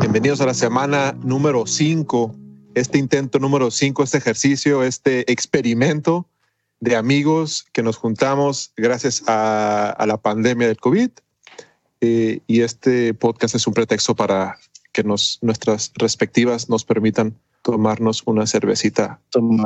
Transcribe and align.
Bienvenidos 0.00 0.40
a 0.40 0.46
la 0.46 0.54
semana 0.54 1.16
número 1.24 1.66
5, 1.66 2.36
este 2.76 2.98
intento 2.98 3.40
número 3.40 3.72
5, 3.72 4.04
este 4.04 4.18
ejercicio, 4.18 4.84
este 4.84 5.32
experimento 5.32 6.28
de 6.78 6.94
amigos 6.94 7.66
que 7.72 7.82
nos 7.82 7.96
juntamos 7.96 8.72
gracias 8.76 9.24
a, 9.26 9.96
la 10.06 10.16
pandemia 10.18 10.68
del 10.68 10.76
COVID. 10.76 11.10
Eh, 12.02 12.38
y 12.46 12.60
este 12.60 13.14
podcast 13.14 13.56
es 13.56 13.66
un 13.66 13.74
pretexto 13.74 14.14
para 14.14 14.58
que 14.92 15.02
nos, 15.02 15.40
nuestras 15.42 15.90
respectivas 15.96 16.68
nos 16.68 16.84
permitan 16.84 17.36
tomarnos 17.62 18.22
una 18.26 18.46
cervecita 18.46 19.18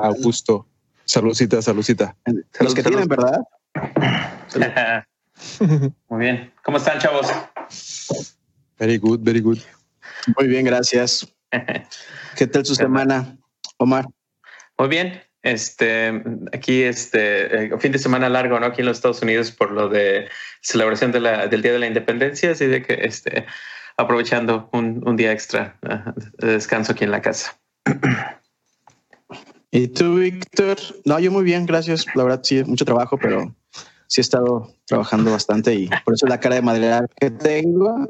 a 0.02 0.08
gusto. 0.22 0.66
Saludcita, 1.04 1.60
saludcita. 1.60 2.16
Los 2.60 2.74
que 2.74 2.82
tienen, 2.82 3.08
¿verdad? 3.08 3.42
Muy 6.08 6.20
bien. 6.20 6.50
¿Cómo 6.64 6.78
están, 6.78 6.98
chavos? 6.98 7.26
Very 8.78 8.98
good, 8.98 9.20
very 9.22 9.40
good. 9.40 9.58
Muy 10.36 10.48
bien, 10.48 10.64
gracias. 10.64 11.26
¿Qué 12.36 12.46
tal 12.46 12.64
su 12.64 12.74
semana, 12.74 13.36
Omar? 13.78 14.06
Muy 14.78 14.88
bien. 14.88 15.20
Este, 15.42 16.22
aquí, 16.52 16.82
este, 16.82 17.66
eh, 17.66 17.78
fin 17.78 17.92
de 17.92 17.98
semana 17.98 18.28
largo, 18.28 18.58
¿no? 18.58 18.66
Aquí 18.66 18.80
en 18.80 18.86
los 18.86 18.98
Estados 18.98 19.22
Unidos 19.22 19.50
por 19.50 19.70
lo 19.70 19.88
de 19.88 20.28
celebración 20.60 21.12
de 21.12 21.20
la, 21.20 21.46
del 21.46 21.62
Día 21.62 21.72
de 21.72 21.78
la 21.78 21.86
Independencia, 21.86 22.50
así 22.50 22.66
de 22.66 22.82
que, 22.82 22.94
este, 23.02 23.46
aprovechando 23.96 24.68
un, 24.72 25.02
un 25.06 25.16
día 25.16 25.32
extra 25.32 25.78
de 26.38 26.52
descanso 26.52 26.92
aquí 26.92 27.04
en 27.04 27.10
la 27.10 27.22
casa. 27.22 27.58
¿Y 29.70 29.88
tú, 29.88 30.16
Víctor? 30.16 30.76
No, 31.04 31.18
yo 31.18 31.30
muy 31.30 31.44
bien, 31.44 31.66
gracias. 31.66 32.06
La 32.14 32.24
verdad, 32.24 32.40
sí, 32.42 32.62
mucho 32.64 32.84
trabajo, 32.84 33.18
pero 33.18 33.54
sí 34.08 34.20
he 34.20 34.22
estado 34.22 34.74
trabajando 34.86 35.30
bastante 35.30 35.74
y 35.74 35.88
por 36.04 36.14
eso 36.14 36.26
la 36.26 36.40
cara 36.40 36.56
de 36.56 36.62
madera 36.62 37.06
que 37.20 37.30
tengo. 37.30 38.08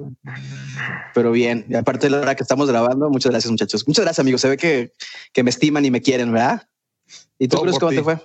Pero 1.12 1.32
bien, 1.32 1.66
y 1.68 1.74
aparte 1.74 2.06
de 2.06 2.10
la 2.10 2.20
hora 2.20 2.34
que 2.34 2.42
estamos 2.42 2.68
grabando, 2.68 3.10
muchas 3.10 3.32
gracias, 3.32 3.50
muchachos. 3.50 3.86
Muchas 3.86 4.04
gracias, 4.04 4.20
amigos. 4.20 4.40
Se 4.40 4.48
ve 4.48 4.56
que, 4.56 4.92
que 5.32 5.42
me 5.42 5.50
estiman 5.50 5.84
y 5.84 5.90
me 5.90 6.00
quieren, 6.00 6.32
¿verdad? 6.32 6.68
¿Y 7.38 7.48
tú, 7.48 7.58
Cruz, 7.58 7.78
cómo 7.78 7.92
te 7.92 8.02
fue? 8.02 8.18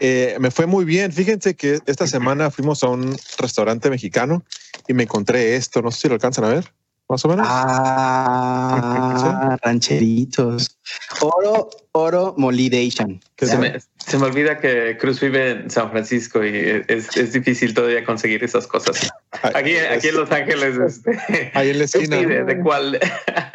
Eh, 0.00 0.36
me 0.38 0.50
fue 0.50 0.66
muy 0.66 0.84
bien. 0.84 1.12
Fíjense 1.12 1.56
que 1.56 1.80
esta 1.86 2.06
semana 2.06 2.50
fuimos 2.50 2.84
a 2.84 2.88
un 2.88 3.16
restaurante 3.38 3.90
mexicano 3.90 4.44
y 4.86 4.94
me 4.94 5.04
encontré 5.04 5.56
esto. 5.56 5.82
No 5.82 5.90
sé 5.90 6.02
si 6.02 6.08
lo 6.08 6.14
alcanzan 6.14 6.44
a 6.44 6.48
ver 6.48 6.72
más 7.08 7.24
o 7.24 7.28
menos. 7.28 7.46
Ah, 7.48 9.56
rancheritos. 9.62 10.78
Oro, 11.20 11.70
oro 11.92 12.34
molidation. 12.36 13.20
Se 13.38 13.58
me, 13.58 13.78
se 13.98 14.18
me, 14.18 14.26
olvida 14.26 14.58
que 14.58 14.96
Cruz 14.98 15.20
vive 15.20 15.50
en 15.50 15.70
San 15.70 15.90
Francisco 15.90 16.44
y 16.44 16.84
es, 16.88 17.16
es 17.16 17.32
difícil 17.32 17.74
todavía 17.74 18.04
conseguir 18.04 18.42
esas 18.42 18.66
cosas. 18.66 19.10
Aquí, 19.42 19.76
aquí 19.76 20.08
en 20.08 20.16
Los 20.16 20.30
Ángeles. 20.32 20.78
Este, 20.78 21.52
ahí 21.54 21.70
en 21.70 21.78
la 21.78 21.84
esquina. 21.84 22.16
¿De, 22.16 22.60
cuál? 22.60 22.98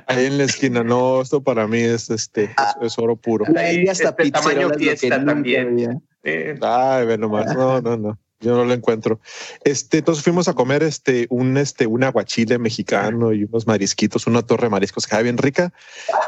Ahí 0.08 0.26
en 0.26 0.38
la 0.38 0.46
esquina. 0.46 0.84
No, 0.84 1.22
esto 1.22 1.44
para 1.44 1.68
mí 1.68 1.80
es 1.80 2.10
este 2.10 2.56
es, 2.82 2.98
oro 2.98 3.16
puro. 3.16 3.46
Ahí 3.58 3.88
hasta 3.88 4.10
este 4.10 4.32
tamaño 4.32 4.70
fiesta 4.72 5.24
también. 5.24 6.02
Ay, 6.24 7.06
ve 7.06 7.18
nomás. 7.18 7.54
No, 7.54 7.82
no, 7.82 7.98
no. 7.98 8.18
Yo 8.42 8.56
no 8.56 8.66
lo 8.66 8.74
encuentro. 8.74 9.20
Este, 9.64 10.00
entonces 10.00 10.24
fuimos 10.24 10.48
a 10.48 10.54
comer 10.54 10.82
este, 10.82 11.28
un, 11.30 11.58
este, 11.58 11.86
un 11.86 12.04
aguachile 12.04 12.58
mexicano 12.58 13.34
y 13.34 13.44
unos 13.44 13.68
marisquitos, 13.68 14.26
una 14.26 14.42
torre 14.42 14.64
de 14.64 14.72
mariscos 14.72 15.06
que 15.06 15.16
era 15.16 15.22
bien 15.22 15.38
rica 15.38 15.72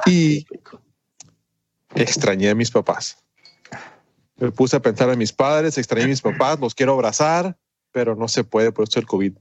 y 0.05 0.45
extrañé 1.95 2.50
a 2.52 2.55
mis 2.55 2.70
papás. 2.70 3.17
Me 4.38 4.52
puse 4.52 4.75
a 4.75 4.81
pensar 4.81 5.09
en 5.09 5.17
mis 5.17 5.33
padres, 5.33 5.78
extrañé 5.78 6.05
a 6.05 6.09
mis 6.09 6.22
papás, 6.22 6.59
los 6.59 6.75
quiero 6.75 6.94
abrazar, 6.94 7.58
pero 7.92 8.16
no 8.16 8.27
se 8.27 8.44
puede 8.44 8.72
por 8.72 8.83
esto 8.83 9.00
del 9.00 9.08
COVID. 9.08 9.33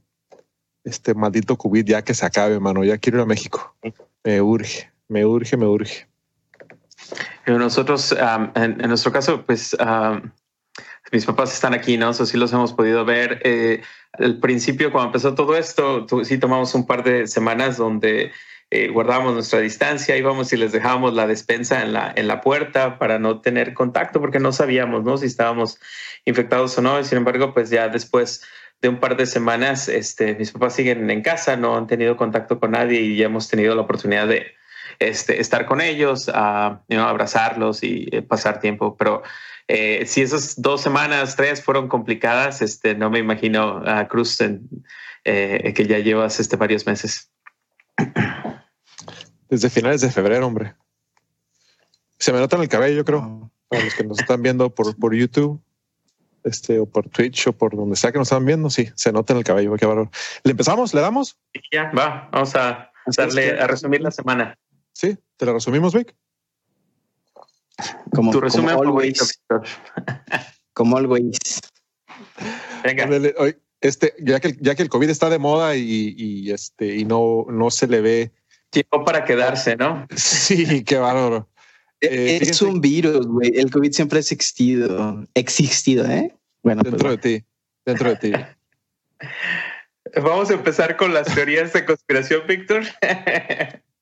Este 0.83 1.13
maldito 1.13 1.57
COVID 1.57 1.85
ya 1.85 2.03
que 2.03 2.13
se 2.13 2.25
acabe, 2.25 2.59
mano. 2.59 2.83
Ya 2.83 2.97
quiero 2.97 3.19
ir 3.19 3.23
a 3.23 3.27
México. 3.27 3.75
Me 4.23 4.41
urge, 4.41 4.91
me 5.07 5.25
urge, 5.25 5.57
me 5.57 5.67
urge. 5.67 6.07
Nosotros, 7.45 8.15
en, 8.55 8.77
nuestro 8.77 9.11
caso, 9.11 9.45
pues 9.45 9.75
mis 11.11 11.25
papás 11.25 11.53
están 11.53 11.73
aquí, 11.73 11.97
¿no? 11.97 12.09
Eso 12.09 12.25
sí 12.25 12.37
los 12.37 12.53
hemos 12.53 12.73
podido 12.73 13.05
ver. 13.05 13.41
Eh, 13.43 13.81
al 14.13 14.39
principio, 14.39 14.91
cuando 14.91 15.09
empezó 15.09 15.35
todo 15.35 15.55
esto, 15.57 16.05
sí 16.23 16.37
tomamos 16.37 16.73
un 16.75 16.85
par 16.85 17.03
de 17.03 17.27
semanas 17.27 17.77
donde 17.77 18.31
eh, 18.71 18.87
guardábamos 18.89 19.33
nuestra 19.33 19.59
distancia, 19.59 20.17
íbamos 20.17 20.51
y 20.53 20.57
les 20.57 20.71
dejábamos 20.71 21.13
la 21.13 21.27
despensa 21.27 21.83
en 21.83 21.93
la, 21.93 22.11
en 22.15 22.27
la 22.27 22.41
puerta 22.41 22.97
para 22.97 23.19
no 23.19 23.41
tener 23.41 23.73
contacto, 23.73 24.19
porque 24.19 24.39
no 24.39 24.51
sabíamos, 24.51 25.03
¿no? 25.03 25.17
Si 25.17 25.27
estábamos 25.27 25.79
infectados 26.25 26.77
o 26.77 26.81
no. 26.81 27.03
Sin 27.03 27.19
embargo, 27.19 27.53
pues 27.53 27.69
ya 27.69 27.89
después 27.89 28.43
de 28.81 28.89
un 28.89 28.99
par 28.99 29.15
de 29.15 29.25
semanas, 29.25 29.89
este, 29.89 30.35
mis 30.35 30.51
papás 30.51 30.75
siguen 30.75 31.09
en 31.09 31.21
casa, 31.21 31.55
no 31.55 31.77
han 31.77 31.87
tenido 31.87 32.17
contacto 32.17 32.59
con 32.59 32.71
nadie 32.71 32.99
y 33.01 33.17
ya 33.17 33.27
hemos 33.27 33.47
tenido 33.47 33.75
la 33.75 33.83
oportunidad 33.83 34.27
de 34.27 34.53
este, 34.99 35.39
estar 35.39 35.65
con 35.65 35.79
ellos, 35.79 36.29
a 36.33 36.81
abrazarlos 36.89 37.83
y 37.83 38.07
eh, 38.11 38.21
pasar 38.21 38.59
tiempo. 38.59 38.97
Pero 38.97 39.23
eh, 39.75 40.05
si 40.05 40.21
esas 40.21 40.61
dos 40.61 40.81
semanas, 40.81 41.35
tres 41.35 41.63
fueron 41.63 41.87
complicadas, 41.87 42.61
este, 42.61 42.93
no 42.93 43.09
me 43.09 43.17
imagino 43.17 43.81
a 43.87 44.07
Cruz 44.07 44.37
eh, 44.39 45.73
que 45.75 45.87
ya 45.87 45.97
llevas 45.97 46.39
este, 46.39 46.57
varios 46.57 46.85
meses. 46.85 47.31
Desde 49.49 49.71
finales 49.71 50.01
de 50.01 50.11
febrero, 50.11 50.45
hombre. 50.45 50.75
Se 52.19 52.31
me 52.31 52.39
nota 52.39 52.55
en 52.55 52.61
el 52.61 52.69
cabello, 52.69 52.97
yo 52.97 53.03
creo, 53.03 53.51
para 53.67 53.83
los 53.83 53.95
que 53.95 54.03
nos 54.03 54.19
están 54.19 54.43
viendo 54.43 54.69
por, 54.69 54.95
por 54.95 55.15
YouTube 55.15 55.59
este, 56.43 56.77
o 56.77 56.85
por 56.85 57.09
Twitch 57.09 57.47
o 57.47 57.53
por 57.53 57.75
donde 57.75 57.95
sea 57.95 58.11
que 58.11 58.19
nos 58.19 58.27
están 58.27 58.45
viendo, 58.45 58.69
sí, 58.69 58.91
se 58.93 59.11
nota 59.11 59.33
en 59.33 59.39
el 59.39 59.43
cabello. 59.43 59.75
Qué 59.75 59.87
valor. 59.87 60.11
¿Le 60.43 60.51
empezamos? 60.51 60.93
¿Le 60.93 61.01
damos? 61.01 61.35
Ya, 61.71 61.91
va, 61.97 62.29
vamos 62.31 62.55
a 62.55 62.91
darle 63.17 63.59
a 63.59 63.65
resumir 63.65 64.01
la 64.01 64.11
semana. 64.11 64.55
Sí, 64.91 65.17
te 65.35 65.47
la 65.47 65.53
resumimos, 65.53 65.95
Vic. 65.95 66.15
Como, 68.13 68.31
tu 68.31 68.41
resumen 68.41 68.75
como 68.75 68.89
always. 68.89 69.41
como 70.73 70.97
always. 70.97 71.61
Venga. 72.83 73.07
Este, 73.83 74.13
ya 74.19 74.39
que, 74.39 74.55
ya 74.61 74.75
que 74.75 74.83
el 74.83 74.89
COVID 74.89 75.09
está 75.09 75.29
de 75.29 75.39
moda 75.39 75.75
y, 75.75 76.49
este, 76.51 76.95
y 76.95 77.03
no, 77.03 77.45
no 77.49 77.69
se 77.69 77.85
le 77.87 77.99
ve. 77.99 78.31
Tiempo 78.69 79.03
para 79.03 79.25
quedarse, 79.25 79.75
¿no? 79.75 80.07
Sí, 80.15 80.83
qué 80.85 80.97
bárbaro. 80.97 81.49
Eh, 81.99 82.39
es 82.41 82.61
un 82.61 82.79
virus, 82.79 83.27
güey. 83.27 83.51
El 83.55 83.69
COVID 83.69 83.91
siempre 83.91 84.17
ha 84.17 84.21
existido. 84.21 85.25
Existido, 85.33 86.05
¿eh? 86.05 86.33
Bueno, 86.63 86.81
pues 86.81 86.91
dentro 86.91 87.09
de 87.09 87.17
ti. 87.17 87.45
Dentro 87.85 88.09
de 88.09 88.15
ti. 88.15 88.31
Vamos 90.21 90.49
a 90.49 90.53
empezar 90.53 90.95
con 90.95 91.13
las 91.13 91.33
teorías 91.33 91.73
de 91.73 91.85
conspiración, 91.85 92.43
Víctor. 92.47 92.83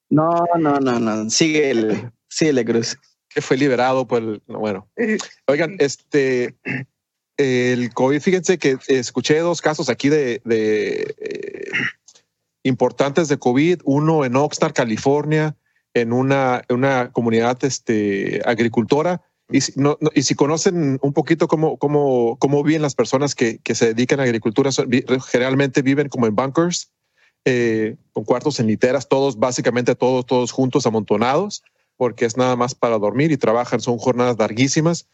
no, 0.10 0.44
no, 0.60 0.80
no, 0.80 1.00
no. 1.00 1.30
Síguele, 1.30 2.12
síguele, 2.28 2.66
Cruz 2.66 2.98
que 3.34 3.42
fue 3.42 3.58
liberado 3.58 4.08
por 4.08 4.22
el, 4.22 4.42
bueno. 4.48 4.88
Oigan, 5.48 5.76
este, 5.80 6.56
el 7.38 7.94
COVID, 7.94 8.22
fíjense 8.22 8.58
que 8.58 8.78
escuché 8.88 9.40
dos 9.40 9.62
casos 9.62 9.90
aquí 9.90 10.10
de, 10.10 10.42
eh, 10.50 11.72
importantes 12.64 13.28
de 13.28 13.38
COVID, 13.38 13.82
uno 13.84 14.26
en 14.26 14.36
Oxnard, 14.36 14.74
California, 14.74 15.56
en 15.94 16.14
una, 16.14 16.64
una 16.70 17.12
comunidad 17.12 17.64
este, 17.64 18.42
agricultora. 18.46 19.22
Y 19.50 19.62
si, 19.62 19.74
no, 19.76 19.98
y 20.16 20.24
si 20.24 20.36
conocen 20.36 20.98
un 21.02 21.14
poquito 21.14 21.48
cómo, 21.48 21.78
cómo, 21.78 22.38
cómo 22.40 22.64
viven 22.64 22.82
las 22.82 22.96
personas 22.96 23.36
que, 23.36 23.58
que 23.58 23.76
se 23.76 23.88
dedican 23.88 24.22
a 24.22 24.24
agricultura, 24.24 24.70
generalmente 25.30 25.82
viven 25.82 26.08
como 26.08 26.28
en 26.28 26.36
bunkers, 26.36 26.92
eh, 27.44 27.98
con 28.14 28.24
cuartos 28.24 28.60
en 28.60 28.68
literas, 28.68 29.10
todos, 29.10 29.38
básicamente 29.40 29.96
todos, 29.96 30.26
todos 30.26 30.52
juntos, 30.52 30.86
amontonados 30.86 31.64
porque 32.02 32.26
es 32.26 32.36
nada 32.36 32.56
más 32.56 32.74
para 32.74 32.98
dormir 32.98 33.32
y 33.32 33.38
trabajan, 33.38 33.80
son 33.80 34.00
jornadas 34.00 34.36
larguísimas 34.40 35.06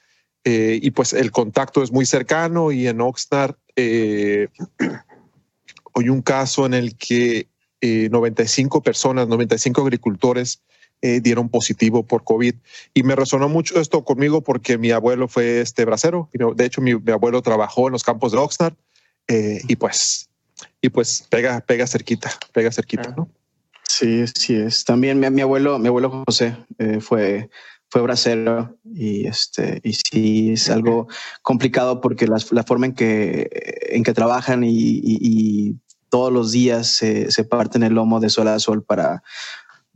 eh, 0.46 0.80
y 0.82 0.92
pues 0.92 1.12
el 1.12 1.32
contacto 1.32 1.84
es 1.84 1.92
muy 1.92 2.06
cercano 2.06 2.72
y 2.72 2.88
en 2.88 3.02
Oxnard 3.02 3.56
eh, 3.76 4.48
hay 5.96 6.08
un 6.08 6.22
caso 6.22 6.66
en 6.66 6.74
el 6.74 6.96
que 6.96 7.50
95 7.82 8.78
eh, 8.78 8.82
personas, 8.82 9.28
95 9.28 9.82
agricultores 9.82 10.62
eh, 11.02 11.20
dieron 11.20 11.50
positivo 11.50 12.04
por 12.04 12.24
COVID 12.24 12.56
y 12.94 13.04
me 13.04 13.18
resonó 13.18 13.50
mucho 13.50 13.82
esto 13.82 14.06
conmigo 14.06 14.40
porque 14.40 14.78
mi 14.78 14.92
abuelo 14.92 15.28
fue 15.28 15.60
este 15.60 15.84
bracero, 15.84 16.30
de 16.32 16.66
hecho 16.66 16.80
mi, 16.80 16.92
abuelo 17.12 17.42
trabajó 17.42 17.88
en 17.88 17.92
los 17.92 18.06
campos 18.06 18.32
de 18.32 18.38
Oxnard 18.38 18.76
y 19.28 19.76
pues 19.76 20.30
y 20.80 20.88
pues 20.88 21.28
pega 21.30 21.60
pega 21.60 21.86
cerquita, 21.86 22.32
pega 22.54 22.72
cerquita, 22.72 23.14
¿no? 23.18 23.28
Sí, 23.98 24.26
sí 24.28 24.54
es. 24.54 24.86
También 24.86 25.20
mi, 25.20 25.42
abuelo, 25.42 25.80
mi 25.80 25.88
abuelo 25.88 26.24
José 26.28 26.56
eh, 26.78 27.00
fue, 27.00 27.50
fue 27.90 28.04
bracero 28.04 28.78
y 28.86 29.26
este, 29.26 29.82
y 29.84 29.94
sí 29.94 30.52
es 30.52 30.70
algo 30.70 31.08
complicado 31.42 32.00
porque 32.00 32.28
la, 32.28 32.38
la 32.52 32.64
forma 32.64 32.86
en 32.86 32.94
que, 32.94 33.50
en 33.90 34.04
que 34.04 34.14
trabajan 34.14 34.64
y, 34.64 35.80
todos 36.10 36.32
los 36.32 36.54
días 36.54 36.88
se, 36.88 37.32
se, 37.32 37.44
parten 37.44 37.84
el 37.84 37.94
lomo 37.94 38.22
de 38.22 38.30
sol 38.30 38.48
a 38.48 38.60
sol 38.60 38.82
para, 38.82 39.24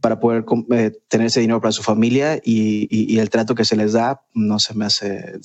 para 0.01 0.19
poder 0.19 0.43
eh, 0.71 0.91
tener 1.07 1.27
ese 1.27 1.39
dinero 1.39 1.61
para 1.61 1.71
su 1.71 1.83
familia 1.83 2.41
y, 2.43 3.17
el 3.17 3.29
trato 3.29 3.55
que 3.55 3.63
se 3.63 3.77
les 3.77 3.93
da 3.93 4.21
no 4.33 4.59
se 4.59 4.73
me 4.73 4.85
hace. 4.85 5.39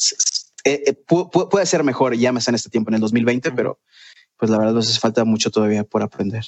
Eh, 0.64 0.94
puede 1.06 1.66
ser 1.66 1.84
mejor, 1.84 2.16
ya 2.16 2.32
me 2.32 2.40
está 2.40 2.50
en 2.50 2.56
este 2.56 2.70
tiempo, 2.70 2.90
en 2.90 2.94
el 2.94 3.00
2020, 3.00 3.52
pero 3.52 3.78
pues 4.36 4.50
la 4.50 4.58
verdad 4.58 4.72
nos 4.72 4.88
hace 4.88 4.98
falta 4.98 5.24
mucho 5.24 5.50
todavía 5.50 5.84
por 5.84 6.02
aprender. 6.02 6.44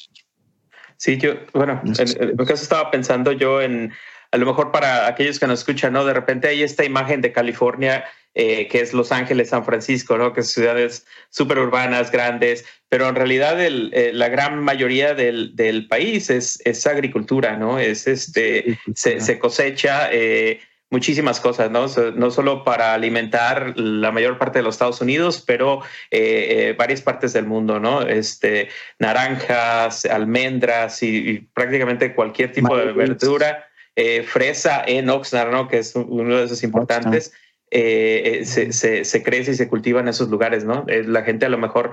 Sí, 0.99 1.17
yo, 1.17 1.35
bueno, 1.55 1.81
en, 1.85 2.23
en 2.23 2.37
mi 2.37 2.45
caso 2.45 2.63
estaba 2.63 2.91
pensando 2.91 3.33
yo 3.33 3.63
en, 3.63 3.93
a 4.31 4.37
lo 4.37 4.45
mejor 4.45 4.71
para 4.71 5.07
aquellos 5.07 5.39
que 5.39 5.47
nos 5.47 5.61
escuchan, 5.61 5.95
¿no? 5.95 6.05
De 6.05 6.13
repente 6.13 6.49
hay 6.49 6.63
esta 6.63 6.85
imagen 6.85 7.23
de 7.23 7.33
California 7.33 8.05
eh, 8.41 8.69
que 8.69 8.81
es 8.81 8.93
Los 8.93 9.11
Ángeles, 9.11 9.49
San 9.49 9.65
Francisco, 9.65 10.17
¿no? 10.17 10.33
que 10.33 10.43
son 10.43 10.63
ciudades 10.63 11.05
súper 11.29 11.59
urbanas, 11.59 12.13
grandes, 12.13 12.65
pero 12.89 13.09
en 13.09 13.17
realidad 13.17 13.61
el, 13.61 13.91
eh, 13.93 14.13
la 14.13 14.29
gran 14.29 14.63
mayoría 14.63 15.15
del, 15.15 15.57
del 15.57 15.89
país 15.89 16.31
es, 16.31 16.61
es, 16.65 16.87
agricultura, 16.87 17.57
¿no? 17.57 17.81
Es 17.81 18.07
este, 18.07 18.79
se, 18.95 19.21
se, 19.21 19.41
cosecha 19.41 20.09
eh, 20.13 20.61
muchísimas 20.91 21.41
cosas, 21.41 21.71
¿no? 21.71 21.87
No 22.15 22.31
solo 22.31 22.65
para 22.65 22.95
alimentar 22.95 23.75
la 23.77 24.11
mayor 24.11 24.39
parte 24.39 24.61
de 24.61 24.63
los 24.63 24.75
Estados 24.75 25.01
Unidos, 25.01 25.43
pero 25.47 25.83
eh, 26.11 26.75
varias 26.79 27.03
partes 27.03 27.33
del 27.33 27.47
mundo, 27.47 27.79
¿no? 27.81 28.03
Este, 28.03 28.69
naranjas, 28.99 30.05
almendras 30.07 31.03
y, 31.03 31.31
y 31.31 31.39
prácticamente 31.41 32.15
cualquier 32.15 32.53
tipo 32.53 32.77
de 32.77 32.93
verdura. 32.93 33.67
fresa 34.27 34.83
en 34.87 35.11
Oxnard, 35.11 35.51
¿no? 35.51 35.69
Que 35.69 35.79
es 35.79 35.95
uno 35.95 36.37
de 36.37 36.45
esos 36.45 36.63
importantes. 36.63 37.33
Eh, 37.71 38.43
se, 38.45 39.05
se, 39.05 39.23
crece 39.23 39.51
y 39.51 39.55
se 39.55 39.69
cultiva 39.69 40.01
en 40.01 40.09
esos 40.09 40.29
lugares, 40.29 40.65
¿no? 40.65 40.85
Eh, 40.89 41.05
la 41.05 41.23
gente 41.23 41.45
a 41.45 41.51
lo 41.51 41.59
mejor 41.59 41.93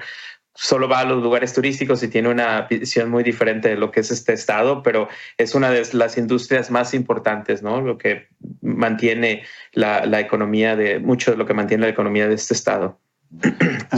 solo 0.56 0.88
va 0.88 1.00
a 1.00 1.06
los 1.06 1.22
lugares 1.22 1.54
turísticos 1.54 2.02
y 2.02 2.08
tiene 2.08 2.30
una 2.30 2.62
visión 2.62 3.10
muy 3.10 3.24
diferente 3.24 3.70
de 3.70 3.76
lo 3.76 3.92
que 3.92 4.00
es 4.00 4.10
este 4.10 4.34
estado, 4.34 4.82
pero 4.82 5.10
es 5.38 5.54
una 5.54 5.70
de 5.70 5.86
las 5.94 6.18
industrias 6.18 6.72
más 6.72 6.94
importantes, 6.94 7.62
¿no? 7.62 7.82
Lo 7.82 7.98
que 7.98 8.28
mantiene 8.62 9.44
la, 9.74 10.06
la 10.06 10.20
economía 10.22 10.76
de, 10.76 11.00
mucho 11.00 11.32
de 11.32 11.38
lo 11.38 11.46
que 11.46 11.54
mantiene 11.54 11.84
la 11.84 11.92
economía 11.92 12.28
de 12.28 12.36
este 12.36 12.54
estado. 12.54 12.98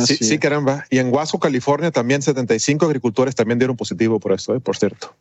Sí, 0.05 0.15
sí, 0.15 0.39
caramba. 0.39 0.85
Y 0.89 0.97
en 0.99 1.13
Huasco, 1.13 1.39
California, 1.39 1.91
también 1.91 2.21
75 2.21 2.85
agricultores 2.85 3.35
también 3.35 3.59
dieron 3.59 3.77
positivo 3.77 4.19
por 4.19 4.31
esto, 4.31 4.55
¿eh? 4.55 4.59
por 4.59 4.77
cierto. 4.77 5.15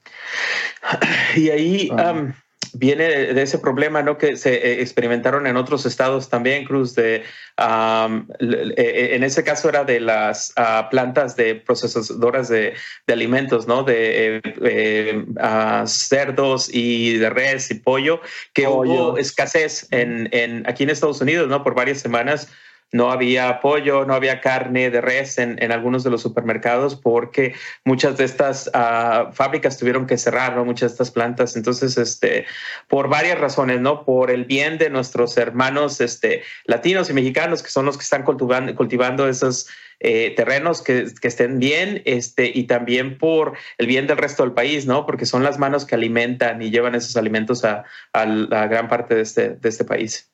Y 1.37 1.51
ahí... 1.51 1.91
Um, 1.91 2.33
viene 2.79 3.33
de, 3.33 3.43
ese 3.43 3.59
problema 3.59 4.03
¿no? 4.03 4.19
que 4.19 4.37
se 4.37 4.55
eh, 4.55 4.83
experimentaron 4.83 5.47
en 5.47 5.57
otros 5.57 5.87
estados 5.87 6.29
también, 6.29 6.65
Cruz, 6.65 6.95
de, 6.95 7.23
um, 7.59 8.27
en 8.39 9.25
ese 9.25 9.43
caso 9.43 9.69
era 9.69 9.85
de 9.85 10.01
las 10.01 10.53
uh, 10.59 10.89
plantas 10.91 11.37
de 11.37 11.55
procesadoras 11.55 12.49
de, 12.49 12.75
de 13.07 13.13
alimentos, 13.13 13.67
¿no? 13.67 13.83
de 13.83 14.43
eh, 14.45 15.25
uh, 15.37 15.87
cerdos 15.87 16.69
y 16.73 17.17
de 17.17 17.31
res 17.31 17.71
y 17.71 17.75
pollo, 17.75 18.21
que 18.53 18.69
hubo 18.69 19.17
escasez 19.17 19.89
en, 19.91 20.29
en, 20.33 20.69
aquí 20.69 20.83
en 20.85 20.91
Estados 20.91 21.21
Unidos 21.21 21.49
¿no? 21.49 21.63
por 21.65 21.75
varias 21.75 22.01
semanas 22.01 22.49
no 22.93 23.11
había 23.11 23.61
pollo, 23.61 24.05
no 24.05 24.15
había 24.15 24.41
carne 24.41 24.91
de 24.91 25.01
res 25.01 25.39
en, 25.39 25.63
en 25.63 25.73
algunos 25.73 26.05
de 26.05 26.11
los 26.11 26.23
supermercados 26.23 26.97
porque 26.97 27.55
muchas 27.85 28.17
de 28.17 28.25
estas 28.25 28.69
uh, 28.69 29.33
fábricas 29.33 29.79
tuvieron 29.79 30.07
que 30.07 30.19
cerrar, 30.19 30.57
¿no? 30.57 30.65
Muchas 30.65 30.91
de 30.91 30.95
estas 30.95 31.11
plantas. 31.11 31.57
Entonces, 31.57 31.99
este, 31.99 32.47
por 32.89 33.09
varias 33.09 33.39
razones, 33.39 33.81
¿no? 33.81 34.05
Por 34.05 34.31
el 34.31 34.45
bien 34.45 34.79
de 34.79 34.91
nuestros 34.91 35.37
hermanos 35.37 36.01
este, 36.01 36.43
latinos 36.65 37.11
y 37.11 37.13
mexicanos, 37.13 37.63
que 37.63 37.71
son 37.71 37.87
los 37.87 37.97
que 37.97 38.05
están 38.05 38.23
cultivando, 38.23 38.75
cultivando 38.75 39.29
esos 39.29 39.69
eh, 39.99 40.35
terrenos 40.37 40.83
que, 40.83 41.07
que, 41.21 41.29
estén 41.29 41.59
bien 41.59 42.03
este, 42.05 42.51
y 42.55 42.65
también 42.65 43.19
por 43.19 43.55
el 43.79 43.87
bien 43.87 44.07
del 44.07 44.19
resto 44.19 44.43
del 44.43 44.53
país, 44.53 44.87
¿no? 44.87 45.07
Porque 45.07 45.27
son 45.27 45.43
las 45.43 45.59
manos 45.59 45.87
que 45.87 45.95
alimentan 45.95 46.63
y 46.63 46.71
llevan 46.71 46.95
esos 46.95 47.17
alimentos 47.17 47.65
a, 47.65 47.85
a 48.13 48.27
gran 48.67 48.89
parte 48.89 49.15
de 49.15 49.23
este, 49.23 49.51
de 49.51 49.69
este 49.69 49.85
país. 49.85 50.31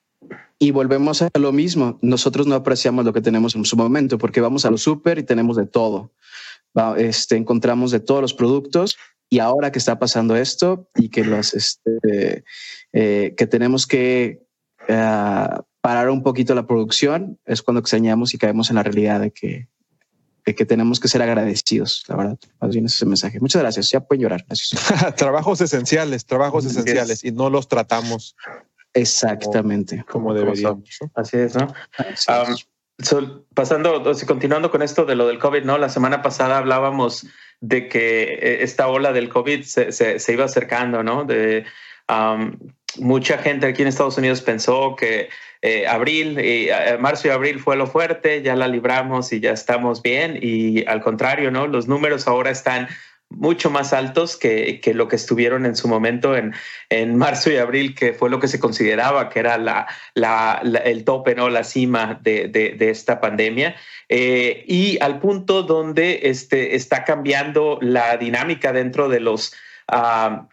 Y 0.59 0.71
volvemos 0.71 1.23
a 1.23 1.31
lo 1.39 1.53
mismo. 1.53 1.99
Nosotros 2.03 2.47
no 2.47 2.55
apreciamos 2.55 3.05
lo 3.05 3.13
que 3.13 3.21
tenemos 3.21 3.55
en 3.57 3.65
su 3.65 3.77
momento 3.77 4.19
porque 4.19 4.41
vamos 4.41 4.65
a 4.65 4.71
lo 4.71 4.79
súper 4.79 5.19
y 5.19 5.23
tenemos 5.25 5.57
de 5.57 5.67
todo. 5.67 6.13
Este, 6.97 7.37
encontramos 7.37 7.91
de 7.91 8.01
todos 8.01 8.23
los 8.23 8.35
productos 8.35 8.97
y 9.29 9.41
ahora 9.41 9.73
que 9.73 9.79
está 9.79 9.99
pasando 9.99 10.37
esto 10.37 10.89
y 10.95 11.09
que 11.09 11.25
los 11.25 11.55
este, 11.55 12.45
eh, 12.93 13.35
que 13.37 13.47
tenemos 13.47 13.87
que 13.87 14.43
uh, 14.89 15.63
parar 15.81 16.11
un 16.11 16.23
poquito 16.23 16.55
la 16.55 16.67
producción 16.67 17.39
es 17.45 17.63
cuando 17.63 17.81
extrañamos 17.81 18.33
y 18.33 18.39
caemos 18.39 18.71
en 18.71 18.77
la 18.77 18.83
realidad 18.83 19.21
de 19.21 19.31
que 19.33 19.69
de 20.45 20.55
que 20.55 20.65
tenemos 20.65 20.99
que 20.99 21.09
ser 21.09 21.23
agradecidos, 21.23 22.05
la 22.09 22.17
verdad. 22.17 22.39
Más 22.61 22.73
bien 22.73 22.87
ese 22.87 23.07
mensaje. 23.07 23.39
Muchas 23.39 23.63
gracias. 23.63 23.91
Ya 23.91 24.01
pueden 24.01 24.23
llorar. 24.23 24.45
trabajos 25.17 25.61
esenciales, 25.61 26.27
trabajos 26.27 26.65
esenciales 26.65 27.25
y 27.25 27.31
no 27.31 27.49
los 27.49 27.69
tratamos 27.69 28.37
Exactamente. 28.95 30.05
Como, 30.09 30.27
como 30.27 30.35
deberíamos. 30.35 30.99
Así 31.15 31.39
es, 31.39 31.55
¿no? 31.55 31.73
Así 31.97 32.11
es. 32.11 32.29
Um, 32.29 32.57
so, 33.05 33.47
pasando, 33.55 34.03
continuando 34.27 34.71
con 34.71 34.83
esto 34.83 35.05
de 35.05 35.15
lo 35.15 35.27
del 35.27 35.39
COVID, 35.39 35.65
¿no? 35.65 35.79
La 35.79 35.89
semana 35.89 36.23
pasada 36.23 36.59
hablábamos 36.59 37.27
de 37.61 37.89
que 37.89 38.23
eh, 38.35 38.63
esta 38.63 38.89
ola 38.89 39.13
del 39.13 39.29
COVID 39.29 39.63
se, 39.63 39.93
se, 39.93 40.19
se 40.19 40.33
iba 40.33 40.45
acercando, 40.45 41.03
¿no? 41.03 41.25
De 41.25 41.65
um, 42.09 42.57
mucha 42.99 43.39
gente 43.39 43.67
aquí 43.67 43.83
en 43.83 43.89
Estados 43.89 44.19
Unidos 44.19 44.43
pensó 44.43 44.97
que 44.97 45.29
eh, 45.63 45.87
abril, 45.87 46.39
y, 46.41 46.69
eh, 46.69 46.99
marzo 46.99 47.29
y 47.29 47.31
abril 47.31 47.61
fue 47.61 47.77
lo 47.77 47.87
fuerte, 47.87 48.43
ya 48.43 48.57
la 48.57 48.67
libramos 48.67 49.33
y 49.33 49.41
ya 49.41 49.53
estamos 49.53 50.03
bien. 50.03 50.39
Y 50.43 50.85
al 50.87 51.01
contrario, 51.01 51.51
¿no? 51.51 51.69
Los 51.69 51.87
números 51.87 52.27
ahora 52.27 52.51
están 52.51 52.89
mucho 53.37 53.71
más 53.71 53.93
altos 53.93 54.37
que, 54.37 54.81
que, 54.81 54.95
lo 54.95 55.09
que 55.09 55.17
estuvieron 55.17 55.67
en 55.67 55.77
su 55.77 55.89
momento 55.89 56.37
en, 56.37 56.55
en, 56.91 57.17
marzo 57.17 57.51
y 57.51 57.57
abril, 57.57 57.95
que 57.95 58.13
fue 58.13 58.31
lo 58.31 58.41
que 58.41 58.49
se 58.49 58.61
consideraba 58.61 59.29
que 59.29 59.41
era 59.41 59.59
la, 59.59 59.87
la, 60.15 60.61
el 60.85 61.05
tope, 61.05 61.35
¿no? 61.35 61.49
la 61.49 61.65
cima 61.65 62.19
de, 62.23 62.49
de, 62.49 62.91
esta 62.91 63.21
pandemia. 63.21 63.75
Eh, 64.09 64.65
y 64.67 64.99
al 65.01 65.21
punto 65.21 65.63
donde 65.63 66.21
este, 66.25 66.77
está 66.77 67.05
cambiando 67.05 67.79
la 67.81 68.17
dinámica 68.17 68.73
dentro 68.73 69.09
de 69.09 69.21
los... 69.21 69.53
Uh, 69.91 70.47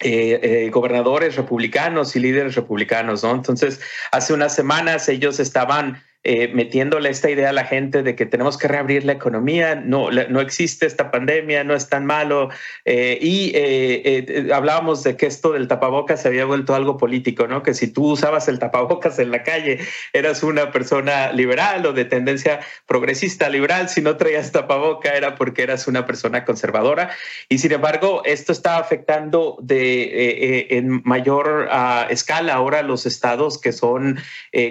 eh, 0.00 0.40
eh, 0.42 0.70
gobernadores 0.70 1.36
republicanos 1.36 2.16
y 2.16 2.20
líderes 2.20 2.56
republicanos, 2.56 3.22
¿no? 3.22 3.30
Entonces, 3.30 3.80
hace 4.10 4.34
unas 4.34 4.54
semanas 4.54 5.08
ellos 5.08 5.38
estaban 5.38 6.02
eh, 6.26 6.48
metiéndole 6.54 7.10
esta 7.10 7.28
idea 7.28 7.50
a 7.50 7.52
la 7.52 7.66
gente 7.66 8.02
de 8.02 8.16
que 8.16 8.24
tenemos 8.24 8.56
que 8.56 8.66
reabrir 8.66 9.04
la 9.04 9.12
economía, 9.12 9.74
no, 9.74 10.10
no 10.10 10.40
existe 10.40 10.86
esta 10.86 11.10
pandemia, 11.10 11.64
no 11.64 11.74
es 11.74 11.90
tan 11.90 12.06
malo. 12.06 12.48
Eh, 12.86 13.18
y 13.20 13.52
eh, 13.54 14.24
eh, 14.26 14.50
hablábamos 14.54 15.02
de 15.02 15.18
que 15.18 15.26
esto 15.26 15.52
del 15.52 15.68
tapabocas 15.68 16.22
se 16.22 16.28
había 16.28 16.46
vuelto 16.46 16.74
algo 16.74 16.96
político, 16.96 17.46
¿no? 17.46 17.62
Que 17.62 17.74
si 17.74 17.92
tú 17.92 18.12
usabas 18.12 18.48
el 18.48 18.58
tapabocas 18.58 19.18
en 19.18 19.32
la 19.32 19.42
calle, 19.42 19.80
eras 20.14 20.42
una 20.42 20.72
persona 20.72 21.30
liberal 21.32 21.84
o 21.84 21.92
de 21.92 22.06
tendencia 22.06 22.60
progresista 22.86 23.50
liberal, 23.50 23.90
si 23.90 24.00
no 24.00 24.16
traías 24.16 24.50
tapaboca 24.50 25.10
era 25.10 25.34
porque 25.34 25.62
eras 25.62 25.86
una 25.86 26.06
persona 26.06 26.46
conservadora. 26.46 27.10
Y 27.50 27.58
sin 27.58 27.72
embargo, 27.72 28.22
esto 28.24 28.52
está 28.52 28.78
afectando 28.78 29.58
en 29.68 31.02
mayor 31.04 31.68
uh, 31.70 32.10
escala 32.10 32.54
ahora 32.54 32.82
los 32.82 33.04
estados 33.04 33.60
que 33.60 33.72
son 33.72 34.18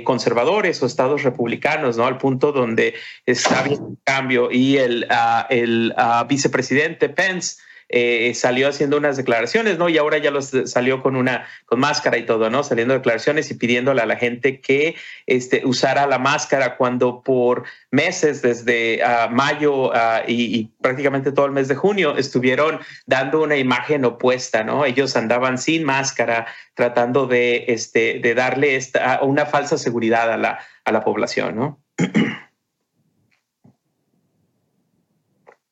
conservadores 0.04 0.82
o 0.82 0.88
estados 0.88 1.22
republicanos 1.22 1.43
republicanos, 1.44 1.98
¿no? 1.98 2.06
Al 2.06 2.18
punto 2.18 2.52
donde 2.52 2.96
está 3.26 3.60
habiendo 3.60 3.86
un 3.86 4.00
cambio 4.04 4.52
y 4.52 4.78
el, 4.78 5.08
uh, 5.10 5.46
el 5.50 5.94
uh, 5.98 6.26
vicepresidente 6.28 7.10
Pence 7.10 7.58
eh, 7.90 8.34
salió 8.34 8.70
haciendo 8.70 8.98
unas 8.98 9.18
declaraciones, 9.18 9.78
¿no? 9.78 9.88
Y 9.88 10.00
ahora 10.00 10.18
ya 10.18 10.32
los 10.32 10.52
salió 10.66 11.04
con 11.04 11.16
una 11.16 11.46
con 11.66 11.80
máscara 11.80 12.18
y 12.18 12.26
todo, 12.26 12.50
¿no? 12.50 12.64
Saliendo 12.64 12.96
declaraciones 12.96 13.52
y 13.52 13.54
pidiéndole 13.54 14.02
a 14.02 14.08
la 14.08 14.16
gente 14.16 14.62
que 14.62 14.96
este, 15.28 15.62
usara 15.64 16.08
la 16.08 16.18
máscara 16.18 16.76
cuando 16.78 17.22
por 17.22 17.66
meses, 17.92 18.42
desde 18.42 19.00
uh, 19.04 19.30
mayo 19.30 19.92
y, 20.28 20.58
y, 20.58 20.72
prácticamente 20.82 21.32
todo 21.32 21.46
el 21.46 21.52
mes 21.52 21.68
de 21.68 21.76
junio, 21.76 22.18
estuvieron 22.18 22.80
dando 23.06 23.44
una 23.44 23.58
imagen 23.58 24.06
opuesta, 24.06 24.64
¿no? 24.64 24.86
Ellos 24.86 25.16
andaban 25.16 25.60
sin 25.60 25.84
máscara, 25.84 26.48
tratando 26.74 27.28
de, 27.28 27.66
este, 27.68 28.20
de 28.20 28.34
darle 28.34 28.76
esta, 28.76 29.20
una 29.22 29.46
falsa 29.46 29.78
seguridad 29.78 30.32
a 30.32 30.38
la, 30.38 30.60
a 30.86 30.92
la 30.92 31.04
población, 31.04 31.56
¿no? 31.56 31.84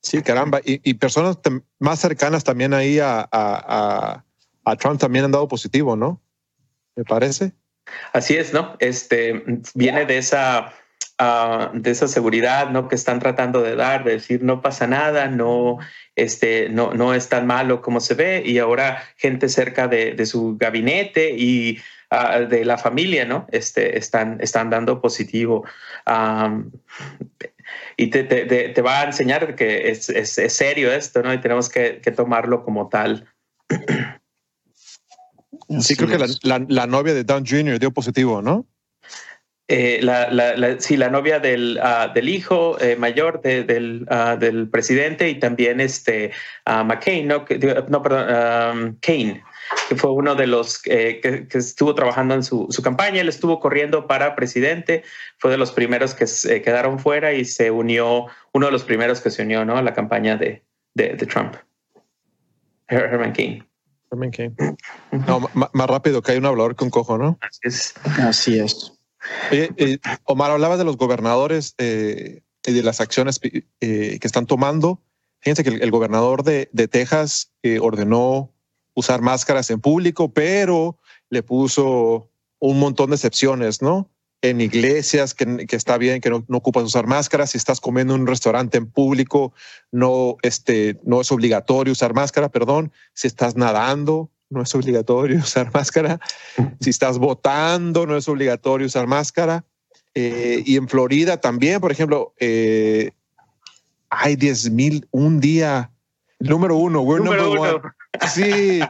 Sí, 0.02 0.22
caramba. 0.24 0.60
Y, 0.66 0.82
y 0.90 0.96
personas 0.96 1.40
más 1.80 2.00
cercanas 2.00 2.44
también 2.44 2.74
ahí 2.74 3.00
a, 3.00 3.28
a, 3.32 4.26
a, 4.66 4.76
Trump 4.76 5.00
también 5.00 5.26
han 5.26 5.32
dado 5.32 5.48
positivo, 5.48 5.96
¿no? 5.96 6.22
Me 6.96 7.04
parece. 7.04 7.54
Así 8.12 8.36
es, 8.36 8.52
¿no? 8.52 8.76
Este 8.80 9.44
viene 9.76 10.06
de 10.06 10.18
esa 10.18 10.74
uh, 11.20 11.70
de 11.74 11.92
esa 11.92 12.08
seguridad, 12.08 12.70
¿no? 12.72 12.88
Que 12.88 12.96
están 12.96 13.20
tratando 13.20 13.62
de 13.62 13.76
dar, 13.76 14.04
de 14.04 14.14
decir 14.14 14.44
no 14.44 14.62
pasa 14.62 14.88
nada, 14.88 15.28
no, 15.28 15.78
este, 16.16 16.70
no, 16.70 16.94
no 16.94 17.14
es 17.14 17.30
tan 17.30 17.46
malo 17.46 17.82
como 17.82 18.00
se 18.00 18.16
ve. 18.16 18.44
Y 18.46 18.58
ahora 18.58 19.04
gente 19.18 19.50
cerca 19.50 19.88
de, 19.88 20.14
de 20.14 20.26
su 20.26 20.58
gabinete 20.58 21.36
y 21.38 21.80
uh, 22.12 22.48
de 22.48 22.66
la 22.66 22.78
familia, 22.78 23.26
¿no? 23.26 23.48
Este, 23.52 23.98
están, 23.98 24.38
están 24.42 24.70
dando 24.70 25.02
positivo. 25.02 25.66
Um, 26.06 26.72
y 27.98 28.08
te, 28.08 28.24
te, 28.24 28.46
te, 28.70 28.82
va 28.82 29.02
a 29.02 29.06
enseñar 29.06 29.56
que 29.56 29.90
es, 29.90 30.10
es, 30.10 30.38
es, 30.38 30.54
serio 30.54 30.92
esto, 30.92 31.24
¿no? 31.24 31.34
Y 31.34 31.40
tenemos 31.40 31.70
que, 31.70 32.02
que 32.02 32.12
tomarlo 32.12 32.64
como 32.64 32.90
tal. 32.90 33.28
Sí, 35.80 35.96
creo 35.96 36.10
que 36.10 36.18
la, 36.18 36.28
la, 36.44 36.66
la, 36.68 36.86
novia 36.86 37.14
de 37.14 37.24
Don 37.24 37.46
Jr. 37.46 37.80
dio 37.80 37.92
positivo, 37.92 38.42
¿no? 38.42 38.68
eh, 39.72 40.00
la, 40.02 40.30
la, 40.30 40.80
sí, 40.80 40.98
la 40.98 41.10
novia 41.10 41.40
del, 41.40 41.80
ah, 41.82 42.12
del 42.14 42.28
hijo 42.28 42.78
eh, 42.82 42.98
mayor 42.98 43.42
del, 43.42 44.06
ah, 44.10 44.36
del, 44.38 44.68
presidente 44.70 45.30
y 45.30 45.36
también 45.40 45.80
este 45.80 46.32
uh, 46.68 46.84
McCain, 46.84 47.28
no, 47.28 47.46
no 47.88 48.04
perdón, 48.04 48.98
Kane, 49.02 49.42
que 49.90 49.96
fue 49.96 50.12
uno 50.12 50.36
de 50.36 50.48
los 50.48 50.82
que, 50.82 51.20
que, 51.50 51.58
estuvo 51.58 51.96
trabajando 51.96 52.34
en 52.34 52.44
su, 52.44 52.68
su, 52.70 52.82
campaña. 52.82 53.22
Él 53.22 53.30
estuvo 53.30 53.60
corriendo 53.60 54.08
para 54.08 54.36
presidente, 54.36 55.04
fue 55.38 55.52
de 55.52 55.58
los 55.58 55.72
primeros 55.72 56.14
que 56.14 56.28
se 56.28 56.62
quedaron 56.62 57.00
fuera 57.00 57.34
y 57.34 57.46
se 57.46 57.72
unió, 57.72 58.28
uno 58.54 58.66
de 58.66 58.72
los 58.72 58.84
primeros 58.84 59.22
que 59.22 59.30
se 59.30 59.44
unió 59.44 59.66
¿no? 59.66 59.78
a 59.78 59.82
la 59.82 59.94
campaña 59.94 60.38
de, 60.38 60.64
de, 60.94 61.16
de 61.16 61.26
Trump. 61.26 61.56
Herman 62.88 63.34
King. 63.34 63.62
Herman 64.12 64.32
King. 64.32 64.50
No, 65.12 65.50
más 65.54 65.88
rápido 65.90 66.22
que 66.22 66.34
hay 66.34 66.38
un 66.38 66.46
hablador 66.46 66.76
que 66.76 66.84
un 66.84 66.90
cojo, 66.90 67.18
¿no? 67.18 67.38
Así 67.42 67.60
es. 67.64 67.94
Así 68.20 68.60
es. 68.60 68.94
Eh, 69.52 69.98
Omar, 70.26 70.52
hablaba 70.52 70.78
de 70.78 70.84
los 70.84 70.98
gobernadores 70.98 71.76
eh, 71.78 72.42
y 72.66 72.74
de 72.74 72.84
las 72.84 73.00
acciones 73.02 73.40
eh, 73.44 73.62
que 74.20 74.28
están 74.28 74.46
tomando. 74.46 75.02
Fíjense 75.40 75.64
que 75.64 75.70
el, 75.70 75.92
gobernador 75.92 76.44
de, 76.44 76.70
de 76.72 76.88
Texas 76.88 77.52
ordenó 77.80 78.52
usar 78.94 79.22
máscaras 79.22 79.70
en 79.70 79.80
público, 79.80 80.34
pero 80.34 80.98
le 81.30 81.44
puso 81.44 82.30
un 82.60 82.80
montón 82.80 83.10
de 83.10 83.16
excepciones, 83.16 83.82
¿no? 83.82 84.10
En 84.42 84.60
iglesias, 84.60 85.34
que, 85.34 85.68
que 85.68 85.76
está 85.76 85.98
bien, 85.98 86.20
que 86.20 86.30
no, 86.30 86.44
no, 86.48 86.58
ocupas 86.58 86.84
usar 86.84 87.06
máscaras. 87.06 87.52
Si 87.52 87.58
estás 87.58 87.80
comiendo 87.80 88.16
en 88.16 88.22
un 88.22 88.28
restaurante 88.28 88.78
en 88.78 88.88
público, 88.88 89.54
no, 89.92 90.38
este, 90.42 91.00
no 91.04 91.22
es 91.22 91.32
obligatorio 91.32 91.94
usar 91.94 92.14
máscara, 92.14 92.50
perdón. 92.50 92.92
Si 93.14 93.28
estás 93.28 93.56
nadando, 93.56 94.32
no 94.50 94.62
es 94.62 94.74
obligatorio 94.76 95.38
usar 95.44 95.72
máscara. 95.74 96.20
Si 96.80 96.90
estás 96.90 97.18
votando, 97.18 98.06
no 98.06 98.18
es 98.18 98.28
obligatorio 98.28 98.88
usar 98.88 99.08
máscara. 99.08 99.64
Eh, 100.14 100.64
y 100.66 100.76
en 100.76 100.88
Florida 100.88 101.38
también, 101.38 101.80
por 101.80 101.92
ejemplo, 101.92 102.34
eh, 102.40 103.12
hay 104.10 104.36
10 104.36 104.72
mil 104.72 105.08
un 105.12 105.40
día. 105.40 105.92
Número 106.40 106.76
uno, 106.76 107.02
we're 107.02 107.24
number 107.24 107.60
one. 107.60 107.82
Sí, 108.34 108.82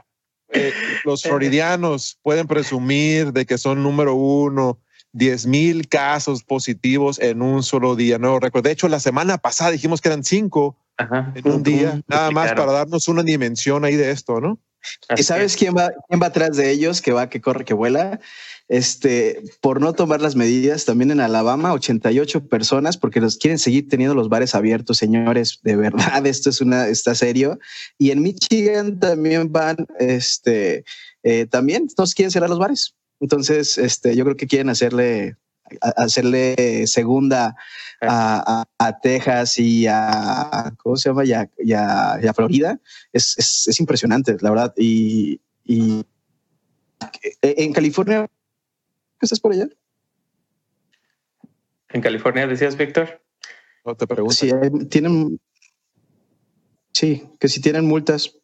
eh, 0.50 0.74
los 1.06 1.24
floridianos 1.24 2.18
pueden 2.22 2.48
presumir 2.48 3.34
de 3.34 3.46
que 3.46 3.58
son 3.58 3.84
número 3.84 4.16
uno. 4.16 4.80
10 5.14 5.48
mil 5.48 5.90
casos 5.90 6.42
positivos 6.44 7.20
en 7.20 7.42
un 7.42 7.64
solo 7.64 7.98
día. 7.98 8.18
No 8.18 8.40
recuerdo. 8.40 8.68
De 8.70 8.74
hecho, 8.74 8.88
la 8.88 9.02
semana 9.02 9.38
pasada 9.38 9.72
dijimos 9.72 10.00
que 10.00 10.08
eran 10.08 10.24
cinco 10.24 10.78
en 11.36 11.52
un 11.52 11.64
día, 11.64 12.02
nada 12.08 12.32
más 12.32 12.54
para 12.54 12.72
darnos 12.72 13.08
una 13.08 13.24
dimensión 13.24 13.84
ahí 13.84 13.96
de 13.96 14.12
esto, 14.12 14.40
¿no? 14.40 14.60
¿Y 15.16 15.24
sabes 15.24 15.56
quién 15.56 15.76
va, 15.76 15.92
quién 16.08 16.22
va 16.22 16.28
atrás 16.28 16.58
de 16.58 16.72
ellos? 16.72 17.02
Que 17.02 17.12
va, 17.12 17.30
que 17.30 17.42
corre, 17.42 17.66
que 17.66 17.74
vuela. 17.74 18.20
Este, 18.72 19.44
por 19.60 19.82
no 19.82 19.92
tomar 19.92 20.22
las 20.22 20.38
medidas, 20.38 20.86
también 20.86 21.12
en 21.12 21.20
Alabama, 21.20 21.74
88 21.74 22.48
personas, 22.48 22.96
porque 22.96 23.20
los 23.20 23.36
quieren 23.36 23.60
seguir 23.60 23.90
teniendo 23.90 24.16
los 24.16 24.30
bares 24.30 24.56
abiertos, 24.56 24.98
señores. 24.98 25.60
De 25.64 25.76
verdad, 25.76 26.26
esto 26.26 26.50
es 26.50 26.62
una, 26.62 26.88
está 26.88 27.14
serio. 27.14 27.60
Y 27.98 28.12
en 28.12 28.22
Michigan 28.22 28.98
también 28.98 29.52
van, 29.52 29.76
este, 30.00 30.86
eh, 31.22 31.48
también 31.48 31.90
todos 31.94 32.16
quieren 32.16 32.32
cerrar 32.32 32.50
los 32.50 32.60
bares. 32.60 32.96
Entonces, 33.20 33.78
este, 33.78 34.16
yo 34.16 34.24
creo 34.24 34.38
que 34.38 34.48
quieren 34.48 34.70
hacerle 34.70 35.36
hacerle 35.82 36.88
segunda 36.88 37.58
a, 38.02 38.66
Texas 39.02 39.60
y 39.60 39.86
a, 39.88 40.74
¿cómo 40.78 40.96
se 40.96 41.10
llama? 41.10 41.26
Y 41.26 41.74
a, 41.74 42.34
Florida, 42.34 42.80
es, 43.12 43.36
es, 43.68 43.80
impresionante, 43.82 44.38
la 44.40 44.50
verdad. 44.50 44.74
Y, 44.78 45.42
y 45.66 46.06
en 47.42 47.74
California, 47.74 48.30
¿estás 49.22 49.40
por 49.40 49.54
allá? 49.54 49.68
¿En 51.90 52.02
California 52.02 52.48
decías, 52.48 52.78
Víctor? 52.78 53.22
No 53.86 53.96
te 53.96 54.08
pregunto. 54.08 54.34
Sí, 54.36 54.52
tienen, 54.90 55.40
sí, 56.94 57.30
que 57.40 57.48
si 57.48 57.62
tienen 57.62 57.86
multas 57.86 58.41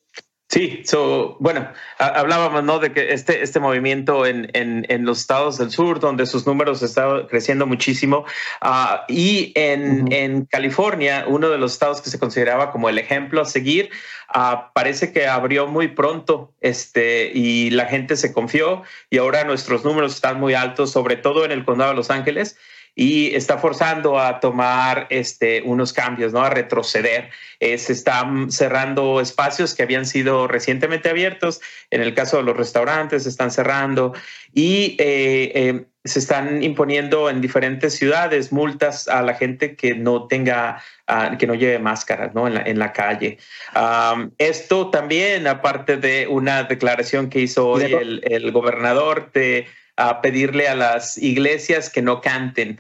Sí, 0.50 0.82
so, 0.86 1.36
bueno, 1.42 1.68
hablábamos 2.00 2.64
¿no? 2.64 2.80
de 2.80 2.94
que 2.94 3.12
este, 3.12 3.44
este 3.44 3.60
movimiento 3.60 4.26
en, 4.26 4.50
en, 4.54 4.86
en, 4.88 5.06
los 5.06 5.20
estados 5.20 5.58
del 5.58 5.72
sur, 5.72 6.00
donde 6.00 6.26
sus 6.26 6.48
números 6.48 6.82
están 6.82 7.28
creciendo 7.28 7.66
muchísimo, 7.66 8.24
uh, 8.62 8.96
y 9.10 9.52
en, 9.56 10.10
en, 10.14 10.46
California, 10.46 11.26
uno 11.28 11.50
de 11.50 11.58
los 11.58 11.74
estados 11.74 12.02
que 12.02 12.10
se 12.10 12.18
consideraba 12.18 12.72
como 12.72 12.88
el 12.88 12.98
ejemplo 12.98 13.42
a 13.42 13.46
seguir, 13.46 13.90
uh, 14.34 14.72
parece 14.74 15.12
que 15.12 15.28
abrió 15.28 15.68
muy 15.68 15.90
pronto 15.90 16.54
este, 16.62 17.30
y 17.34 17.70
la 17.72 17.88
gente 17.88 18.16
se 18.16 18.32
confió 18.32 18.84
y 19.10 19.18
ahora 19.18 19.44
nuestros 19.44 19.84
números 19.84 20.16
están 20.16 20.40
muy 20.40 20.54
altos, 20.54 20.92
sobre 20.92 21.18
todo 21.18 21.44
en 21.44 21.52
el 21.52 21.66
condado 21.66 21.92
de 21.92 21.98
Los 21.98 22.10
Ángeles 22.10 22.58
y 23.00 23.36
está 23.36 23.60
forzando 23.60 24.20
a 24.20 24.40
tomar 24.40 25.06
este, 25.12 25.62
unos 25.62 25.94
cambios, 25.94 26.34
¿no? 26.34 26.42
a 26.42 26.50
retroceder. 26.50 27.30
Eh, 27.60 27.78
se 27.78 27.94
están 27.94 28.52
cerrando 28.52 29.22
espacios 29.22 29.76
que 29.76 29.84
habían 29.84 30.08
sido 30.08 30.48
recientemente 30.48 31.08
abiertos. 31.08 31.62
En 31.92 32.02
el 32.02 32.16
caso 32.16 32.38
de 32.38 32.44
los 32.44 32.58
restaurantes, 32.58 33.24
se 33.24 33.30
están 33.30 33.52
cerrando 33.52 34.14
y 34.52 34.96
eh, 34.98 35.52
eh, 35.54 35.86
se 36.06 36.18
están 36.18 36.64
imponiendo 36.64 37.30
en 37.30 37.40
diferentes 37.40 37.94
ciudades 37.94 38.52
multas 38.52 39.08
a 39.08 39.22
la 39.22 39.36
gente 39.36 39.76
que 39.76 39.94
no 39.94 40.26
tenga, 40.26 40.82
uh, 41.08 41.38
que 41.38 41.46
no 41.46 41.54
lleve 41.54 41.78
máscaras 41.78 42.34
¿no? 42.34 42.48
en, 42.48 42.56
la, 42.56 42.62
en 42.64 42.80
la 42.80 42.94
calle. 42.94 43.38
Um, 43.76 44.32
esto 44.40 44.90
también, 44.90 45.46
aparte 45.46 45.98
de 45.98 46.26
una 46.28 46.64
declaración 46.64 47.30
que 47.30 47.42
hizo 47.42 47.68
hoy 47.70 47.94
el, 47.94 48.22
el 48.24 48.52
gobernador 48.52 49.32
de 49.34 49.68
a 49.98 50.22
pedirle 50.22 50.68
a 50.68 50.76
las 50.76 51.18
iglesias 51.18 51.90
que 51.90 52.02
no 52.02 52.22
canten 52.22 52.80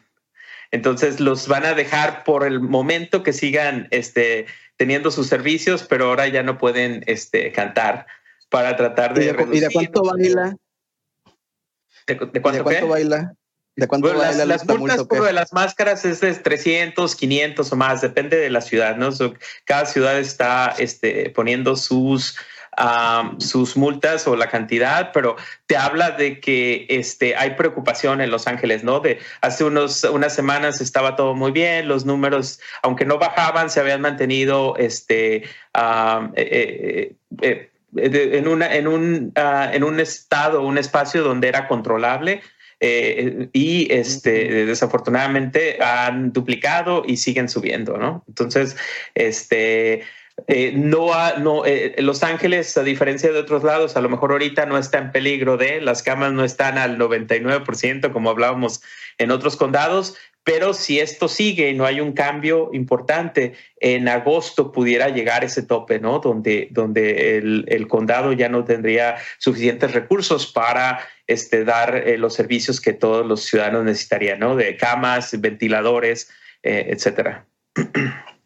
entonces 0.72 1.20
los 1.20 1.48
van 1.48 1.66
a 1.66 1.74
dejar 1.74 2.24
por 2.24 2.46
el 2.46 2.60
momento 2.60 3.24
que 3.24 3.34
sigan 3.34 3.88
este, 3.92 4.46
teniendo 4.76 5.12
sus 5.12 5.28
servicios, 5.28 5.84
pero 5.84 6.06
ahora 6.06 6.28
ya 6.28 6.44
no 6.44 6.58
pueden 6.58 7.04
este, 7.08 7.52
cantar 7.52 8.08
para 8.50 8.76
tratar 8.76 9.14
de... 9.14 9.36
¿Y 9.52 9.60
de, 9.60 9.70
cuánto 9.72 10.04
baila? 10.04 10.58
¿De, 12.06 12.18
cuánto, 12.42 12.88
baila? 12.88 13.34
¿De 13.76 13.88
cuánto 13.88 14.14
baila 14.14 14.46
las, 14.46 14.66
multas 14.66 15.04
por 15.04 15.26
de 15.26 15.34
las 15.34 15.52
máscaras 15.52 16.06
es 16.06 16.22
de 16.22 16.34
300, 16.34 17.16
500 17.16 17.72
o 17.72 17.76
más, 17.76 18.02
depende 18.02 18.38
de 18.38 18.50
la 18.50 18.62
ciudad, 18.62 18.96
¿no? 18.96 19.10
cada 19.66 19.86
ciudad 19.86 20.18
está 20.20 20.76
este, 20.78 21.30
poniendo 21.32 21.76
sus 21.76 22.38
sus 23.40 23.76
multas 23.76 24.28
o 24.28 24.36
la 24.36 24.50
cantidad, 24.50 25.12
pero 25.12 25.36
te 25.66 25.78
habla 25.78 26.12
de 26.12 26.40
que 26.40 26.86
este, 26.90 27.36
hay 27.36 27.52
preocupación 27.52 28.22
en 28.22 28.30
Los 28.30 28.48
Ángeles, 28.48 28.84
¿no? 28.84 29.00
De 29.00 29.20
hace 29.42 29.64
unos, 29.64 30.04
unas 30.04 30.36
semanas 30.36 30.80
estaba 30.80 31.16
todo 31.16 31.34
muy 31.34 31.52
bien, 31.52 31.88
los 31.88 32.06
números, 32.06 32.60
aunque 32.84 33.06
no 33.06 33.18
bajaban, 33.18 33.70
se 33.70 33.80
habían 33.80 34.02
mantenido 34.02 34.76
este, 34.78 35.38
eh, 35.38 35.46
eh, 36.36 37.16
eh, 37.42 37.70
en, 37.96 38.48
una, 38.48 38.76
en, 38.76 38.88
un, 38.88 39.32
ah, 39.36 39.72
en 39.74 39.84
un 39.84 40.00
estado, 40.00 40.62
un 40.62 40.78
espacio 40.78 41.24
donde 41.24 41.48
era 41.48 41.68
controlable. 41.68 42.42
y 42.80 43.92
este, 43.92 44.66
desafortunadamente 44.68 45.82
han 45.82 46.32
duplicado 46.32 47.02
y 47.08 47.18
siguen 47.18 47.50
subiendo, 47.50 47.98
¿no? 47.98 48.24
Entonces, 48.28 48.78
este, 49.16 50.04
eh, 50.46 50.72
no, 50.76 51.10
no 51.40 51.66
eh, 51.66 51.96
Los 51.98 52.22
Ángeles, 52.22 52.78
a 52.78 52.84
diferencia 52.84 53.32
de 53.32 53.40
otros 53.40 53.64
lados, 53.64 53.98
a 53.98 54.02
lo 54.02 54.10
mejor 54.10 54.32
ahorita 54.32 54.68
no 54.68 54.78
está 54.78 55.00
en 55.00 55.12
peligro 55.12 55.58
de, 55.58 55.82
las 55.82 56.04
camas 56.04 56.32
no 56.32 56.44
están 56.44 56.78
al 56.78 57.00
99%, 57.00 58.12
como 58.12 58.30
hablábamos 58.30 58.82
en 59.18 59.32
otros 59.32 59.58
condados, 59.58 60.16
pero 60.44 60.74
si 60.74 61.00
esto 61.00 61.28
sigue 61.28 61.72
y 61.72 61.76
no 61.76 61.86
hay 61.86 62.00
un 62.00 62.14
cambio 62.14 62.70
importante, 62.72 63.56
en 63.80 64.08
agosto 64.08 64.72
pudiera 64.72 65.10
llegar 65.10 65.44
ese 65.44 65.64
tope, 65.64 66.00
¿no? 66.00 66.20
Donde, 66.20 66.70
donde 66.72 67.38
el, 67.40 67.88
condado 67.90 68.32
ya 68.32 68.48
no 68.48 68.64
tendría 68.64 69.18
suficientes 69.40 69.94
recursos 69.94 70.48
para 70.48 71.00
este, 71.26 71.66
dar 71.66 71.96
eh, 71.96 72.18
los 72.18 72.36
servicios 72.36 72.80
que 72.80 72.94
todos 72.94 73.26
los 73.26 73.44
ciudadanos 73.44 73.84
necesitarían, 73.84 74.40
¿no? 74.40 74.56
De 74.56 74.78
camas, 74.78 75.38
ventiladores, 75.42 76.30
etcétera. 76.64 77.46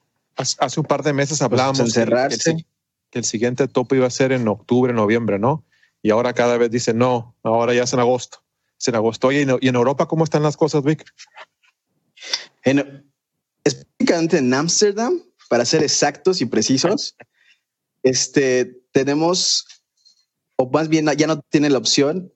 hace 0.41 0.79
un 0.79 0.85
par 0.85 1.03
de 1.03 1.13
meses 1.13 1.41
hablábamos 1.41 1.93
que, 1.93 3.19
el, 3.19 3.25
siguiente 3.25 3.67
tope 3.67 3.97
iba 3.97 4.07
a 4.07 4.11
ser 4.11 4.31
en 4.31 4.47
octubre, 4.47 4.93
noviembre, 4.93 5.37
¿no? 5.37 5.65
Y 6.01 6.11
ahora 6.11 6.33
cada 6.33 6.57
vez 6.57 6.71
dice 6.71 6.93
no, 6.93 7.35
ahora 7.43 7.73
ya 7.73 7.83
es 7.83 7.93
en 7.93 7.99
agosto. 7.99 8.43
Es 8.79 8.87
en 8.87 8.95
agosto. 8.95 9.31
¿y 9.31 9.41
en 9.41 9.75
Europa 9.75 10.07
cómo 10.07 10.23
están 10.23 10.43
las 10.43 10.57
cosas, 10.57 10.83
Vic? 10.83 11.05
En, 12.63 13.11
específicamente 13.63 14.37
en 14.37 14.53
Ámsterdam, 14.53 15.21
para 15.49 15.65
ser 15.65 15.83
exactos 15.83 16.41
y 16.41 16.45
precisos, 16.45 17.15
este, 18.03 18.81
tenemos, 18.91 19.65
o 20.55 20.69
más 20.69 20.87
bien 20.87 21.07
ya 21.17 21.27
no 21.27 21.41
tiene 21.41 21.69
la 21.69 21.77
opción, 21.77 22.33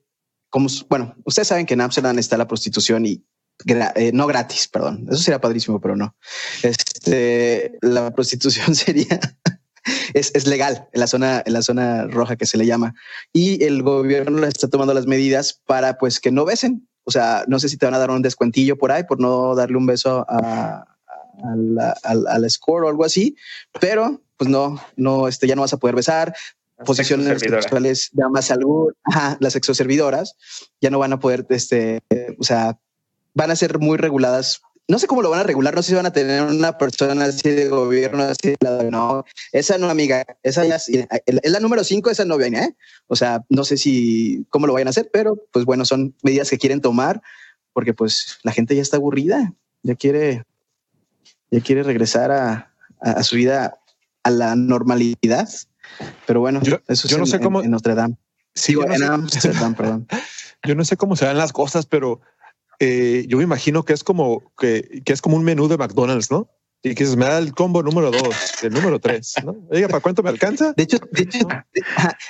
como, 0.49 0.69
bueno, 0.89 1.15
ustedes 1.25 1.47
saben 1.47 1.65
que 1.65 1.73
en 1.73 1.81
Ámsterdam 1.81 2.17
está 2.19 2.37
la 2.37 2.47
prostitución 2.47 3.05
y 3.05 3.23
eh, 3.67 4.11
no 4.13 4.27
gratis, 4.27 4.67
perdón. 4.67 5.07
Eso 5.09 5.21
sería 5.21 5.41
padrísimo, 5.41 5.79
pero 5.79 5.95
no. 5.95 6.15
Este, 6.63 7.77
la 7.81 8.13
prostitución 8.13 8.75
sería 8.75 9.19
es, 10.13 10.31
es, 10.33 10.47
legal 10.47 10.87
en 10.93 10.99
la 10.99 11.07
zona 11.07 11.43
en 11.45 11.53
la 11.53 11.61
zona 11.61 12.07
roja 12.07 12.35
que 12.35 12.45
se 12.45 12.57
le 12.57 12.65
llama 12.65 12.95
y 13.33 13.63
el 13.63 13.83
gobierno 13.83 14.45
está 14.45 14.67
tomando 14.67 14.93
las 14.93 15.05
medidas 15.05 15.61
para 15.65 15.97
pues 15.97 16.19
que 16.19 16.31
no 16.31 16.43
besen 16.43 16.87
O 17.03 17.11
sea, 17.11 17.45
no 17.47 17.59
sé 17.59 17.69
si 17.69 17.77
te 17.77 17.85
van 17.85 17.93
a 17.93 17.99
dar 17.99 18.09
un 18.09 18.23
descuentillo 18.23 18.77
por 18.77 18.91
ahí 18.91 19.03
por 19.03 19.19
no 19.19 19.53
darle 19.53 19.77
un 19.77 19.85
beso 19.85 20.25
a, 20.27 20.85
al, 22.03 22.49
score 22.49 22.85
o 22.85 22.89
algo 22.89 23.05
así, 23.05 23.35
pero 23.79 24.21
pues 24.37 24.49
no, 24.49 24.81
no, 24.95 25.27
este, 25.27 25.47
ya 25.47 25.55
no 25.55 25.61
vas 25.61 25.73
a 25.73 25.77
poder 25.77 25.95
besar. 25.95 26.33
posiciones 26.85 27.39
sexuales 27.39 28.09
de 28.11 28.29
más 28.29 28.45
salud, 28.45 28.91
las 29.39 29.55
exoservidoras 29.55 30.35
ya 30.81 30.89
no 30.89 30.99
van 30.99 31.13
a 31.13 31.19
poder, 31.19 31.45
este, 31.49 32.01
o 32.39 32.43
sea, 32.43 32.77
van 33.35 33.51
a 33.51 33.55
ser 33.55 33.77
muy 33.77 33.97
reguladas 33.97 34.61
no 34.87 34.99
sé 34.99 35.07
cómo 35.07 35.21
lo 35.21 35.31
van 35.31 35.39
a 35.39 35.43
regular, 35.43 35.73
no 35.73 35.81
sé 35.81 35.89
si 35.89 35.95
van 35.95 36.05
a 36.05 36.13
tener 36.13 36.43
una 36.43 36.77
persona 36.77 37.25
así 37.25 37.49
de 37.49 37.69
gobierno, 37.69 38.23
así 38.23 38.55
de 38.59 38.91
no, 38.91 39.25
esa 39.51 39.77
no, 39.77 39.89
amiga, 39.89 40.25
esa 40.43 40.63
ya 40.65 40.75
es 40.75 41.51
la 41.51 41.59
número 41.59 41.83
cinco, 41.83 42.11
esa 42.11 42.25
no 42.25 42.37
viene, 42.37 42.59
¿eh? 42.59 42.75
O 43.07 43.15
sea, 43.15 43.43
no 43.49 43.63
sé 43.63 43.77
si 43.77 44.45
cómo 44.49 44.67
lo 44.67 44.73
vayan 44.73 44.87
a 44.87 44.91
hacer, 44.91 45.09
pero 45.11 45.37
pues 45.51 45.65
bueno, 45.65 45.85
son 45.85 46.15
medidas 46.21 46.49
que 46.49 46.59
quieren 46.59 46.81
tomar 46.81 47.21
porque 47.73 47.93
pues 47.93 48.37
la 48.43 48.51
gente 48.51 48.75
ya 48.75 48.81
está 48.81 48.97
aburrida, 48.97 49.53
ya 49.81 49.95
quiere 49.95 50.45
ya 51.49 51.61
quiere 51.61 51.83
regresar 51.83 52.31
a, 52.31 52.71
su 53.23 53.35
vida 53.35 53.79
a 54.23 54.29
la 54.29 54.55
normalidad. 54.55 55.49
Pero 56.25 56.39
bueno, 56.39 56.61
yo, 56.61 56.79
eso 56.87 57.07
yo 57.07 57.17
no 57.17 57.25
sé 57.25 57.39
cómo 57.39 57.61
en 57.61 57.71
Notre 57.71 57.95
Dame. 57.95 58.17
Sí, 58.53 58.73
yo 58.73 58.85
no 58.85 59.29
sé, 59.29 59.51
perdón. 59.75 60.07
Yo 60.63 60.73
no 60.73 60.83
sé 60.83 60.97
cómo 60.97 61.15
se 61.15 61.25
dan 61.25 61.37
las 61.37 61.53
cosas, 61.53 61.85
pero 61.85 62.21
eh, 62.79 63.25
yo 63.27 63.37
me 63.37 63.43
imagino 63.43 63.83
que 63.83 63.93
es 63.93 64.03
como 64.03 64.53
que, 64.57 65.01
es 65.05 65.21
como 65.21 65.37
un 65.37 65.43
menú 65.43 65.67
de 65.67 65.77
McDonald's, 65.77 66.31
¿no? 66.31 66.49
Y 66.83 66.93
que 66.93 67.05
se 67.05 67.17
me 67.17 67.25
da 67.25 67.39
el 67.39 67.53
combo 67.53 67.81
número 67.81 68.11
dos, 68.11 68.35
el 68.63 68.73
número 68.73 68.99
tres, 68.99 69.33
¿no? 69.43 69.55
Oiga, 69.71 69.87
¿para 69.87 70.01
cuánto 70.01 70.21
me 70.21 70.29
alcanza? 70.29 70.73
De 70.73 70.83
hecho, 70.83 70.97
de 71.11 71.23
hecho, 71.23 71.47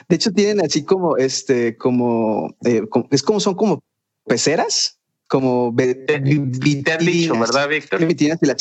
de, 0.08 0.16
hecho 0.16 0.32
tienen 0.32 0.66
así 0.66 0.84
como 0.84 1.18
este, 1.18 1.76
como, 1.76 2.56
eh, 2.64 2.82
es 3.12 3.22
como 3.22 3.40
son 3.40 3.56
como 3.56 3.84
peceras, 4.26 5.00
como 5.28 5.74
te, 5.76 6.16
han 6.16 6.24
dicho, 6.24 7.38
¿verdad, 7.38 7.68
Víctor? 7.68 8.02
Y 8.02 8.46
la, 8.46 8.56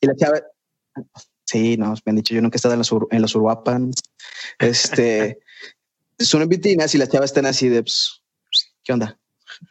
y 0.00 0.06
la 0.06 0.16
chava, 0.16 0.42
sí, 1.44 1.76
no, 1.76 1.94
me 2.04 2.10
han 2.10 2.16
dicho, 2.16 2.34
yo 2.34 2.42
nunca 2.42 2.56
he 2.56 2.58
estado 2.58 2.74
en 2.74 2.78
los, 2.78 2.90
en 3.10 3.22
los 3.22 3.34
Uruapans. 3.34 4.00
Este, 4.58 5.40
son 6.18 6.48
vitinas 6.48 6.94
y 6.94 6.98
las 6.98 7.08
chavas 7.08 7.30
están 7.30 7.46
así 7.46 7.68
de, 7.68 7.82
pues, 7.82 8.22
¿qué 8.84 8.92
onda? 8.92 9.18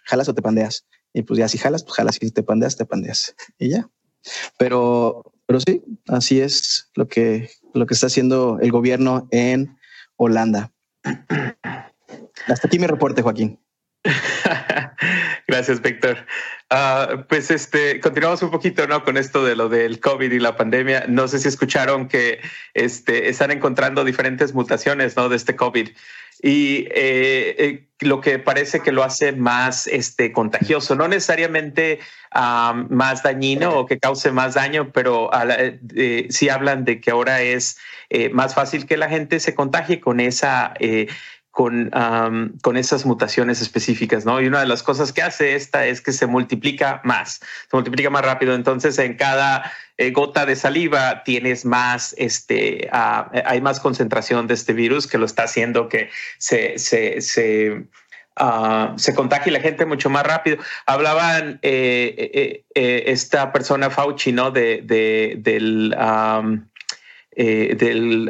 ¿Jalas 0.05 0.27
o 0.27 0.33
te 0.33 0.41
pandeas? 0.41 0.85
Y 1.13 1.23
pues 1.23 1.37
ya 1.37 1.47
si 1.47 1.57
jalas, 1.57 1.83
pues 1.83 1.95
jalas, 1.95 2.15
si 2.15 2.31
te 2.31 2.43
pandeas, 2.43 2.77
te 2.77 2.85
pandeas. 2.85 3.35
Y 3.57 3.69
ya. 3.69 3.89
Pero, 4.57 5.33
pero 5.45 5.59
sí, 5.59 5.83
así 6.07 6.39
es 6.39 6.89
lo 6.95 7.07
que, 7.07 7.49
lo 7.73 7.85
que 7.85 7.93
está 7.93 8.07
haciendo 8.07 8.59
el 8.61 8.71
gobierno 8.71 9.27
en 9.31 9.77
Holanda. 10.15 10.71
Hasta 12.47 12.67
aquí 12.67 12.79
mi 12.79 12.87
reporte, 12.87 13.21
Joaquín. 13.21 13.59
Gracias, 15.47 15.81
Víctor. 15.81 16.25
Ah, 16.69 17.25
pues 17.27 17.51
este, 17.51 17.99
continuamos 17.99 18.41
un 18.41 18.51
poquito 18.51 18.87
¿no? 18.87 19.03
con 19.03 19.17
esto 19.17 19.43
de 19.43 19.55
lo 19.55 19.67
del 19.67 19.99
COVID 19.99 20.31
y 20.31 20.39
la 20.39 20.55
pandemia. 20.55 21.05
No 21.07 21.27
sé 21.27 21.39
si 21.39 21.47
escucharon 21.47 22.07
que 22.07 22.39
este, 22.73 23.29
están 23.29 23.51
encontrando 23.51 24.05
diferentes 24.05 24.53
mutaciones 24.53 25.17
¿no? 25.17 25.27
de 25.29 25.35
este 25.35 25.55
COVID 25.55 25.89
y 26.41 26.87
eh, 26.91 27.55
eh, 27.59 27.87
lo 27.99 28.19
que 28.19 28.39
parece 28.39 28.79
que 28.79 28.91
lo 28.91 29.03
hace 29.03 29.31
más 29.31 29.85
este, 29.85 30.31
contagioso, 30.31 30.95
no 30.95 31.07
necesariamente 31.07 31.99
más 32.33 33.23
dañino 33.23 33.77
o 33.77 33.85
que 33.85 33.99
cause 33.99 34.31
más 34.31 34.55
daño, 34.55 34.91
pero 34.91 35.29
eh, 35.95 36.27
sí 36.29 36.49
hablan 36.49 36.85
de 36.85 37.01
que 37.01 37.11
ahora 37.11 37.41
es 37.41 37.77
más 38.31 38.55
fácil 38.55 38.85
que 38.85 38.97
la 38.97 39.09
gente 39.09 39.39
se 39.39 39.53
contagie 39.53 39.99
con 39.99 40.19
esa 40.19 40.73
con, 41.51 41.91
con 42.61 42.77
esas 42.77 43.05
mutaciones 43.05 43.61
específicas, 43.61 44.25
¿no? 44.25 44.41
Y 44.41 44.47
una 44.47 44.61
de 44.61 44.67
las 44.67 44.83
cosas 44.83 45.11
que 45.11 45.21
hace 45.21 45.55
esta 45.55 45.85
es 45.85 46.01
que 46.01 46.13
se 46.13 46.25
multiplica 46.25 47.01
más, 47.03 47.41
se 47.69 47.75
multiplica 47.75 48.09
más 48.09 48.23
rápido. 48.23 48.55
Entonces, 48.55 48.97
en 48.99 49.15
cada 49.15 49.71
eh, 49.97 50.11
gota 50.11 50.45
de 50.45 50.55
saliva 50.55 51.23
tienes 51.23 51.65
más, 51.65 52.15
este, 52.17 52.89
ah, 52.91 53.29
hay 53.45 53.61
más 53.61 53.79
concentración 53.79 54.47
de 54.47 54.53
este 54.53 54.73
virus 54.73 55.07
que 55.07 55.17
lo 55.17 55.25
está 55.25 55.43
haciendo 55.43 55.89
que 55.89 56.09
se, 56.37 56.79
se, 56.79 57.19
se 57.19 57.83
ah, 58.37 58.93
se 58.97 59.13
contagie 59.13 59.51
la 59.51 59.59
gente 59.59 59.85
mucho 59.85 60.09
más 60.09 60.25
rápido. 60.25 60.57
Hablaban 60.85 61.59
eh, 61.61 62.63
eh, 62.73 63.03
esta 63.07 63.51
persona 63.51 63.89
Fauci, 63.89 64.31
¿no? 64.31 64.51
De, 64.51 64.81
de 64.83 65.35
del 65.37 65.93
eh, 67.35 67.75
del, 67.77 68.29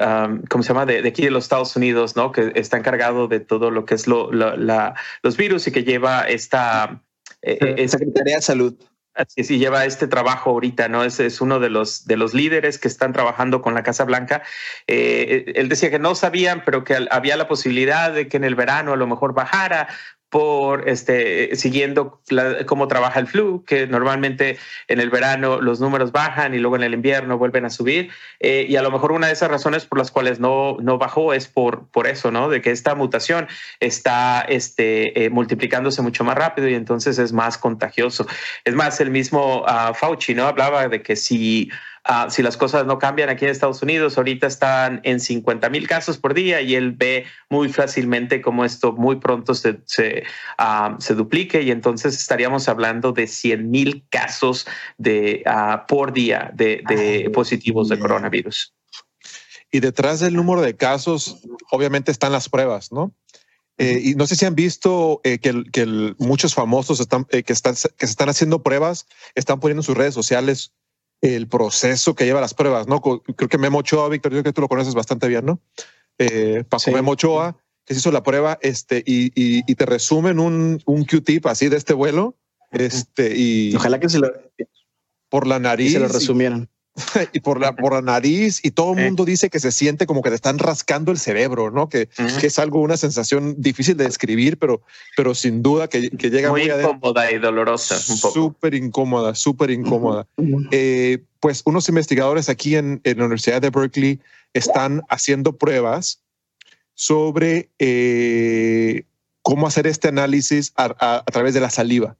¿cómo 0.49 0.63
se 0.63 0.69
llama? 0.69 0.85
De, 0.85 1.07
aquí 1.07 1.23
de 1.23 1.31
los 1.31 1.45
Estados 1.45 1.75
Unidos, 1.75 2.15
¿no? 2.15 2.31
Que 2.31 2.51
está 2.55 2.77
encargado 2.77 3.27
de 3.27 3.39
todo 3.39 3.71
lo 3.71 3.85
que 3.85 3.95
es 3.95 4.07
lo, 4.07 4.31
la, 4.31 4.95
los 5.23 5.37
virus 5.37 5.67
y 5.67 5.71
que 5.71 5.83
lleva 5.83 6.21
esta... 6.23 7.01
Eh, 7.41 7.87
Secretaría 7.87 8.35
de 8.35 8.41
Salud. 8.41 8.75
Así 9.13 9.43
sí, 9.43 9.57
lleva 9.57 9.83
este 9.85 10.07
trabajo 10.07 10.51
ahorita, 10.51 10.87
¿no? 10.87 11.03
Es 11.03 11.41
uno 11.41 11.59
de 11.59 11.69
los, 11.69 12.05
de 12.05 12.15
los 12.15 12.33
líderes 12.33 12.79
que 12.79 12.87
están 12.87 13.11
trabajando 13.11 13.61
con 13.61 13.73
la 13.73 13.83
Casa 13.83 14.05
Blanca. 14.05 14.41
Eh, 14.87 15.51
él 15.55 15.67
decía 15.67 15.91
que 15.91 15.99
no 15.99 16.15
sabían, 16.15 16.63
pero 16.63 16.85
que 16.85 17.07
había 17.09 17.35
la 17.35 17.49
posibilidad 17.49 18.13
de 18.13 18.29
que 18.29 18.37
en 18.37 18.45
el 18.45 18.55
verano 18.55 18.93
a 18.93 18.95
lo 18.95 19.07
mejor 19.07 19.33
bajara 19.33 19.89
por 20.31 20.87
este, 20.87 21.57
siguiendo 21.57 22.21
cómo 22.65 22.87
trabaja 22.87 23.19
el 23.19 23.27
flu, 23.27 23.65
que 23.65 23.85
normalmente 23.85 24.57
en 24.87 25.01
el 25.01 25.09
verano 25.09 25.59
los 25.59 25.81
números 25.81 26.13
bajan 26.13 26.53
y 26.53 26.57
luego 26.57 26.77
en 26.77 26.83
el 26.83 26.93
invierno 26.93 27.37
vuelven 27.37 27.65
a 27.65 27.69
subir. 27.69 28.09
Eh, 28.39 28.65
y 28.67 28.77
a 28.77 28.81
lo 28.81 28.91
mejor 28.91 29.11
una 29.11 29.27
de 29.27 29.33
esas 29.33 29.51
razones 29.51 29.85
por 29.85 29.97
las 29.97 30.09
cuales 30.09 30.39
no, 30.39 30.77
no 30.79 30.97
bajó 30.97 31.33
es 31.33 31.49
por, 31.49 31.89
por 31.89 32.07
eso, 32.07 32.31
¿no? 32.31 32.47
De 32.47 32.61
que 32.61 32.71
esta 32.71 32.95
mutación 32.95 33.49
está 33.81 34.39
este, 34.47 35.25
eh, 35.25 35.29
multiplicándose 35.29 36.01
mucho 36.01 36.23
más 36.23 36.35
rápido 36.35 36.69
y 36.69 36.75
entonces 36.75 37.19
es 37.19 37.33
más 37.33 37.57
contagioso. 37.57 38.25
Es 38.63 38.73
más, 38.73 39.01
el 39.01 39.11
mismo 39.11 39.65
uh, 39.65 39.93
Fauci, 39.93 40.33
¿no? 40.33 40.47
Hablaba 40.47 40.87
de 40.87 41.01
que 41.01 41.17
si 41.17 41.69
Ah, 42.03 42.27
si 42.31 42.41
las 42.41 42.57
cosas 42.57 42.87
no 42.87 42.97
cambian 42.97 43.29
aquí 43.29 43.45
en 43.45 43.51
Estados 43.51 43.83
Unidos, 43.83 44.17
ahorita 44.17 44.47
están 44.47 45.01
en 45.03 45.19
50 45.19 45.69
mil 45.69 45.87
casos 45.87 46.17
por 46.17 46.33
día 46.33 46.59
y 46.59 46.73
él 46.73 46.93
ve 46.93 47.25
muy 47.47 47.69
fácilmente 47.69 48.41
cómo 48.41 48.65
esto 48.65 48.93
muy 48.93 49.17
pronto 49.17 49.53
se, 49.53 49.81
se, 49.85 50.23
ah, 50.57 50.97
duplique 51.09 51.61
y 51.61 51.69
entonces 51.69 52.15
estaríamos 52.15 52.67
hablando 52.67 53.11
de 53.11 53.27
100 53.27 53.69
mil 53.69 54.03
casos 54.09 54.65
de, 54.97 55.43
ah, 55.45 55.85
por 55.87 56.11
día 56.11 56.51
de, 56.55 57.29
positivos 57.31 57.87
de 57.89 57.99
coronavirus. 57.99 58.73
Y 59.71 59.79
detrás 59.79 60.19
del 60.19 60.35
número 60.35 60.61
de 60.61 60.75
casos, 60.75 61.37
obviamente 61.69 62.11
están 62.11 62.31
las 62.31 62.49
pruebas, 62.49 62.91
¿no? 62.91 63.13
Eh, 63.77 64.01
y 64.03 64.15
no 64.15 64.27
sé 64.27 64.35
si 64.35 64.45
han 64.45 64.55
visto 64.55 65.21
eh, 65.23 65.37
que, 65.37 65.63
que 65.71 65.85
muchos 66.17 66.53
famosos 66.53 66.99
están, 66.99 67.25
eh, 67.29 67.43
que, 67.43 67.53
están, 67.53 67.73
que 67.73 68.05
se 68.05 68.11
están 68.11 68.29
haciendo 68.29 68.63
pruebas, 68.63 69.05
están 69.33 69.59
poniendo 69.59 69.81
en 69.81 69.85
sus 69.85 69.97
redes 69.97 70.13
sociales 70.13 70.73
el 71.21 71.47
proceso 71.47 72.15
que 72.15 72.25
lleva 72.25 72.41
las 72.41 72.53
pruebas, 72.53 72.87
¿no? 72.87 73.01
Creo 73.01 73.49
que 73.49 73.57
Memo 73.57 73.79
Ochoa, 73.79 74.09
Víctor, 74.09 74.31
yo 74.31 74.37
creo 74.37 74.43
que 74.43 74.53
tú 74.53 74.61
lo 74.61 74.67
conoces 74.67 74.95
bastante 74.95 75.27
bien, 75.27 75.45
¿no? 75.45 75.61
Eh, 76.17 76.63
Paco 76.67 76.91
Memo 76.91 77.11
Ochoa, 77.11 77.57
que 77.85 77.93
se 77.93 77.99
hizo 77.99 78.11
la 78.11 78.23
prueba 78.23 78.57
este, 78.61 79.03
y, 79.05 79.31
y, 79.35 79.75
te 79.75 79.85
resumen 79.85 80.39
un, 80.39 80.81
un 80.85 81.05
Q-tip 81.05 81.45
así 81.47 81.69
de 81.69 81.77
este 81.77 81.93
vuelo. 81.93 82.37
Este, 82.71 83.35
y 83.35 83.75
ojalá 83.75 83.99
que 83.99 84.09
se 84.09 84.19
lo 84.19 84.31
por 85.29 85.47
la 85.47 85.59
nariz. 85.59 85.93
se 85.93 85.99
lo 85.99 86.07
resumieran. 86.07 86.69
y 87.33 87.39
por 87.39 87.59
la, 87.59 87.75
por 87.75 87.93
la 87.93 88.01
nariz 88.01 88.59
y 88.63 88.71
todo 88.71 88.93
el 88.93 89.05
mundo 89.05 89.23
dice 89.23 89.49
que 89.49 89.59
se 89.59 89.71
siente 89.71 90.05
como 90.05 90.21
que 90.21 90.29
te 90.29 90.35
están 90.35 90.59
rascando 90.59 91.11
el 91.11 91.17
cerebro, 91.17 91.71
¿no? 91.71 91.87
Que, 91.87 92.09
que 92.39 92.47
es 92.47 92.59
algo, 92.59 92.81
una 92.81 92.97
sensación 92.97 93.55
difícil 93.57 93.95
de 93.95 94.05
describir, 94.05 94.57
pero, 94.57 94.81
pero 95.15 95.33
sin 95.33 95.61
duda 95.61 95.87
que, 95.87 96.09
que 96.09 96.29
llega 96.29 96.49
muy, 96.49 96.63
incómoda 96.63 97.31
y 97.31 97.39
dolorosa. 97.39 97.97
Súper 97.97 98.73
incómoda, 98.73 99.35
súper 99.35 99.71
incómoda. 99.71 100.27
Eh, 100.71 101.19
pues 101.39 101.61
unos 101.65 101.87
investigadores 101.87 102.49
aquí 102.49 102.75
en, 102.75 102.99
en, 103.03 103.17
la 103.17 103.25
Universidad 103.25 103.61
de 103.61 103.69
Berkeley 103.69 104.19
están 104.53 105.01
haciendo 105.09 105.57
pruebas 105.57 106.21
sobre 106.93 107.69
eh, 107.79 109.05
cómo 109.41 109.65
hacer 109.65 109.87
este 109.87 110.09
análisis 110.09 110.73
a, 110.75 110.93
a, 110.99 111.17
a 111.19 111.25
través 111.25 111.53
de 111.53 111.61
la 111.61 111.69
saliva, 111.69 112.17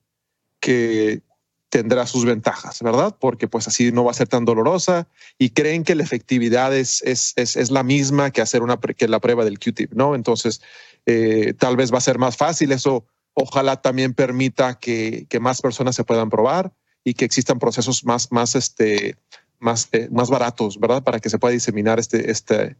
que 0.61 1.21
tendrá 1.71 2.05
sus 2.05 2.25
ventajas, 2.25 2.81
¿verdad? 2.81 3.15
Porque 3.17 3.47
pues 3.47 3.65
así 3.65 3.93
no 3.93 4.03
va 4.03 4.11
a 4.11 4.13
ser 4.13 4.27
tan 4.27 4.43
dolorosa 4.43 5.07
y 5.37 5.51
creen 5.51 5.85
que 5.85 5.95
la 5.95 6.03
efectividad 6.03 6.75
es, 6.75 7.01
es, 7.03 7.33
es, 7.37 7.71
la 7.71 7.81
misma 7.81 8.29
que 8.31 8.41
hacer 8.41 8.61
una 8.61 8.77
que 8.77 9.07
la 9.07 9.21
prueba 9.21 9.45
del 9.45 9.57
Q-tip, 9.57 9.93
¿no? 9.93 10.13
Entonces, 10.13 10.61
eh, 11.05 11.53
tal 11.57 11.77
vez 11.77 11.93
va 11.93 11.99
a 11.99 12.01
ser 12.01 12.19
más 12.19 12.35
fácil. 12.35 12.73
Eso 12.73 13.05
ojalá 13.33 13.81
también 13.81 14.13
permita 14.13 14.79
que, 14.79 15.25
que, 15.29 15.39
más 15.39 15.61
personas 15.61 15.95
se 15.95 16.03
puedan 16.03 16.29
probar 16.29 16.73
y 17.05 17.13
que 17.13 17.23
existan 17.23 17.57
procesos 17.57 18.03
más, 18.03 18.33
más, 18.33 18.55
este, 18.55 19.15
más, 19.57 19.87
eh, 19.93 20.09
más 20.11 20.29
baratos, 20.29 20.77
¿verdad? 20.77 21.03
Para 21.03 21.21
que 21.21 21.29
se 21.29 21.39
pueda 21.39 21.53
diseminar 21.53 21.99
este, 21.99 22.31
este, 22.31 22.75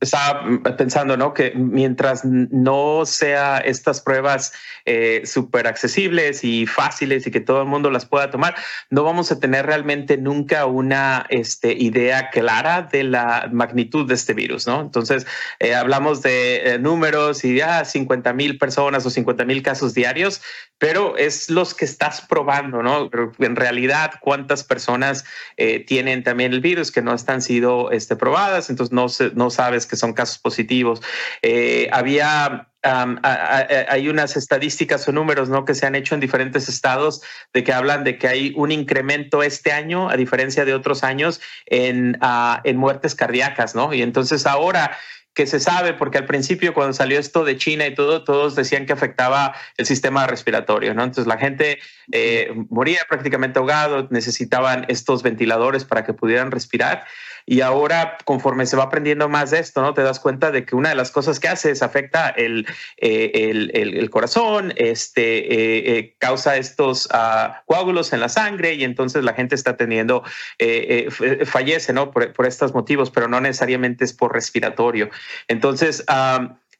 estaba 0.00 0.44
pensando, 0.76 1.16
¿no? 1.16 1.34
Que 1.34 1.52
mientras 1.54 2.24
no 2.24 3.04
sea 3.04 3.58
estas 3.58 4.00
pruebas 4.00 4.52
eh, 4.84 5.22
súper 5.24 5.66
accesibles 5.66 6.44
y 6.44 6.66
fáciles 6.66 7.26
y 7.26 7.30
que 7.30 7.40
todo 7.40 7.62
el 7.62 7.68
mundo 7.68 7.90
las 7.90 8.06
pueda 8.06 8.30
tomar, 8.30 8.54
no 8.90 9.02
vamos 9.02 9.32
a 9.32 9.40
tener 9.40 9.66
realmente 9.66 10.16
nunca 10.16 10.66
una 10.66 11.26
este, 11.30 11.72
idea 11.72 12.30
clara 12.30 12.82
de 12.82 13.04
la 13.04 13.48
magnitud 13.52 14.06
de 14.06 14.14
este 14.14 14.34
virus, 14.34 14.66
¿no? 14.66 14.80
Entonces, 14.80 15.26
eh, 15.58 15.74
hablamos 15.74 16.22
de 16.22 16.74
eh, 16.74 16.78
números 16.78 17.44
y 17.44 17.56
ya 17.56 17.80
ah, 17.80 17.84
50 17.84 18.32
mil 18.34 18.58
personas 18.58 19.04
o 19.04 19.10
50 19.10 19.44
mil 19.44 19.62
casos 19.62 19.94
diarios, 19.94 20.40
pero 20.78 21.16
es 21.16 21.50
los 21.50 21.74
que 21.74 21.84
estás 21.84 22.20
probando, 22.20 22.84
¿no? 22.84 23.10
En 23.40 23.56
realidad, 23.56 24.12
cuántas 24.20 24.62
personas 24.62 25.24
tienen 25.86 26.22
también 26.22 26.52
el 26.52 26.60
virus 26.60 26.92
que 26.92 27.02
no 27.02 27.12
están 27.14 27.42
sido 27.42 27.90
este, 27.90 28.14
probadas, 28.14 28.70
entonces 28.70 28.92
no, 28.92 29.07
no 29.34 29.50
sabes 29.50 29.86
que 29.86 29.96
son 29.96 30.12
casos 30.12 30.38
positivos. 30.38 31.02
Eh, 31.42 31.88
había 31.92 32.68
hay 32.80 34.08
unas 34.08 34.36
estadísticas 34.36 35.06
o 35.08 35.12
números 35.12 35.48
¿no? 35.48 35.64
que 35.64 35.74
se 35.74 35.84
han 35.84 35.96
hecho 35.96 36.14
en 36.14 36.20
diferentes 36.20 36.68
estados 36.68 37.22
de 37.52 37.64
que 37.64 37.72
hablan 37.72 38.04
de 38.04 38.18
que 38.18 38.28
hay 38.28 38.52
un 38.56 38.70
incremento 38.70 39.42
este 39.42 39.72
año, 39.72 40.08
a 40.08 40.16
diferencia 40.16 40.64
de 40.64 40.74
otros 40.74 41.02
años, 41.02 41.40
en, 41.66 42.18
en 42.64 42.76
muertes 42.76 43.14
cardíacas, 43.16 43.74
¿no? 43.74 43.92
Y 43.92 44.02
entonces 44.02 44.46
ahora 44.46 44.96
que 45.38 45.46
se 45.46 45.60
sabe, 45.60 45.94
porque 45.94 46.18
al 46.18 46.26
principio 46.26 46.74
cuando 46.74 46.92
salió 46.92 47.16
esto 47.16 47.44
de 47.44 47.56
China 47.56 47.86
y 47.86 47.94
todo, 47.94 48.24
todos 48.24 48.56
decían 48.56 48.86
que 48.86 48.92
afectaba 48.92 49.54
el 49.76 49.86
sistema 49.86 50.26
respiratorio, 50.26 50.94
¿no? 50.94 51.04
Entonces 51.04 51.28
la 51.28 51.38
gente 51.38 51.78
eh, 52.10 52.52
moría 52.70 53.02
prácticamente 53.08 53.60
ahogado, 53.60 54.08
necesitaban 54.10 54.84
estos 54.88 55.22
ventiladores 55.22 55.84
para 55.84 56.04
que 56.04 56.12
pudieran 56.12 56.50
respirar. 56.50 57.04
Y 57.50 57.62
ahora, 57.62 58.18
conforme 58.26 58.66
se 58.66 58.76
va 58.76 58.84
aprendiendo 58.84 59.26
más 59.26 59.52
de 59.52 59.58
esto, 59.58 59.80
¿no? 59.80 59.94
Te 59.94 60.02
das 60.02 60.20
cuenta 60.20 60.50
de 60.50 60.66
que 60.66 60.76
una 60.76 60.90
de 60.90 60.94
las 60.94 61.10
cosas 61.10 61.40
que 61.40 61.48
hace 61.48 61.70
es 61.70 61.82
afecta 61.82 62.28
el, 62.28 62.66
eh, 62.98 63.30
el, 63.50 63.70
el, 63.74 64.10
corazón, 64.10 64.74
este, 64.76 65.96
eh, 65.98 66.14
causa 66.18 66.58
estos 66.58 67.06
uh, 67.06 67.54
coágulos 67.64 68.12
en 68.12 68.20
la 68.20 68.28
sangre 68.28 68.74
y 68.74 68.84
entonces 68.84 69.24
la 69.24 69.32
gente 69.32 69.54
está 69.54 69.78
teniendo, 69.78 70.24
fallece, 71.46 71.94
¿no? 71.94 72.10
Por, 72.10 72.34
por 72.34 72.44
estos 72.44 72.74
motivos, 72.74 73.10
pero 73.10 73.28
no 73.28 73.40
necesariamente 73.40 74.04
es 74.04 74.12
por 74.12 74.34
respiratorio. 74.34 75.08
Entonces, 75.48 76.04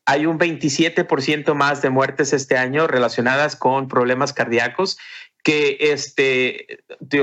hay 0.05 0.27
un 0.27 0.39
27% 0.39 1.55
más 1.55 1.81
de 1.81 1.89
muertes 1.89 2.35
este 2.35 2.59
año 2.59 2.87
relacionadas 2.87 3.57
con 3.57 3.89
problemas 3.89 4.35
cardíacos 4.35 4.99
que 5.43 5.79
este 5.81 6.83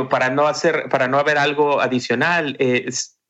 para 0.09 0.29
no 0.31 0.47
hacer 0.47 0.89
para 0.89 1.07
no 1.07 1.19
haber 1.19 1.37
algo 1.37 1.81
adicional 1.81 2.55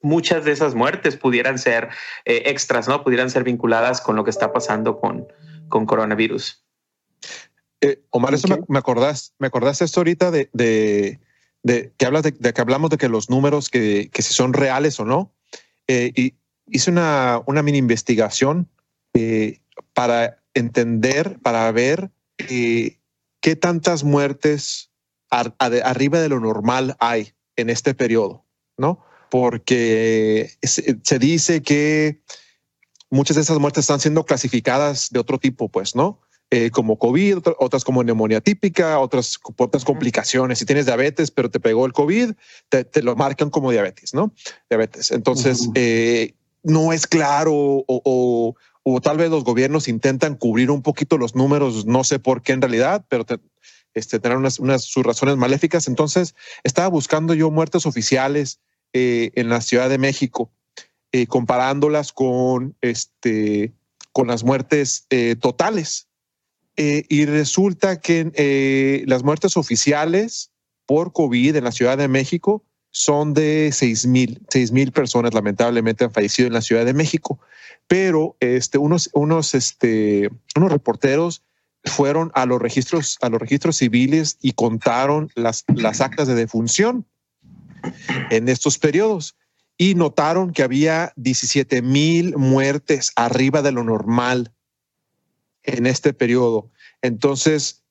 muchas 0.06 0.46
de 0.46 0.52
esas 0.52 0.76
muertes 0.76 1.18
pudieran 1.18 1.58
ser 1.60 1.90
eh, 2.26 2.44
extras 2.46 2.88
no 2.88 3.04
pudieran 3.04 3.30
ser 3.30 3.44
vinculadas 3.44 4.02
con 4.02 4.16
lo 4.16 4.24
que 4.24 4.30
está 4.30 4.54
pasando 4.54 5.00
con 5.00 5.28
con 5.68 5.86
coronavirus. 5.86 6.64
Eh, 7.82 8.02
Omar 8.12 8.34
eso 8.34 8.48
me, 8.48 8.58
me 8.68 8.80
acordás 8.80 9.34
me 9.40 9.48
acordaste 9.48 9.84
esto 9.84 10.00
ahorita 10.00 10.32
de, 10.32 10.50
de, 10.54 11.20
de 11.64 11.92
que 11.98 12.06
hablas 12.06 12.24
de, 12.24 12.34
que 12.34 12.62
hablamos 12.62 12.90
de 12.92 12.98
que 12.98 13.10
los 13.10 13.30
números 13.30 13.70
que, 13.70 14.10
que 14.14 14.22
si 14.22 14.34
son 14.34 14.54
reales 14.54 15.00
o 15.00 15.06
no. 15.06 15.34
Eh, 15.88 16.12
y 16.16 16.36
hice 16.68 16.92
una, 16.92 17.42
una 17.46 17.62
mini 17.64 17.78
investigación 17.78 18.70
eh, 19.14 19.62
para 19.94 20.44
entender, 20.54 21.40
para 21.42 21.72
ver 21.72 22.12
eh, 22.38 23.00
qué 23.42 23.56
tantas 23.56 24.04
muertes 24.04 24.92
arriba 25.30 26.20
de 26.20 26.30
lo 26.30 26.40
normal 26.40 26.96
hay 27.00 27.34
en 27.56 27.70
este 27.70 27.94
periodo, 27.94 28.46
¿no? 28.78 29.04
Porque 29.30 30.52
se, 30.62 31.20
dice 31.20 31.62
que 31.62 32.22
muchas 33.10 33.36
de 33.36 33.42
esas 33.42 33.60
muertes 33.60 33.84
están 33.84 34.00
siendo 34.00 34.26
clasificadas 34.26 35.10
de 35.12 35.20
otro 35.20 35.40
tipo, 35.40 35.70
pues, 35.70 35.96
¿no? 35.96 36.22
Eh, 36.52 36.70
como 36.70 37.00
COVID, 37.00 37.40
otras 37.60 37.84
como 37.84 38.04
neumonía 38.04 38.40
típica, 38.40 39.00
otras, 39.00 39.40
otras 39.58 39.84
complicaciones. 39.84 40.60
Si 40.60 40.66
tienes 40.66 40.86
diabetes, 40.86 41.32
pero 41.32 41.50
te 41.50 41.60
pegó 41.60 41.86
el 41.86 41.94
COVID, 41.94 42.34
te, 42.70 43.02
lo 43.02 43.16
marcan 43.16 43.50
como 43.50 43.72
diabetes, 43.72 44.14
¿no? 44.14 44.32
Diabetes. 44.70 45.12
Entonces, 45.12 45.70
no 46.66 46.92
es 46.92 47.08
claro 47.08 47.84
o, 47.88 48.56
tal 49.02 49.18
vez 49.18 49.30
los 49.30 49.44
gobiernos 49.44 49.88
intentan 49.88 50.36
cubrir 50.36 50.70
un 50.70 50.82
poquito 50.82 51.18
los 51.18 51.36
números, 51.36 51.86
no 51.86 52.04
sé 52.04 52.20
por 52.20 52.42
qué 52.42 52.54
en 52.54 52.62
realidad, 52.62 53.06
pero 53.10 53.26
este, 53.96 54.20
tener 54.20 54.38
unas, 54.38 54.84
sus 54.84 55.04
razones 55.04 55.38
maléficas. 55.38 55.88
Entonces, 55.88 56.36
estaba 56.64 56.90
buscando 56.90 57.34
yo 57.34 57.50
muertes 57.50 57.86
oficiales 57.86 58.60
eh, 58.98 59.34
en 59.36 59.50
la 59.50 59.60
Ciudad 59.60 59.90
de 59.90 59.98
México, 59.98 60.54
eh, 61.12 61.28
comparándolas 61.28 62.14
con, 62.14 62.78
este, 62.80 63.74
con 64.14 64.28
las 64.28 64.46
muertes 64.46 65.06
eh, 65.10 65.36
totales. 65.36 66.08
y 66.78 67.26
resulta 67.26 68.00
que 68.00 69.04
las 69.06 69.24
muertes 69.24 69.58
oficiales 69.58 70.52
por 70.86 71.12
COVID 71.12 71.58
en 71.58 71.66
la 71.66 71.74
Ciudad 71.74 71.98
de 71.98 72.08
México 72.08 72.64
son 72.90 73.34
de 73.34 73.72
seis 73.74 74.08
mil, 74.08 74.40
seis 74.48 74.72
mil 74.72 74.94
personas 74.94 75.34
lamentablemente 75.34 76.06
han 76.06 76.14
fallecido 76.14 76.48
en 76.48 76.54
la 76.54 76.62
Ciudad 76.62 76.86
de 76.86 76.94
México, 76.94 77.38
pero 77.88 78.38
este, 78.40 78.78
unos, 78.78 79.10
unos, 79.14 79.56
este, 79.56 80.30
unos 80.56 80.72
reporteros 80.72 81.44
fueron 81.84 82.32
a 82.34 82.46
los 82.46 82.62
registros, 82.62 83.18
a 83.22 83.28
los 83.28 83.42
registros 83.42 83.76
civiles 83.76 84.38
y 84.42 84.54
contaron 84.54 85.32
las, 85.36 85.66
las 85.68 86.00
actas 86.00 86.30
de 86.30 86.36
defunción 86.36 87.06
en 88.30 88.50
estos 88.50 88.78
periodos 88.78 89.36
y 89.78 89.96
notaron 89.96 90.54
que 90.54 90.64
había 90.64 91.12
17 91.16 91.82
mil 91.82 92.38
muertes 92.38 93.12
arriba 93.16 93.62
de 93.62 93.72
lo 93.72 93.84
normal 93.84 94.54
en 95.64 95.86
este 95.86 96.14
periodo. 96.14 96.72
Entonces, 97.02 97.84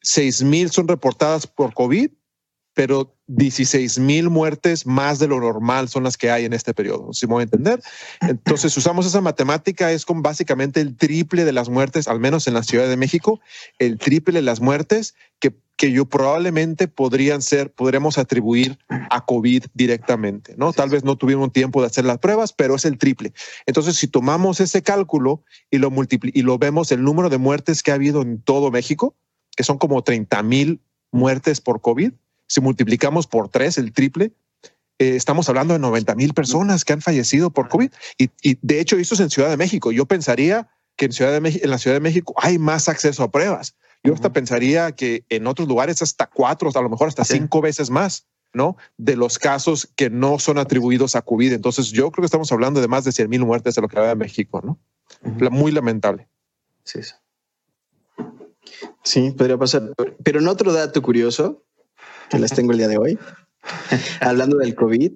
seis 0.00 0.42
mil 0.42 0.70
son 0.70 0.88
reportadas 0.88 1.46
por 1.46 1.74
COVID 1.74 2.10
pero 2.76 3.16
16 3.28 3.98
mil 4.00 4.28
muertes 4.28 4.84
más 4.84 5.18
de 5.18 5.26
lo 5.26 5.40
normal 5.40 5.88
son 5.88 6.04
las 6.04 6.18
que 6.18 6.30
hay 6.30 6.44
en 6.44 6.52
este 6.52 6.74
periodo, 6.74 7.10
si 7.14 7.26
me 7.26 7.32
voy 7.32 7.40
a 7.40 7.44
entender. 7.44 7.80
Entonces, 8.20 8.76
usamos 8.76 9.06
esa 9.06 9.22
matemática, 9.22 9.90
es 9.92 10.04
con 10.04 10.20
básicamente 10.20 10.82
el 10.82 10.94
triple 10.94 11.46
de 11.46 11.54
las 11.54 11.70
muertes, 11.70 12.06
al 12.06 12.20
menos 12.20 12.46
en 12.46 12.52
la 12.52 12.62
Ciudad 12.62 12.86
de 12.86 12.98
México, 12.98 13.40
el 13.78 13.96
triple 13.96 14.34
de 14.34 14.42
las 14.42 14.60
muertes 14.60 15.14
que, 15.38 15.54
que 15.78 15.90
yo 15.90 16.04
probablemente 16.04 16.86
podrían 16.86 17.40
ser, 17.40 17.72
podremos 17.72 18.18
atribuir 18.18 18.78
a 18.90 19.24
COVID 19.24 19.64
directamente, 19.72 20.54
¿no? 20.58 20.74
Tal 20.74 20.90
vez 20.90 21.02
no 21.02 21.16
tuvimos 21.16 21.54
tiempo 21.54 21.80
de 21.80 21.86
hacer 21.86 22.04
las 22.04 22.18
pruebas, 22.18 22.52
pero 22.52 22.74
es 22.74 22.84
el 22.84 22.98
triple. 22.98 23.32
Entonces, 23.64 23.96
si 23.96 24.06
tomamos 24.06 24.60
ese 24.60 24.82
cálculo 24.82 25.42
y 25.70 25.78
lo, 25.78 25.90
y 26.10 26.42
lo 26.42 26.58
vemos, 26.58 26.92
el 26.92 27.02
número 27.02 27.30
de 27.30 27.38
muertes 27.38 27.82
que 27.82 27.90
ha 27.90 27.94
habido 27.94 28.20
en 28.20 28.42
todo 28.42 28.70
México, 28.70 29.16
que 29.56 29.64
son 29.64 29.78
como 29.78 30.02
30 30.02 30.42
mil 30.42 30.82
muertes 31.10 31.62
por 31.62 31.80
COVID, 31.80 32.12
si 32.46 32.60
multiplicamos 32.60 33.26
por 33.26 33.48
tres, 33.48 33.78
el 33.78 33.92
triple, 33.92 34.32
eh, 34.98 35.16
estamos 35.16 35.48
hablando 35.48 35.74
de 35.74 35.80
90 35.80 36.14
mil 36.14 36.32
personas 36.32 36.84
que 36.84 36.92
han 36.92 37.02
fallecido 37.02 37.50
por 37.50 37.68
COVID. 37.68 37.90
Y, 38.18 38.58
de 38.62 38.80
hecho, 38.80 38.96
eso 38.96 39.14
es 39.14 39.20
en 39.20 39.30
Ciudad 39.30 39.50
de 39.50 39.56
México. 39.56 39.92
Yo 39.92 40.06
pensaría 40.06 40.68
que 40.96 41.06
en, 41.06 41.12
Ciudad 41.12 41.32
de 41.32 41.40
México, 41.40 41.64
en 41.64 41.70
la 41.70 41.78
Ciudad 41.78 41.96
de 41.96 42.00
México 42.00 42.34
hay 42.36 42.58
más 42.58 42.88
acceso 42.88 43.22
a 43.22 43.30
pruebas. 43.30 43.76
Yo 44.02 44.14
hasta 44.14 44.32
pensaría 44.32 44.92
que 44.92 45.24
en 45.28 45.46
otros 45.46 45.68
lugares 45.68 46.00
hasta 46.00 46.26
cuatro, 46.26 46.70
a 46.72 46.82
lo 46.82 46.88
mejor 46.88 47.08
hasta 47.08 47.24
cinco 47.24 47.60
veces 47.60 47.90
más, 47.90 48.26
¿no? 48.52 48.76
De 48.96 49.16
los 49.16 49.38
casos 49.38 49.88
que 49.96 50.10
no 50.10 50.38
son 50.38 50.58
atribuidos 50.58 51.16
a 51.16 51.22
COVID. 51.22 51.52
Entonces, 51.52 51.90
yo 51.90 52.10
creo 52.10 52.22
que 52.22 52.26
estamos 52.26 52.50
hablando 52.52 52.80
de 52.80 52.88
más 52.88 53.04
de 53.04 53.12
100 53.12 53.28
mil 53.28 53.44
muertes 53.44 53.74
de 53.74 53.82
lo 53.82 53.88
que 53.88 53.98
había 53.98 54.12
en 54.12 54.18
México, 54.18 54.62
¿no? 54.64 54.78
Muy 55.50 55.72
lamentable. 55.72 56.28
Sí, 56.84 57.02
sí. 57.02 57.12
Sí, 59.02 59.30
podría 59.32 59.58
pasar. 59.58 59.92
Pero 60.22 60.40
en 60.40 60.48
otro 60.48 60.72
dato 60.72 61.02
curioso, 61.02 61.65
que 62.30 62.38
les 62.38 62.52
tengo 62.52 62.72
el 62.72 62.78
día 62.78 62.88
de 62.88 62.98
hoy, 62.98 63.18
hablando 64.20 64.56
del 64.58 64.74
COVID. 64.74 65.12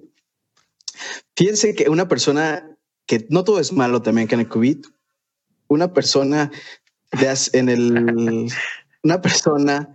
Fíjense 1.35 1.75
que 1.75 1.89
una 1.89 2.07
persona, 2.07 2.77
que 3.05 3.25
no 3.29 3.43
todo 3.43 3.59
es 3.59 3.71
malo 3.73 4.01
también 4.01 4.27
que 4.27 4.35
en 4.35 4.41
el 4.41 4.47
COVID, 4.47 4.85
una 5.67 5.93
persona 5.93 6.51
en 7.53 7.69
el, 7.69 8.47
una 9.03 9.21
persona, 9.21 9.93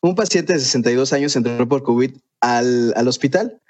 un 0.00 0.14
paciente 0.14 0.52
de 0.52 0.60
62 0.60 1.12
años 1.12 1.36
entró 1.36 1.68
por 1.68 1.82
COVID 1.82 2.16
al, 2.40 2.92
al 2.96 3.08
hospital 3.08 3.60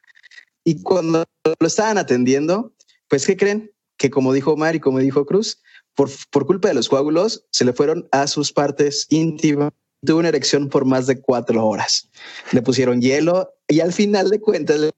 y 0.64 0.82
cuando 0.82 1.24
lo 1.60 1.66
estaban 1.66 1.98
atendiendo, 1.98 2.74
pues, 3.08 3.24
¿qué 3.24 3.36
creen? 3.36 3.70
Que 3.96 4.10
como 4.10 4.32
dijo 4.32 4.52
Omar 4.52 4.74
y 4.74 4.80
como 4.80 4.98
dijo 4.98 5.24
Cruz, 5.24 5.62
por, 5.94 6.10
por 6.30 6.44
culpa 6.46 6.68
de 6.68 6.74
los 6.74 6.88
coágulos, 6.88 7.46
se 7.50 7.64
le 7.64 7.72
fueron 7.72 8.08
a 8.10 8.26
sus 8.26 8.52
partes 8.52 9.06
íntimas 9.08 9.72
tuvo 10.06 10.20
una 10.20 10.28
erección 10.28 10.70
por 10.70 10.86
más 10.86 11.06
de 11.06 11.20
cuatro 11.20 11.66
horas. 11.66 12.08
Le 12.52 12.62
pusieron 12.62 13.02
hielo 13.02 13.52
y 13.68 13.80
al 13.80 13.92
final 13.92 14.30
de 14.30 14.40
cuentas 14.40 14.80
le 14.80 14.92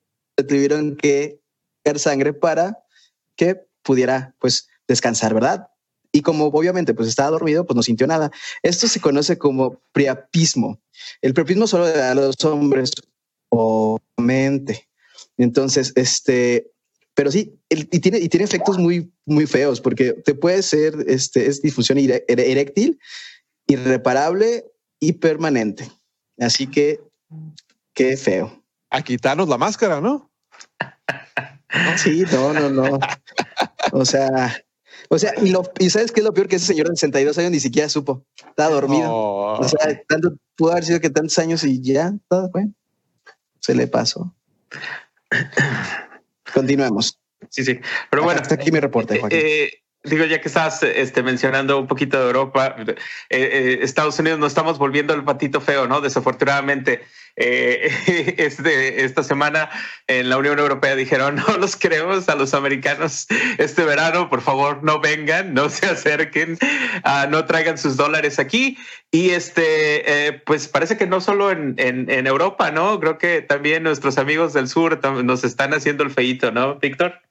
tuvieron 0.45 0.97
que 0.97 1.41
dar 1.85 1.99
sangre 1.99 2.33
para 2.33 2.79
que 3.35 3.61
pudiera 3.83 4.35
pues 4.39 4.69
descansar, 4.87 5.35
¿verdad? 5.35 5.69
Y 6.13 6.23
como 6.23 6.47
obviamente 6.47 6.95
pues 6.95 7.09
estaba 7.09 7.31
dormido, 7.31 7.67
pues 7.67 7.75
no 7.75 7.83
sintió 7.83 8.07
nada. 8.07 8.31
Esto 8.63 8.87
se 8.87 9.01
conoce 9.01 9.37
como 9.39 9.83
priapismo. 9.93 10.81
El 11.23 11.35
priapismo 11.35 11.67
solo 11.67 11.89
da 11.89 12.13
a 12.13 12.15
los 12.15 12.43
hombres 12.45 12.93
o 13.51 13.99
mente. 14.17 14.89
Entonces, 15.37 15.93
este, 15.97 16.71
pero 17.15 17.31
sí, 17.31 17.59
y, 17.69 18.01
tiene, 18.01 18.19
y 18.19 18.29
tiene 18.29 18.45
efectos 18.45 18.79
muy, 18.79 19.13
muy 19.25 19.47
feos 19.47 19.81
porque 19.81 20.13
te 20.13 20.35
puede 20.35 20.63
ser, 20.63 20.95
este, 21.07 21.47
es 21.47 21.63
disfunción 21.63 21.99
eréctil, 21.99 22.99
irreparable 23.67 24.65
y 25.01 25.13
permanente. 25.15 25.91
Así 26.39 26.67
que, 26.67 27.01
qué 27.95 28.17
feo. 28.17 28.63
A 28.91 29.03
quitarnos 29.03 29.49
la 29.49 29.59
máscara, 29.59 30.01
¿no? 30.01 30.31
Sí, 31.97 32.25
no, 32.33 32.53
no, 32.53 32.71
no. 32.71 32.99
O 33.93 34.05
sea, 34.05 34.57
o 35.09 35.19
sea, 35.19 35.33
y, 35.43 35.51
lo, 35.51 35.63
y 35.79 35.91
sabes 35.91 36.13
qué 36.13 36.21
es 36.21 36.25
lo 36.25 36.35
peor 36.35 36.49
que 36.49 36.57
ese 36.57 36.67
señor 36.67 36.89
de 36.89 36.97
62 36.97 37.39
años 37.39 37.51
ni 37.51 37.61
siquiera 37.61 37.89
supo. 37.89 38.25
Estaba 38.37 38.75
dormido. 38.75 39.11
O 39.13 39.69
sea, 39.69 40.03
tanto, 40.09 40.35
pudo 40.57 40.73
haber 40.73 40.85
sido 40.85 41.01
que 41.01 41.11
tantos 41.11 41.39
años 41.39 41.65
y 41.65 41.81
ya, 41.81 42.15
todo, 42.29 42.51
bueno, 42.51 42.73
se 43.61 43.75
le 43.75 43.87
pasó. 43.87 44.35
Continuemos. 46.55 47.19
Sí, 47.51 47.65
sí. 47.65 47.79
Pero 48.11 48.25
bueno. 48.25 48.41
Hasta 48.41 48.57
aquí 48.57 48.71
mi 48.73 48.81
reporte, 48.81 49.17
eh, 49.17 49.21
Joaquín. 49.21 49.39
Eh, 49.41 49.71
digo, 50.05 50.25
ya 50.25 50.41
que 50.41 50.49
estás 50.49 50.83
este, 50.83 51.23
mencionando 51.23 51.79
un 51.79 51.87
poquito 51.87 52.19
de 52.19 52.27
Europa, 52.27 52.77
eh, 52.79 52.97
eh, 53.31 53.79
Estados 53.83 54.19
Unidos 54.19 54.39
nos 54.39 54.53
estamos 54.53 54.79
volviendo 54.79 55.15
el 55.15 55.25
patito 55.25 55.61
feo, 55.61 55.87
¿no? 55.87 56.01
Desafortunadamente, 56.01 57.03
eh, 57.41 58.35
este, 58.39 59.05
esta 59.05 59.23
semana 59.23 59.71
en 60.09 60.29
la 60.29 60.39
Unión 60.39 60.59
Europea 60.59 60.97
dijeron, 60.97 61.37
no 61.37 61.57
los 61.59 61.77
queremos 61.77 62.29
a 62.29 62.35
los 62.35 62.53
americanos 62.53 63.27
este 63.59 63.85
verano, 63.85 64.29
por 64.29 64.43
favor, 64.43 64.83
no 64.83 65.01
vengan, 65.01 65.55
no 65.55 65.69
se 65.69 65.87
acerquen, 65.87 66.59
uh, 67.05 67.31
no 67.31 67.45
traigan 67.45 67.79
sus 67.79 67.97
dólares 67.97 68.39
aquí. 68.39 68.77
Y 69.11 69.31
este, 69.31 70.27
eh, 70.27 70.33
pues 70.45 70.69
parece 70.69 70.97
que 70.99 71.07
no 71.07 71.21
solo 71.21 71.51
en, 71.51 71.75
en, 71.79 72.11
en, 72.11 72.27
Europa, 72.27 72.71
¿no? 72.71 72.99
Creo 73.01 73.17
que 73.19 73.41
también 73.41 73.85
nuestros 73.85 74.19
amigos 74.19 74.53
del 74.53 74.69
sur 74.69 75.01
nos 75.25 75.45
están 75.45 75.73
haciendo 75.73 76.05
el 76.05 76.11
feito, 76.11 76.51
¿no, 76.51 76.75
Víctor? 76.75 77.28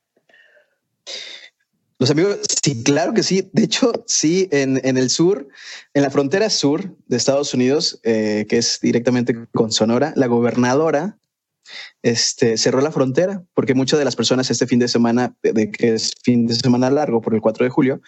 Los 1.99 2.11
amigos, 2.11 2.39
sí, 2.63 2.83
claro 2.83 3.13
que 3.13 3.23
sí. 3.23 3.49
De 3.53 3.63
hecho, 3.63 3.91
sí, 4.05 4.47
en, 4.51 4.79
en 4.83 4.97
el 4.97 5.09
sur, 5.09 5.47
en 5.93 6.03
la 6.03 6.11
frontera 6.11 6.49
sur 6.49 6.95
de 7.07 7.17
Estados 7.17 7.53
Unidos, 7.53 7.99
eh, 8.03 8.45
que 8.47 8.59
es 8.59 8.79
directamente 8.81 9.47
con 9.51 9.71
Sonora, 9.71 10.13
la 10.15 10.27
gobernadora 10.27 11.17
este, 12.01 12.57
cerró 12.57 12.81
la 12.81 12.91
frontera 12.91 13.43
porque 13.53 13.73
muchas 13.73 13.99
de 13.99 14.05
las 14.05 14.15
personas 14.15 14.49
este 14.49 14.67
fin 14.67 14.79
de 14.79 14.87
semana, 14.87 15.35
de 15.41 15.71
que 15.71 15.95
es 15.95 16.13
fin 16.23 16.47
de 16.47 16.55
semana 16.55 16.89
largo 16.89 17.21
por 17.21 17.33
el 17.33 17.41
4 17.41 17.65
de 17.65 17.69
julio, 17.69 18.01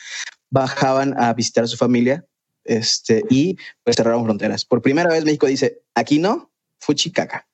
bajaban 0.49 1.19
a 1.19 1.33
visitar 1.33 1.63
a 1.63 1.67
su 1.67 1.77
familia 1.77 2.25
este, 2.63 3.23
y 3.29 3.57
pues 3.83 3.95
cerraron 3.95 4.23
fronteras. 4.23 4.65
Por 4.65 4.81
primera 4.81 5.09
vez 5.09 5.25
México 5.25 5.47
dice, 5.47 5.81
aquí 5.95 6.19
no, 6.19 6.51
fuchicaca. 6.79 7.47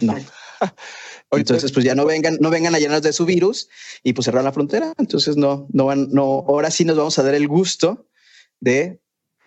No. 0.00 0.14
Entonces, 1.36 1.72
pues 1.72 1.84
ya 1.84 1.94
no 1.94 2.04
vengan, 2.04 2.38
no 2.40 2.50
vengan 2.50 2.74
a 2.74 2.78
llenarnos 2.78 3.02
de 3.02 3.12
su 3.12 3.24
virus 3.24 3.68
y 4.02 4.12
pues 4.12 4.24
cerrar 4.26 4.44
la 4.44 4.52
frontera. 4.52 4.92
Entonces, 4.98 5.36
no, 5.36 5.66
no 5.72 5.86
van, 5.86 6.08
no, 6.10 6.44
ahora 6.48 6.70
sí 6.70 6.84
nos 6.84 6.96
vamos 6.96 7.18
a 7.18 7.22
dar 7.22 7.34
el 7.34 7.48
gusto 7.48 8.06
de 8.60 9.00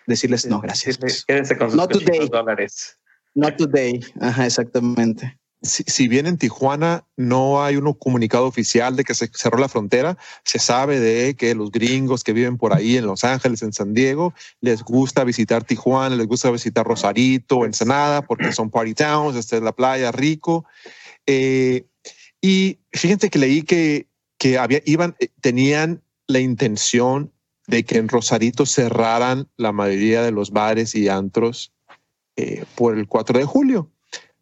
decirles 0.08 0.46
no, 0.46 0.60
gracias. 0.60 0.98
Quédense 1.28 1.58
con 1.58 1.70
sus 1.70 1.78
Not 1.78 1.92
today. 1.92 2.28
dólares. 2.30 2.98
Not 3.36 3.58
today. 3.58 4.02
Ajá, 4.20 4.46
exactamente. 4.46 5.38
Si, 5.62 5.84
si, 5.84 6.08
bien 6.08 6.26
en 6.26 6.38
Tijuana 6.38 7.06
no 7.18 7.62
hay 7.62 7.76
un 7.76 7.94
comunicado 7.94 8.46
oficial 8.46 8.96
de 8.96 9.04
que 9.04 9.14
se 9.14 9.30
cerró 9.34 9.58
la 9.58 9.68
frontera, 9.68 10.18
se 10.46 10.58
sabe 10.58 11.02
de 11.02 11.36
que 11.36 11.54
los 11.54 11.70
gringos 11.70 12.24
que 12.24 12.32
viven 12.32 12.58
por 12.58 12.74
ahí 12.74 12.96
en 12.96 13.06
Los 13.06 13.26
Ángeles, 13.26 13.62
en 13.62 13.74
San 13.74 13.94
Diego, 13.94 14.34
les 14.62 14.84
gusta 14.84 15.26
visitar 15.26 15.66
Tijuana, 15.66 16.16
les 16.16 16.28
gusta 16.28 16.50
visitar 16.50 16.86
Rosarito, 16.86 17.66
Ensenada, 17.66 18.22
porque 18.22 18.54
son 18.54 18.70
party 18.70 18.94
towns, 18.94 19.36
esta 19.36 19.58
es 19.58 19.62
la 19.62 19.74
playa, 19.74 20.14
rico. 20.14 20.66
Eh, 21.32 21.86
y 22.42 22.80
fíjense 22.92 23.30
que 23.30 23.38
leí 23.38 23.62
que, 23.62 24.08
que 24.40 24.60
iban, 24.86 25.16
eh, 25.20 25.28
tenían 25.42 26.02
la 26.26 26.40
intención 26.40 27.32
de 27.68 27.86
que 27.86 28.00
en 28.00 28.08
Rosarito 28.08 28.66
cerraran 28.66 29.48
la 29.56 29.72
mayoría 29.72 30.24
de 30.24 30.32
los 30.32 30.50
bares 30.50 30.96
y 30.96 31.08
antros 31.08 31.72
eh, 32.36 32.66
por 32.74 32.98
el 32.98 33.08
4 33.08 33.38
de 33.38 33.46
julio. 33.46 33.92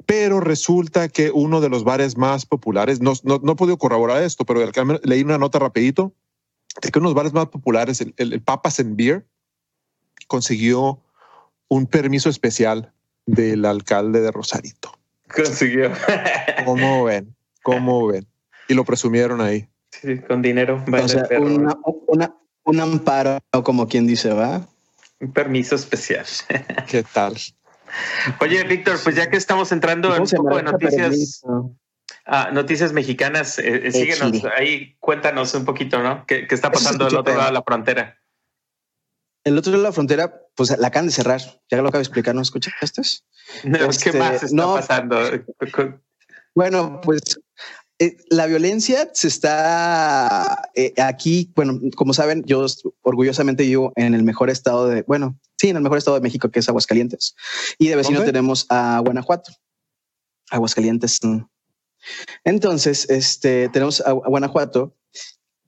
Pero 0.05 0.39
resulta 0.39 1.09
que 1.09 1.29
uno 1.31 1.59
de 1.59 1.67
los 1.67 1.83
bares 1.83 2.15
más 2.15 2.45
populares, 2.45 3.01
no, 3.01 3.11
no, 3.23 3.41
no 3.43 3.51
he 3.51 3.55
podido 3.57 3.77
corroborar 3.77 4.23
esto, 4.23 4.45
pero 4.45 4.61
leí 5.03 5.23
una 5.23 5.37
nota 5.37 5.59
rapidito, 5.59 6.13
de 6.81 6.89
que 6.89 6.99
uno 6.99 7.09
de 7.09 7.15
los 7.15 7.17
bares 7.17 7.33
más 7.33 7.47
populares, 7.47 7.99
el, 7.99 8.13
el, 8.15 8.31
el 8.31 8.41
Papas 8.41 8.79
and 8.79 8.95
Beer, 8.95 9.27
consiguió 10.27 11.01
un 11.67 11.85
permiso 11.85 12.29
especial 12.29 12.93
del 13.25 13.65
alcalde 13.65 14.21
de 14.21 14.31
Rosarito. 14.31 14.96
Consiguió. 15.33 15.91
¿Cómo 16.65 17.05
ven? 17.05 17.35
¿Cómo 17.63 18.07
ven? 18.07 18.27
Y 18.67 18.73
lo 18.73 18.85
presumieron 18.85 19.41
ahí. 19.41 19.67
Sí, 19.91 20.19
con 20.19 20.41
dinero. 20.41 20.83
O 20.91 21.07
sea, 21.07 21.27
una, 21.39 21.77
una, 22.07 22.35
un 22.63 22.79
amparo, 22.79 23.39
como 23.63 23.87
quien 23.87 24.07
dice, 24.07 24.31
va. 24.33 24.67
Un 25.19 25.31
permiso 25.31 25.75
especial. 25.75 26.25
¿Qué 26.87 27.03
tal? 27.03 27.37
Oye, 28.39 28.63
Víctor, 28.63 28.99
pues 29.03 29.15
ya 29.15 29.29
que 29.29 29.37
estamos 29.37 29.71
entrando 29.71 30.15
en 30.15 30.21
un 30.21 30.29
poco 30.29 30.57
de 30.57 30.63
noticias, 30.63 31.41
ah, 32.25 32.49
noticias 32.51 32.93
mexicanas, 32.93 33.57
eh, 33.59 33.91
síguenos 33.91 34.43
ahí, 34.57 34.95
cuéntanos 34.99 35.53
un 35.53 35.65
poquito, 35.65 36.03
¿no? 36.03 36.25
¿Qué, 36.25 36.47
qué 36.47 36.55
está 36.55 36.71
pasando 36.71 37.05
del 37.05 37.15
otro 37.15 37.35
lado 37.35 37.47
de 37.47 37.53
la 37.53 37.63
frontera? 37.63 38.17
El 39.43 39.57
otro 39.57 39.71
lado 39.71 39.83
de 39.83 39.89
la 39.89 39.93
frontera, 39.93 40.41
pues 40.57 40.77
la 40.77 40.87
acaban 40.87 41.05
de 41.05 41.13
cerrar. 41.13 41.39
Ya 41.69 41.77
lo 41.77 41.87
acabo 41.87 41.99
de 41.99 42.03
explicar, 42.03 42.35
¿no 42.35 42.41
escuchaste? 42.41 43.01
No, 43.63 43.77
este, 43.77 44.11
¿Qué 44.11 44.17
más 44.17 44.43
está 44.43 44.55
no, 44.55 44.75
pasando? 44.75 45.17
Bueno, 46.53 46.99
pues 47.01 47.21
eh, 47.97 48.17
la 48.29 48.45
violencia 48.45 49.09
se 49.13 49.29
está 49.29 50.69
eh, 50.75 50.93
aquí. 50.97 51.53
Bueno, 51.55 51.79
como 51.95 52.13
saben, 52.13 52.43
yo 52.45 52.65
orgullosamente 53.03 53.63
vivo 53.63 53.93
en 53.95 54.13
el 54.13 54.23
mejor 54.23 54.49
estado 54.49 54.89
de, 54.89 55.03
bueno, 55.03 55.39
sí, 55.55 55.69
en 55.69 55.77
el 55.77 55.81
mejor 55.83 55.97
estado 55.97 56.17
de 56.17 56.21
México, 56.21 56.49
que 56.49 56.59
es 56.59 56.67
Aguascalientes. 56.67 57.35
Y 57.77 57.87
de 57.87 57.95
vecino 57.95 58.23
tenemos 58.25 58.65
a 58.67 58.99
Guanajuato. 58.99 59.53
Aguascalientes. 60.49 61.19
Entonces, 62.43 63.09
este, 63.09 63.69
tenemos 63.69 64.01
a, 64.01 64.09
a 64.09 64.13
Guanajuato. 64.13 64.97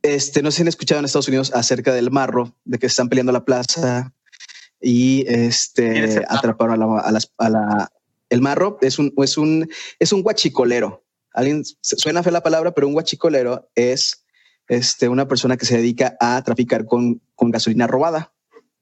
Este, 0.02 0.42
no 0.42 0.52
sé 0.52 0.58
si 0.58 0.62
han 0.64 0.68
escuchado 0.68 1.00
en 1.00 1.06
Estados 1.06 1.30
Unidos 1.30 1.54
acerca 1.54 1.94
del 1.94 2.12
marro, 2.12 2.58
de 2.66 2.78
que 2.78 2.88
se 2.88 2.94
están 2.94 3.08
peleando 3.08 3.32
la 3.32 3.46
plaza 3.46 4.14
y 4.82 5.26
este 5.28 6.24
atraparon 6.28 6.82
a 6.82 6.86
la, 6.86 7.00
a, 7.02 7.12
las, 7.12 7.32
a 7.38 7.50
la, 7.50 7.92
el 8.30 8.42
marro 8.42 8.78
es 8.82 9.00
un, 9.00 9.14
es 9.18 9.38
un, 9.38 9.70
es 10.00 10.14
un 10.14 10.22
guachicolero. 10.22 11.04
Alguien 11.34 11.64
suena 11.82 12.24
fe 12.24 12.32
la 12.32 12.44
palabra, 12.44 12.72
pero 12.72 12.88
un 12.88 12.94
guachicolero 12.94 13.70
es 13.76 14.26
este, 14.68 15.10
una 15.10 15.28
persona 15.28 15.58
que 15.58 15.66
se 15.66 15.78
dedica 15.78 16.16
a 16.20 16.42
traficar 16.44 16.86
con, 16.86 17.22
con 17.36 17.52
gasolina 17.52 17.88
robada. 17.88 18.34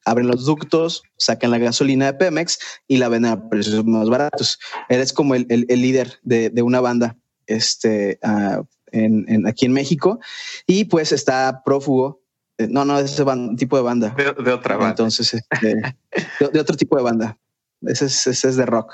Abren 0.05 0.27
los 0.27 0.45
ductos, 0.45 1.03
sacan 1.17 1.51
la 1.51 1.57
gasolina 1.57 2.05
de 2.05 2.13
Pemex 2.13 2.59
y 2.87 2.97
la 2.97 3.09
venden 3.09 3.31
a 3.31 3.49
precios 3.49 3.83
más 3.85 4.09
baratos. 4.09 4.59
Él 4.87 5.01
es 5.01 5.11
como 5.11 5.35
el, 5.35 5.45
el, 5.49 5.65
el 5.67 5.81
líder 5.81 6.19
de, 6.23 6.49
de, 6.49 6.61
una 6.61 6.79
banda 6.79 7.17
este, 7.45 8.19
uh, 8.23 8.63
en, 8.91 9.25
en, 9.27 9.47
aquí 9.47 9.65
en 9.65 9.73
México 9.73 10.19
y 10.65 10.85
pues 10.85 11.11
está 11.11 11.61
prófugo 11.65 12.21
no, 12.69 12.85
no, 12.85 12.99
es 12.99 13.11
ese 13.11 13.23
band, 13.23 13.57
tipo 13.57 13.77
de 13.77 13.83
banda. 13.83 14.15
De, 14.17 14.43
de 14.43 14.51
otra 14.51 14.75
banda. 14.77 14.89
Entonces, 14.91 15.33
este, 15.51 15.67
de, 15.67 16.49
de, 16.51 16.59
otro 16.59 16.75
tipo 16.75 16.97
de 16.97 17.03
banda. 17.03 17.37
Ese 17.81 18.05
es, 18.05 18.27
ese 18.27 18.49
es 18.49 18.55
de 18.55 18.65
rock. 18.65 18.93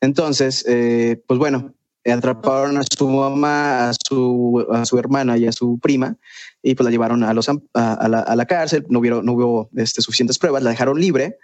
Entonces, 0.00 0.64
eh, 0.68 1.22
pues 1.26 1.38
bueno, 1.38 1.74
atraparon 2.12 2.76
a 2.78 2.82
su 2.82 3.08
mamá, 3.08 3.88
a 3.88 3.92
su, 3.92 4.66
a 4.72 4.84
su 4.84 4.98
hermana 4.98 5.36
y 5.36 5.46
a 5.46 5.52
su 5.52 5.78
prima 5.78 6.16
y 6.62 6.74
pues 6.74 6.84
la 6.84 6.90
llevaron 6.90 7.22
a, 7.24 7.32
los, 7.34 7.48
a, 7.48 7.58
a, 7.74 8.08
la, 8.08 8.20
a 8.20 8.36
la, 8.36 8.46
cárcel. 8.46 8.86
No, 8.88 9.00
hubo, 9.00 9.22
no 9.22 9.32
hubo 9.32 9.70
este, 9.76 10.02
suficientes 10.02 10.38
pruebas, 10.38 10.62
la 10.62 10.70
dejaron 10.70 11.00
libre. 11.00 11.38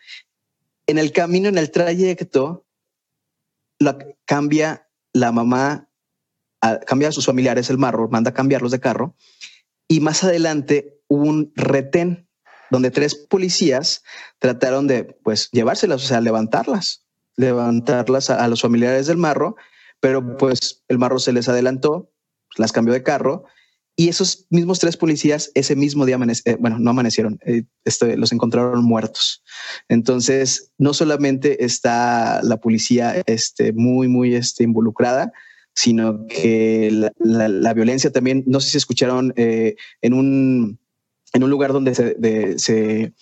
En 0.86 0.98
el 0.98 1.12
camino, 1.12 1.48
en 1.48 1.58
el 1.58 1.70
trayecto, 1.70 2.66
la, 3.78 3.98
cambia 4.24 4.88
la 5.12 5.32
mamá, 5.32 5.88
cambia 6.86 7.08
a 7.08 7.12
sus 7.12 7.26
familiares 7.26 7.70
el 7.70 7.78
marro, 7.78 8.08
manda 8.08 8.30
a 8.30 8.34
cambiarlos 8.34 8.72
de 8.72 8.80
carro 8.80 9.14
y 9.86 10.00
más 10.00 10.24
adelante 10.24 10.93
un 11.08 11.52
retén 11.54 12.28
donde 12.70 12.90
tres 12.90 13.14
policías 13.14 14.02
trataron 14.38 14.86
de 14.86 15.04
pues 15.04 15.48
llevárselas, 15.52 16.04
o 16.04 16.06
sea, 16.06 16.20
levantarlas, 16.20 17.04
levantarlas 17.36 18.30
a, 18.30 18.46
los 18.48 18.62
familiares 18.62 19.06
del 19.06 19.16
marro, 19.16 19.56
pero 20.00 20.36
pues 20.36 20.84
el 20.88 20.98
marro 20.98 21.18
se 21.18 21.32
les 21.32 21.48
adelantó, 21.48 22.10
las 22.56 22.72
cambió 22.72 22.94
de 22.94 23.02
carro 23.02 23.44
y 23.96 24.08
esos 24.08 24.46
mismos 24.50 24.80
tres 24.80 24.96
policías 24.96 25.52
ese 25.54 25.76
mismo 25.76 26.04
día, 26.04 26.16
amanece, 26.16 26.42
eh, 26.50 26.56
bueno, 26.58 26.78
no 26.80 26.90
amanecieron, 26.90 27.38
eh, 27.46 27.62
este, 27.84 28.16
los 28.16 28.32
encontraron 28.32 28.84
muertos. 28.84 29.44
Entonces, 29.88 30.72
no 30.78 30.94
solamente 30.94 31.64
está 31.64 32.42
la 32.42 32.56
policía 32.56 33.22
este, 33.26 33.72
muy, 33.72 34.08
muy 34.08 34.34
este, 34.34 34.64
involucrada, 34.64 35.32
sino 35.76 36.26
que 36.26 37.08
la, 37.18 37.74
violencia 37.74 38.10
también, 38.10 38.42
no 38.46 38.60
sé 38.60 38.70
si 38.70 38.78
escucharon 38.78 39.32
eh, 39.36 39.76
en 40.02 40.14
un 40.14 40.78
en 41.34 41.42
un 41.42 41.50
lugar 41.50 41.72
donde 41.72 41.94
se, 41.94 42.14
de, 42.14 42.58
se 42.58 43.12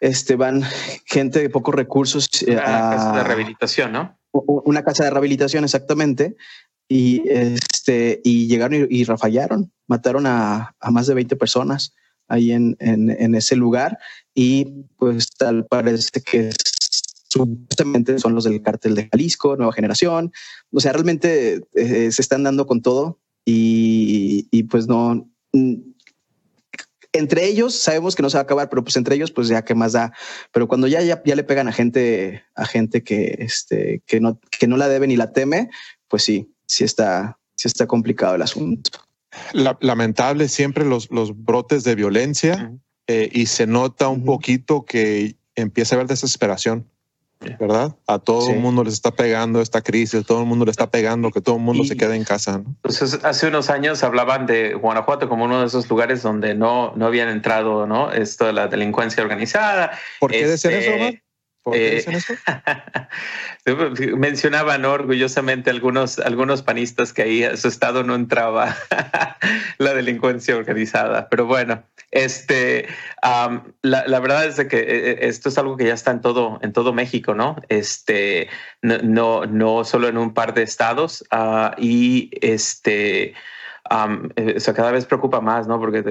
este, 0.00 0.36
van 0.36 0.62
gente 1.06 1.40
de 1.40 1.48
pocos 1.48 1.74
recursos. 1.74 2.28
Una 2.46 2.60
a, 2.60 2.96
casa 2.96 3.12
de 3.16 3.24
rehabilitación, 3.24 3.92
¿no? 3.92 4.18
Una 4.32 4.84
casa 4.84 5.04
de 5.04 5.10
rehabilitación, 5.10 5.64
exactamente. 5.64 6.36
y, 6.88 7.22
este, 7.28 8.20
y 8.24 8.48
llegaron 8.48 8.86
y, 8.90 9.04
rafallaron, 9.04 9.72
mataron 9.86 10.26
a, 10.26 10.74
más 10.90 11.06
de 11.06 11.14
20 11.14 11.36
personas 11.36 11.94
ahí 12.28 12.52
en, 12.52 12.76
en, 12.78 13.34
ese 13.34 13.56
lugar 13.56 13.98
y 14.34 14.86
pues 14.98 15.30
tal 15.30 15.66
parece 15.66 16.20
que 16.20 16.50
supuestamente 17.28 18.20
son 18.20 18.36
los 18.36 18.44
del 18.44 18.62
cártel 18.62 18.94
de 18.94 19.08
Jalisco, 19.08 19.56
Nueva 19.56 19.72
Generación. 19.72 20.32
O 20.72 20.80
sea, 20.80 20.92
realmente 20.92 21.64
eh, 21.74 22.12
se 22.12 22.22
están 22.22 22.44
dando 22.44 22.66
con 22.66 22.82
todo 22.82 23.18
y, 23.44 24.48
y 24.52 24.64
pues 24.64 24.86
no, 24.86 25.28
entre 27.12 27.46
ellos 27.46 27.74
sabemos 27.74 28.14
que 28.14 28.22
no 28.22 28.30
se 28.30 28.36
va 28.36 28.40
a 28.40 28.44
acabar, 28.44 28.68
pero 28.68 28.84
pues 28.84 28.96
entre 28.96 29.16
ellos, 29.16 29.30
pues 29.30 29.48
ya 29.48 29.64
qué 29.64 29.74
más 29.74 29.92
da. 29.92 30.12
Pero 30.52 30.68
cuando 30.68 30.86
ya, 30.86 31.02
ya, 31.02 31.20
le 31.24 31.44
pegan 31.44 31.68
a 31.68 31.72
gente, 31.72 32.42
a 32.54 32.66
gente 32.66 33.02
que, 33.02 33.36
este, 33.40 34.02
que 34.06 34.20
no, 34.20 34.40
que 34.58 34.66
no 34.66 34.76
la 34.76 34.88
debe 34.88 35.06
ni 35.06 35.16
la 35.16 35.32
teme, 35.32 35.70
pues 36.08 36.22
sí, 36.24 36.52
sí 36.66 36.84
está, 36.84 37.38
sí 37.54 37.68
está 37.68 37.86
complicado 37.86 38.36
el 38.36 38.42
asunto. 38.42 38.90
lamentable 39.52 40.48
siempre 40.48 40.84
los, 40.84 41.10
los 41.10 41.44
brotes 41.44 41.84
de 41.84 41.94
violencia 41.94 42.72
eh, 43.06 43.28
y 43.32 43.46
se 43.46 43.66
nota 43.66 44.08
un 44.08 44.24
poquito 44.24 44.84
que 44.84 45.36
empieza 45.56 45.94
a 45.94 45.96
haber 45.96 46.08
desesperación. 46.08 46.88
¿Verdad? 47.58 47.94
A 48.06 48.18
todo 48.18 48.50
el 48.50 48.58
mundo 48.58 48.84
les 48.84 48.94
está 48.94 49.10
pegando 49.12 49.60
esta 49.60 49.80
crisis, 49.80 50.24
todo 50.26 50.40
el 50.40 50.46
mundo 50.46 50.64
le 50.64 50.70
está 50.70 50.90
pegando 50.90 51.30
que 51.30 51.40
todo 51.40 51.56
el 51.56 51.62
mundo 51.62 51.84
se 51.84 51.96
quede 51.96 52.16
en 52.16 52.24
casa. 52.24 52.62
Pues 52.82 53.02
hace 53.02 53.46
unos 53.46 53.70
años 53.70 54.02
hablaban 54.02 54.46
de 54.46 54.74
Guanajuato 54.74 55.28
como 55.28 55.44
uno 55.44 55.60
de 55.60 55.66
esos 55.66 55.88
lugares 55.88 56.22
donde 56.22 56.54
no, 56.54 56.92
no 56.96 57.06
habían 57.06 57.28
entrado, 57.28 57.86
¿no? 57.86 58.12
Esto 58.12 58.46
de 58.46 58.52
la 58.52 58.68
delincuencia 58.68 59.22
organizada. 59.22 59.92
¿Por 60.18 60.30
qué 60.30 60.46
decían 60.46 60.74
eso, 60.74 60.90
este, 60.90 61.02
Omar? 61.02 61.22
¿Por 61.62 61.74
qué 61.74 61.96
dicen 61.96 62.14
eso? 62.14 62.34
Mencionaban 64.16 64.84
orgullosamente 64.84 65.70
algunos, 65.70 66.18
algunos 66.18 66.62
panistas 66.62 67.12
que 67.12 67.22
ahí 67.22 67.56
su 67.56 67.68
estado 67.68 68.02
no 68.02 68.14
entraba 68.14 68.76
la 69.78 69.94
delincuencia 69.94 70.56
organizada. 70.56 71.28
Pero 71.28 71.46
bueno, 71.46 71.82
este, 72.10 72.88
la, 73.82 74.20
verdad 74.20 74.46
es 74.46 74.56
que 74.66 74.78
eh, 74.78 75.10
eh, 75.10 75.18
esto 75.22 75.50
es 75.50 75.58
algo 75.58 75.76
que 75.76 75.86
ya 75.86 75.94
está 75.94 76.10
en 76.10 76.22
todo, 76.22 76.58
en 76.62 76.72
todo 76.72 76.92
México, 76.92 77.34
¿no? 77.34 77.56
Este, 77.68 78.48
no, 78.80 79.44
no, 79.44 79.84
solo 79.84 80.08
en 80.08 80.16
un 80.16 80.32
par 80.32 80.54
de 80.54 80.62
estados 80.62 81.24
ah, 81.30 81.74
y 81.76 82.30
este, 82.40 83.34
eh, 84.36 84.56
cada 84.74 84.92
vez 84.92 85.04
preocupa 85.04 85.40
más, 85.40 85.66
¿no? 85.66 85.78
Porque 85.78 86.02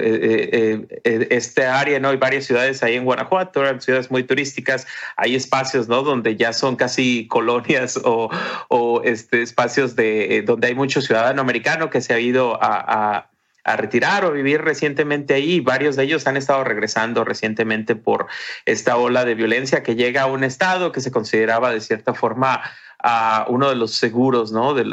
este 1.04 1.66
área, 1.66 1.98
¿no? 1.98 2.08
Hay 2.10 2.16
varias 2.16 2.44
ciudades 2.44 2.82
ahí 2.82 2.96
en 2.96 3.04
Guanajuato, 3.04 3.62
ciudades 3.80 4.10
muy 4.10 4.22
turísticas, 4.24 4.86
hay 5.16 5.34
espacios, 5.34 5.88
¿no? 5.88 6.02
Donde 6.02 6.36
ya 6.36 6.52
son 6.52 6.76
casi 6.76 7.26
colonias 7.28 7.98
o, 8.04 8.30
o 8.68 9.02
este, 9.04 9.42
espacios 9.42 9.96
de 9.96 10.42
donde 10.46 10.68
hay 10.68 10.74
mucho 10.74 11.00
ciudadano 11.00 11.40
americano 11.40 11.90
que 11.90 12.00
se 12.00 12.14
ha 12.14 12.20
ido 12.20 12.58
a 12.62 13.30
a 13.64 13.76
retirar 13.76 14.24
o 14.24 14.32
vivir 14.32 14.62
recientemente 14.62 15.34
ahí. 15.34 15.60
Varios 15.60 15.96
de 15.96 16.04
ellos 16.04 16.26
han 16.26 16.36
estado 16.36 16.64
regresando 16.64 17.24
recientemente 17.24 17.96
por 17.96 18.26
esta 18.64 18.96
ola 18.96 19.24
de 19.24 19.34
violencia 19.34 19.82
que 19.82 19.94
llega 19.94 20.22
a 20.22 20.26
un 20.26 20.44
estado 20.44 20.92
que 20.92 21.00
se 21.00 21.10
consideraba 21.10 21.70
de 21.70 21.80
cierta 21.80 22.14
forma 22.14 22.62
a 23.02 23.46
uno 23.48 23.68
de 23.68 23.76
los 23.76 23.92
seguros, 23.92 24.52
¿no? 24.52 24.74
De, 24.74 24.84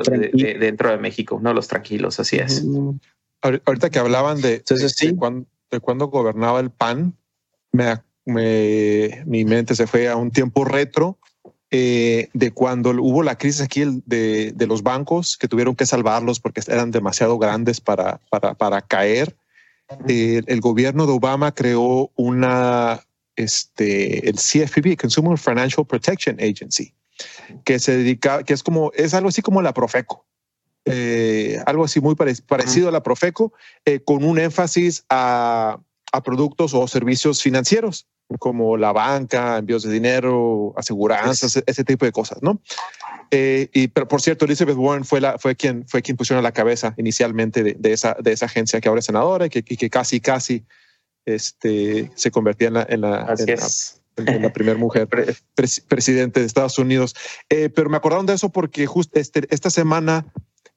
dentro 0.59 0.89
de 0.89 0.97
México, 0.97 1.35
uno 1.35 1.49
de 1.49 1.55
los 1.55 1.67
tranquilos, 1.67 2.19
así 2.19 2.37
es. 2.37 2.63
Ahorita 3.41 3.89
que 3.89 3.99
hablaban 3.99 4.41
de, 4.41 4.63
de, 4.63 5.79
cuando, 5.79 6.07
gobernaba 6.07 6.59
el 6.59 6.71
PAN, 6.71 7.13
me, 7.71 8.01
mi 8.25 9.45
mente 9.45 9.75
se 9.75 9.87
fue 9.87 10.07
a 10.09 10.15
un 10.15 10.31
tiempo 10.31 10.65
retro 10.65 11.17
eh, 11.69 12.29
de 12.33 12.51
cuando 12.51 12.91
hubo 12.91 13.23
la 13.23 13.37
crisis 13.37 13.59
aquí 13.59 13.83
de, 14.05 14.53
los 14.67 14.83
bancos 14.83 15.35
que 15.37 15.49
tuvieron 15.49 15.75
que 15.75 15.85
salvarlos 15.85 16.39
porque 16.39 16.61
eran 16.65 16.91
demasiado 16.91 17.37
grandes 17.37 17.81
para, 17.81 18.21
para, 18.29 18.81
caer. 18.81 19.35
Eh, 20.07 20.43
el 20.47 20.61
gobierno 20.61 21.05
de 21.05 21.11
Obama 21.11 21.53
creó 21.53 22.09
una, 22.15 23.01
este, 23.35 24.29
el 24.29 24.35
CFPB, 24.35 24.95
Consumer 24.97 25.37
Financial 25.37 25.85
Protection 25.85 26.37
Agency, 26.39 26.93
que 27.63 27.79
se 27.79 27.97
dedica, 27.97 28.43
que 28.43 28.53
es 28.53 28.63
como, 28.63 28.91
es 28.93 29.13
algo 29.13 29.29
así 29.29 29.41
como 29.41 29.61
la 29.61 29.73
Profeco. 29.73 30.25
Eh, 30.85 31.61
algo 31.65 31.83
así 31.83 31.99
muy 31.99 32.15
parecido 32.15 32.87
a 32.87 32.91
la 32.91 33.03
Profeco, 33.03 33.53
con 34.05 34.23
un 34.23 34.39
énfasis 34.39 35.05
a, 35.09 35.79
a 36.11 36.23
productos 36.23 36.73
o 36.73 36.87
servicios 36.87 37.41
financieros 37.41 38.07
como 38.39 38.75
la 38.75 38.91
banca, 38.91 39.57
envíos 39.57 39.83
de 39.83 39.91
dinero, 39.91 40.73
aseguranzas, 40.75 41.63
ese 41.65 41.83
tipo 41.83 42.05
de 42.05 42.11
cosas, 42.11 42.39
¿no? 42.41 42.61
Eh, 43.31 43.69
y 43.73 43.87
pero 43.87 44.07
por 44.07 44.21
cierto, 44.21 44.45
Elizabeth 44.45 44.75
Warren 44.75 45.05
fue 45.05 45.21
la 45.21 45.37
fue 45.37 45.55
quien 45.55 45.87
fue 45.87 46.01
quien 46.01 46.17
pusieron 46.17 46.39
a 46.39 46.47
la 46.47 46.51
cabeza 46.51 46.93
inicialmente 46.97 47.63
de, 47.63 47.93
esa 47.93 48.15
de 48.19 48.31
esa 48.33 48.45
agencia 48.45 48.81
que 48.81 48.89
ahora 48.89 48.99
es 48.99 49.05
senadora 49.05 49.45
y 49.45 49.49
que, 49.49 49.63
que 49.63 49.89
casi 49.89 50.19
casi 50.19 50.65
este 51.25 52.11
se 52.15 52.31
convertía 52.31 52.67
en 52.67 52.73
la 52.75 52.85
en 52.89 53.01
la, 53.01 53.35
en 53.37 53.55
la, 53.55 53.67
primera 54.53 54.77
mujer 54.77 55.07
presidente 55.87 56.39
de 56.39 56.45
Estados 56.45 56.79
Unidos. 56.79 57.15
Eh, 57.49 57.69
pero 57.69 57.89
me 57.89 57.97
acordaron 57.97 58.25
de 58.25 58.33
eso 58.33 58.49
porque 58.49 58.85
justo 58.85 59.19
este, 59.19 59.47
esta 59.49 59.69
semana 59.69 60.25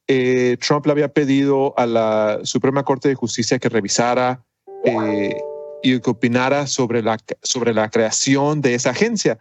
eh, 0.07 0.57
Trump 0.61 0.87
le 0.87 0.92
había 0.92 1.12
pedido 1.12 1.74
a 1.79 1.87
la 1.87 2.40
Suprema 2.42 2.85
Corte 2.85 3.09
de 3.09 3.14
Justicia 3.14 3.59
que 3.59 3.68
revisara 3.68 4.44
y 5.83 6.00
que 6.00 6.11
opinara 6.11 6.66
sobre 6.66 7.03
la, 7.03 7.18
sobre 7.42 7.74
la 7.74 7.90
creación 7.90 8.61
de 8.61 8.74
esa 8.74 8.90
agencia. 8.90 9.38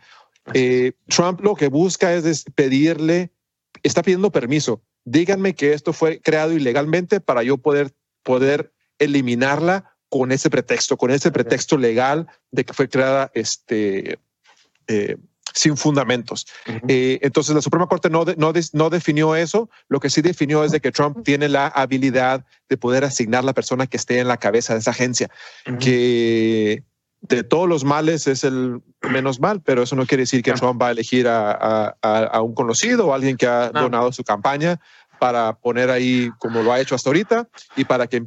Eh, 0.54 0.94
Trump 1.08 1.42
lo 1.42 1.56
que 1.56 1.68
busca 1.68 2.14
es 2.14 2.46
pedirle, 2.56 3.32
está 3.84 4.02
pidiendo 4.02 4.32
permiso. 4.32 4.82
Díganme 5.06 5.56
que 5.56 5.74
esto 5.74 5.94
fue 5.94 6.22
creado 6.22 6.54
ilegalmente 6.54 7.20
para 7.20 7.44
yo 7.44 7.58
poder, 7.58 7.94
poder 8.24 8.74
eliminarla 9.00 9.98
con 10.10 10.32
ese 10.32 10.50
pretexto, 10.50 10.98
con 10.98 11.12
ese 11.12 11.32
pretexto 11.32 11.78
legal 11.78 12.28
de 12.52 12.66
que 12.66 12.74
fue 12.74 12.90
creada 12.90 13.32
este, 13.34 14.20
eh, 14.88 15.18
sin 15.54 15.78
fundamentos. 15.78 16.48
Eh, 16.88 17.20
entonces 17.22 17.56
la 17.56 17.62
Suprema 17.62 17.88
Corte 17.88 18.10
no, 18.10 18.26
no, 18.38 18.54
no, 18.74 18.90
definió 18.90 19.36
eso, 19.36 19.70
lo 19.88 20.00
que 20.00 20.10
sí 20.10 20.22
definió 20.22 20.64
es 20.64 20.72
de 20.72 20.80
que 20.80 20.92
Trump 20.92 21.24
tiene 21.24 21.50
la 21.50 21.68
habilidad 21.68 22.46
de 22.68 22.78
poder 22.78 23.04
asignar 23.04 23.44
la 23.44 23.54
persona 23.54 23.88
que 23.88 23.98
esté 23.98 24.20
en 24.20 24.28
la 24.28 24.38
cabeza 24.38 24.74
de 24.74 24.80
esa 24.80 24.92
agencia, 24.92 25.30
que 25.80 26.84
de 27.22 27.44
todos 27.44 27.68
los 27.68 27.84
males 27.84 28.28
es 28.28 28.44
el 28.44 28.82
menos 29.02 29.40
mal, 29.40 29.62
pero 29.62 29.84
eso 29.84 29.96
no 29.96 30.06
quiere 30.06 30.24
decir 30.24 30.42
que 30.42 30.54
Trump 30.54 30.82
va 30.82 30.88
a 30.88 30.92
elegir 30.92 31.28
a, 31.28 31.96
a, 32.02 32.42
un 32.42 32.54
conocido 32.54 33.08
o 33.08 33.14
alguien 33.14 33.36
que 33.36 33.46
ha 33.46 33.70
donado 33.70 34.12
su 34.12 34.24
campaña 34.24 34.80
para 35.20 35.54
poner 35.54 35.90
ahí 35.90 36.32
como 36.40 36.64
lo 36.64 36.72
ha 36.72 36.80
hecho 36.80 36.96
hasta 36.96 37.10
ahorita 37.10 37.48
y 37.76 37.86
para 37.86 38.08
que, 38.08 38.24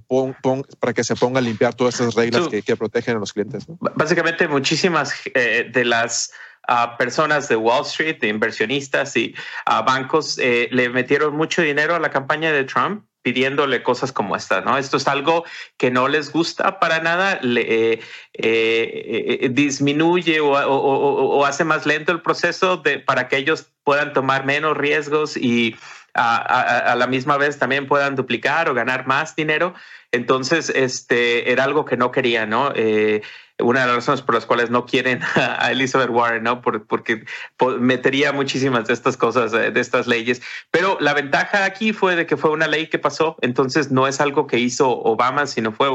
para 0.78 0.92
que 0.92 1.02
se 1.02 1.16
ponga 1.16 1.38
a 1.38 1.42
limpiar 1.42 1.74
todas 1.74 1.94
esas 1.94 2.14
reglas 2.14 2.48
que, 2.48 2.62
que, 2.62 2.76
protegen 2.76 3.16
a 3.16 3.20
los 3.20 3.32
clientes. 3.32 3.66
Básicamente 3.96 4.46
muchísimas 4.46 5.14
eh, 5.34 5.68
de 5.72 5.84
las 5.84 6.32
a 6.68 6.96
personas 6.96 7.48
de 7.48 7.56
Wall 7.56 7.82
Street, 7.82 8.20
de 8.20 8.28
inversionistas 8.28 9.16
y 9.16 9.34
a 9.64 9.82
bancos 9.82 10.38
eh, 10.38 10.68
le 10.70 10.88
metieron 10.90 11.36
mucho 11.36 11.60
dinero 11.62 11.96
a 11.96 11.98
la 11.98 12.10
campaña 12.10 12.52
de 12.52 12.64
Trump 12.64 13.04
pidiéndole 13.22 13.82
cosas 13.82 14.12
como 14.12 14.34
esta, 14.34 14.60
¿no? 14.62 14.76
Esto 14.76 14.96
es 14.96 15.06
algo 15.06 15.44
que 15.76 15.90
no 15.90 16.08
les 16.08 16.32
gusta 16.32 16.80
para 16.80 17.00
nada, 17.00 17.38
le, 17.40 17.92
eh, 17.92 18.00
eh, 18.34 19.48
disminuye 19.52 20.40
o, 20.40 21.46
hace 21.46 21.64
más 21.64 21.86
lento 21.86 22.10
el 22.10 22.20
proceso 22.20 22.78
de, 22.78 22.98
para 22.98 23.28
que 23.28 23.36
ellos 23.36 23.70
puedan 23.84 24.12
tomar 24.12 24.44
menos 24.44 24.76
riesgos 24.76 25.36
y 25.36 25.76
a, 26.14 26.94
la 26.96 27.06
misma 27.06 27.36
vez 27.36 27.58
también 27.58 27.86
puedan 27.86 28.16
duplicar 28.16 28.68
o 28.68 28.74
ganar 28.74 29.06
más 29.06 29.34
dinero. 29.36 29.74
Entonces, 30.10 30.70
este 30.70 31.52
era 31.52 31.64
algo 31.64 31.84
que 31.84 31.96
no 31.96 32.10
quería, 32.10 32.46
¿no? 32.46 32.72
una 33.62 33.80
de 33.80 33.86
las 33.86 33.96
razones 33.96 34.22
por 34.22 34.34
las 34.34 34.46
cuales 34.46 34.70
no 34.70 34.86
quieren 34.86 35.20
a 35.34 35.70
Elizabeth 35.70 36.10
Warren, 36.10 36.42
¿no? 36.42 36.60
porque 36.60 37.24
metería 37.78 38.32
muchísimas 38.32 38.86
de 38.86 38.94
estas 38.94 39.16
cosas, 39.16 39.52
eh, 39.54 39.70
de 39.70 39.80
estas 39.80 40.06
leyes. 40.06 40.42
Pero 40.70 40.96
la 41.00 41.14
ventaja 41.14 41.64
aquí 41.64 41.92
fue 41.92 42.16
de 42.16 42.26
que 42.26 42.36
fue 42.36 42.50
una 42.50 42.66
ley 42.66 42.88
que 42.88 42.98
pasó, 42.98 43.36
entonces 43.40 43.90
no 43.90 44.06
es 44.06 44.20
algo 44.20 44.46
que 44.46 44.58
hizo 44.58 44.90
Obama, 44.90 45.46
sino 45.46 45.72
fue, 45.72 45.88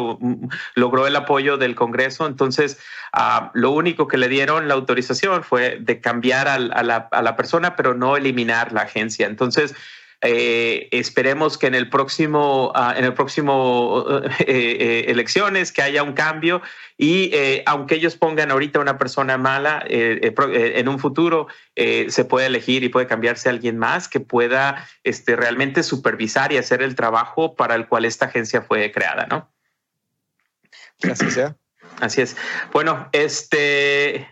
logró 0.75 1.07
el 1.07 1.15
apoyo 1.15 1.57
del 1.57 1.75
Congreso. 1.75 2.25
Entonces, 2.25 2.79
ah, 3.13 3.51
lo 3.53 3.71
único 3.71 4.07
que 4.07 4.17
le 4.17 4.29
dieron 4.29 4.67
la 4.67 4.73
autorización 4.73 5.43
fue 5.43 5.77
de 5.79 6.01
cambiar 6.01 6.47
a, 6.47 6.57
la, 6.59 7.07
a 7.11 7.21
la 7.21 7.35
persona, 7.35 7.75
pero 7.75 7.93
no 7.93 8.17
eliminar 8.17 8.71
la 8.71 8.81
agencia. 8.81 9.27
Entonces, 9.27 9.75
eh, 10.21 10.87
esperemos 10.91 11.59
que 11.59 11.67
en 11.67 11.75
el 11.75 11.89
próximo, 11.89 12.71
ah, 12.73 12.95
en 12.97 13.05
el 13.05 13.13
próximo 13.13 14.05
eh, 14.39 14.45
eh, 14.47 15.05
elecciones 15.09 15.71
que 15.71 15.83
haya 15.83 16.01
un 16.01 16.13
cambio 16.13 16.61
y 16.97 17.31
aunque 17.67 17.95
ellos 17.95 18.15
pongan 18.15 18.49
ahorita 18.49 18.79
una 18.79 18.97
persona 18.97 19.37
mala, 19.37 19.83
en 19.87 20.87
un 20.87 20.97
futuro 20.97 21.47
se 21.75 22.25
puede 22.25 22.47
elegir 22.47 22.83
y 22.83 22.89
puede 22.89 23.05
cambiarse 23.05 23.49
a 23.49 23.51
alguien 23.51 23.77
más 23.77 24.07
que 24.07 24.19
pueda 24.19 24.87
este, 25.03 25.35
realmente 25.35 25.83
supervisar 25.83 26.51
y 26.51 26.57
hacer 26.57 26.81
el 26.81 26.95
trabajo 26.95 27.55
para 27.55 27.75
el 27.75 27.87
cual 27.87 28.05
esta 28.05 28.25
agencia 28.25 28.63
fue 28.63 28.91
creada, 28.91 29.27
¿no? 29.27 29.47
Así 31.03 31.29
sea. 31.29 31.55
Así 32.01 32.21
es. 32.21 32.35
Bueno, 32.73 33.09
este 33.11 34.27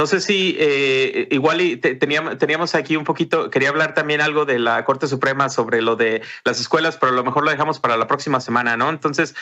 no 0.00 0.06
sé 0.06 0.22
si 0.22 0.56
eh, 0.58 1.28
igual 1.30 1.60
y 1.60 1.76
teníamos, 1.76 2.38
teníamos 2.38 2.74
aquí 2.74 2.96
un 2.96 3.04
poquito, 3.04 3.50
quería 3.50 3.68
hablar 3.68 3.92
también 3.92 4.22
algo 4.22 4.46
de 4.46 4.58
la 4.58 4.82
Corte 4.86 5.06
Suprema 5.06 5.50
sobre 5.50 5.82
lo 5.82 5.94
de 5.94 6.22
las 6.42 6.58
escuelas, 6.58 6.96
pero 6.96 7.12
a 7.12 7.14
lo 7.14 7.22
mejor 7.22 7.44
lo 7.44 7.50
dejamos 7.50 7.80
para 7.80 7.98
la 7.98 8.06
próxima 8.06 8.40
semana, 8.40 8.78
¿no? 8.78 8.88
Entonces, 8.88 9.34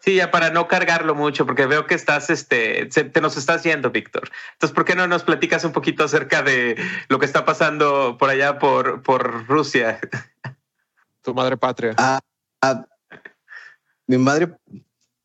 sí, 0.00 0.16
ya 0.16 0.32
para 0.32 0.50
no 0.50 0.66
cargarlo 0.66 1.14
mucho, 1.14 1.46
porque 1.46 1.66
veo 1.66 1.86
que 1.86 1.94
estás, 1.94 2.28
este, 2.28 2.86
te 2.86 3.20
nos 3.20 3.36
estás 3.36 3.62
yendo, 3.62 3.92
Víctor. 3.92 4.28
Entonces, 4.54 4.74
¿por 4.74 4.84
qué 4.84 4.96
no 4.96 5.06
nos 5.06 5.22
platicas 5.22 5.62
un 5.62 5.70
poquito 5.70 6.02
acerca 6.02 6.42
de 6.42 6.74
lo 7.08 7.20
que 7.20 7.26
está 7.26 7.44
pasando 7.44 8.16
por 8.18 8.28
allá 8.28 8.58
por, 8.58 9.04
por 9.04 9.46
Rusia? 9.46 10.00
Tu 11.22 11.32
madre 11.32 11.56
patria. 11.56 11.94
Ah, 11.96 12.18
ah 12.60 12.84
mi 14.08 14.18
madre, 14.18 14.52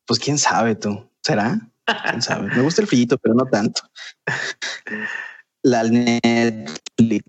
pues 0.06 0.20
quién 0.20 0.38
sabe 0.38 0.76
tú, 0.76 1.10
¿será? 1.20 1.58
¿Quién 1.84 2.22
sabe? 2.22 2.48
Me 2.54 2.62
gusta 2.62 2.82
el 2.82 2.88
fillito, 2.88 3.18
pero 3.18 3.34
no 3.34 3.44
tanto. 3.46 3.82
La 5.62 5.84
Netflix. 5.84 7.24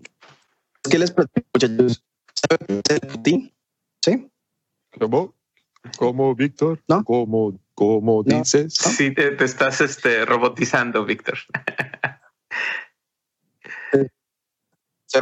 ¿Qué 0.90 0.98
les 0.98 1.10
platico, 1.10 1.48
muchachos? 1.54 2.04
¿Sí? 4.04 4.30
¿Cómo? 4.98 5.34
¿Cómo, 5.98 6.34
Víctor? 6.34 6.82
¿No? 6.88 7.04
¿Cómo, 7.04 7.58
cómo 7.74 8.22
dices? 8.22 8.74
Sí, 8.74 9.12
te, 9.14 9.42
estás 9.42 9.80
este, 9.80 10.24
robotizando, 10.24 11.04
Víctor. 11.04 11.38
Se 15.06 15.20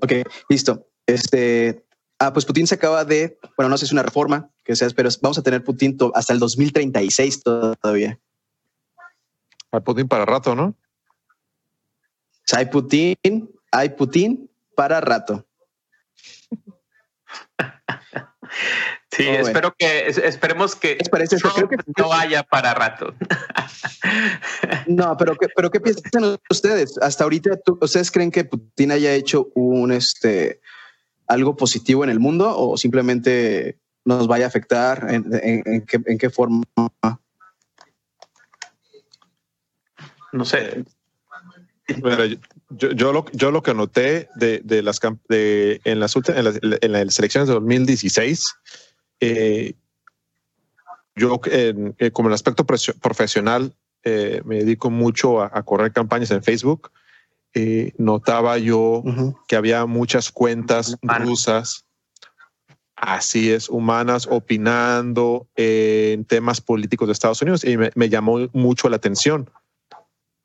Ok, 0.00 0.12
listo. 0.48 0.88
Este, 1.06 1.86
ah, 2.18 2.32
pues 2.32 2.44
Putin 2.44 2.66
se 2.66 2.74
acaba 2.74 3.04
de, 3.04 3.38
bueno, 3.56 3.68
no 3.68 3.76
sé 3.76 3.86
si 3.86 3.90
es 3.90 3.92
una 3.92 4.02
reforma 4.02 4.50
que 4.64 4.76
sea, 4.76 4.88
pero 4.94 5.08
vamos 5.22 5.38
a 5.38 5.42
tener 5.42 5.62
Putin 5.64 5.96
hasta 6.14 6.32
el 6.32 6.38
2036 6.38 7.42
todavía. 7.42 8.18
Hay 9.70 9.80
Putin 9.80 10.08
para 10.08 10.24
rato, 10.24 10.54
¿no? 10.54 10.74
Hay 12.52 12.66
Putin, 12.66 13.50
hay 13.70 13.90
Putin 13.90 14.50
para 14.74 15.00
rato. 15.00 15.46
Sí, 19.12 19.26
espero 19.26 19.74
que 19.78 20.08
esperemos 20.08 20.76
que 20.76 20.98
no 21.96 22.08
vaya 22.08 22.42
para 22.42 22.74
rato. 22.74 23.14
no, 24.86 25.16
pero 25.16 25.34
pero 25.56 25.70
qué 25.70 25.80
piensan 25.80 26.38
ustedes? 26.50 26.98
Hasta 27.00 27.24
ahorita, 27.24 27.58
¿ustedes 27.80 28.10
creen 28.10 28.30
que 28.30 28.44
Putin 28.44 28.92
haya 28.92 29.14
hecho 29.14 29.48
un 29.54 29.90
este 29.90 30.60
algo 31.26 31.56
positivo 31.56 32.04
en 32.04 32.10
el 32.10 32.20
mundo 32.20 32.56
o 32.56 32.76
simplemente 32.76 33.78
nos 34.04 34.28
vaya 34.28 34.44
a 34.44 34.48
afectar 34.48 35.08
en, 35.10 35.26
en 35.32 36.18
qué 36.18 36.30
forma? 36.30 36.64
No 40.32 40.44
sé 40.44 40.84
yo, 41.88 42.90
yo, 42.92 43.12
lo, 43.12 43.26
yo 43.32 43.50
lo 43.50 43.62
que 43.62 43.74
noté 43.74 44.28
de, 44.36 44.60
de 44.64 44.82
las 44.82 45.00
de, 45.28 45.80
en 45.84 46.00
las 46.00 46.16
últimas 46.16 46.58
en 46.62 46.92
las, 46.92 47.18
elecciones 47.18 47.48
de 47.48 47.54
2016, 47.54 48.54
eh, 49.20 49.74
yo 51.14 51.40
eh, 51.46 52.10
como 52.12 52.28
el 52.28 52.34
aspecto 52.34 52.66
profesional 52.66 53.72
eh, 54.02 54.40
me 54.44 54.56
dedico 54.56 54.90
mucho 54.90 55.42
a, 55.42 55.62
correr 55.62 55.92
campañas 55.92 56.30
en 56.30 56.42
Facebook. 56.42 56.90
Notaba 57.96 58.58
yo 58.58 59.02
que 59.48 59.56
había 59.56 59.86
muchas 59.86 60.30
cuentas 60.30 60.96
rusas, 61.02 61.86
así 62.96 63.50
es, 63.50 63.68
humanas, 63.68 64.26
opinando 64.30 65.48
en 65.56 66.24
temas 66.24 66.60
políticos 66.60 67.08
de 67.08 67.12
Estados 67.12 67.42
Unidos 67.42 67.64
y 67.64 67.76
me, 67.76 67.90
me 67.94 68.08
llamó 68.08 68.48
mucho 68.52 68.88
la 68.88 68.96
atención 68.96 69.50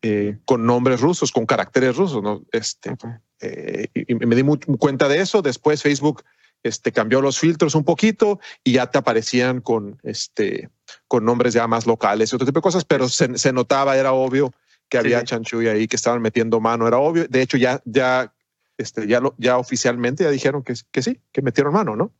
eh, 0.04 0.40
con 0.46 0.66
nombres 0.66 1.00
rusos, 1.00 1.32
con 1.32 1.46
caracteres 1.46 1.96
rusos. 1.96 2.24
¿no? 2.24 2.42
Este, 2.52 2.96
eh, 3.40 3.88
y 3.94 4.16
me 4.16 4.36
di 4.36 4.44
cuenta 4.80 5.08
de 5.08 5.22
eso. 5.22 5.44
Después 5.44 5.84
Facebook 5.84 6.24
este, 6.64 6.92
cambió 6.92 7.22
los 7.22 7.38
filtros 7.38 7.76
un 7.76 7.84
poquito 7.84 8.40
y 8.64 8.74
ya 8.74 8.90
te 8.90 8.98
aparecían 8.98 9.62
con, 9.62 10.00
este, 10.02 10.70
con 11.08 11.24
nombres 11.24 11.54
ya 11.54 11.68
más 11.68 11.86
locales 11.86 12.32
y 12.32 12.36
otro 12.36 12.48
tipo 12.48 12.60
de 12.60 12.64
cosas, 12.64 12.84
pero 12.84 13.10
se, 13.10 13.54
notaba, 13.54 13.96
era 13.96 14.14
obvio 14.14 14.52
que 14.92 14.98
había 14.98 15.24
chanchuy 15.24 15.70
ahí, 15.70 15.88
que 15.88 15.96
estaban 15.96 16.22
metiendo 16.22 16.60
mano, 16.60 16.86
era 16.86 16.98
obvio. 16.98 17.26
De 17.30 17.42
hecho, 17.42 17.56
ya, 17.56 17.82
ya, 17.86 18.34
este, 18.78 19.08
ya, 19.08 19.22
lo, 19.22 19.34
ya 19.38 19.58
oficialmente 19.58 20.26
ya 20.26 20.30
dijeron 20.30 20.64
que, 20.64 20.74
que 20.92 21.02
sí, 21.02 21.22
que 21.32 21.42
metieron 21.42 21.74
mano, 21.74 21.96
¿no? 21.96 22.12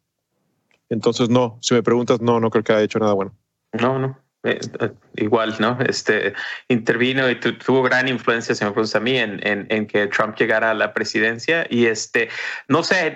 Entonces, 0.88 1.30
no, 1.30 1.58
si 1.62 1.74
me 1.74 1.84
preguntas, 1.84 2.22
no, 2.22 2.40
no 2.40 2.50
creo 2.50 2.64
que 2.64 2.72
haya 2.72 2.84
hecho 2.84 2.98
nada 2.98 3.12
bueno. 3.12 3.36
No, 3.74 4.00
no. 4.00 4.18
Eh, 4.44 4.60
eh, 4.80 4.92
igual, 5.18 5.56
¿no? 5.60 5.78
Este 5.88 6.34
intervino 6.68 7.30
y 7.30 7.36
tuvo 7.36 7.84
gran 7.84 8.08
influencia, 8.08 8.56
se 8.56 8.66
me 8.66 8.72
pregunta 8.72 8.98
a 8.98 9.02
mí, 9.02 9.16
en, 9.16 9.40
en, 9.44 9.86
que 9.86 10.08
Trump 10.08 10.36
llegara 10.36 10.72
a 10.72 10.74
la 10.74 10.94
presidencia. 10.94 11.68
Y 11.70 11.86
este, 11.86 12.30
no 12.68 12.84
sé, 12.84 13.14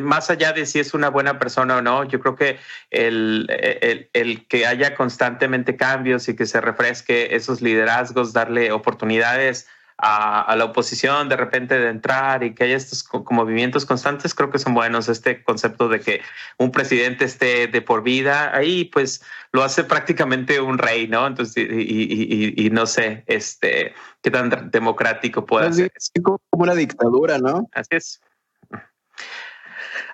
más 0.00 0.30
allá 0.30 0.52
de 0.52 0.66
si 0.66 0.78
es 0.78 0.94
una 0.94 1.10
buena 1.10 1.40
persona 1.40 1.78
o 1.78 1.82
no, 1.82 2.04
yo 2.04 2.20
creo 2.20 2.36
que 2.36 2.58
el, 2.90 3.46
el, 3.50 4.10
el, 4.12 4.46
que 4.46 4.64
haya 4.64 4.94
constantemente 4.94 5.76
cambios 5.76 6.28
y 6.28 6.36
que 6.36 6.46
se 6.46 6.60
refresque 6.60 7.34
esos 7.34 7.60
liderazgos, 7.62 8.32
darle 8.32 8.70
oportunidades 8.70 9.66
a, 10.02 10.54
la 10.56 10.64
oposición 10.64 11.28
de 11.28 11.36
repente 11.36 11.78
de 11.78 11.88
entrar 11.88 12.42
y 12.42 12.54
que 12.54 12.64
haya 12.64 12.76
estos 12.76 13.06
movimientos 13.30 13.84
constantes, 13.84 14.34
creo 14.34 14.50
que 14.50 14.58
son 14.58 14.74
buenos. 14.74 15.08
Este 15.08 15.42
concepto 15.42 15.88
de 15.88 16.00
que 16.00 16.20
un 16.58 16.72
presidente 16.72 17.24
esté 17.24 17.66
de 17.66 17.82
por 17.82 18.02
vida 18.02 18.56
ahí, 18.56 18.86
pues 18.86 19.22
lo 19.52 19.62
hace 19.62 19.84
prácticamente 19.84 20.60
un 20.60 20.78
rey, 20.78 21.06
¿no? 21.06 21.26
Entonces, 21.26 21.68
y, 21.68 22.70
no 22.70 22.86
sé, 22.86 23.24
este, 23.26 23.94
qué 24.22 24.30
tan 24.30 24.70
democrático 24.70 25.44
puede 25.44 25.72
ser. 25.72 25.92
Como 26.22 26.40
una 26.52 26.74
dictadura, 26.74 27.38
¿no? 27.38 27.68
Así 27.72 27.88
es. 27.90 28.20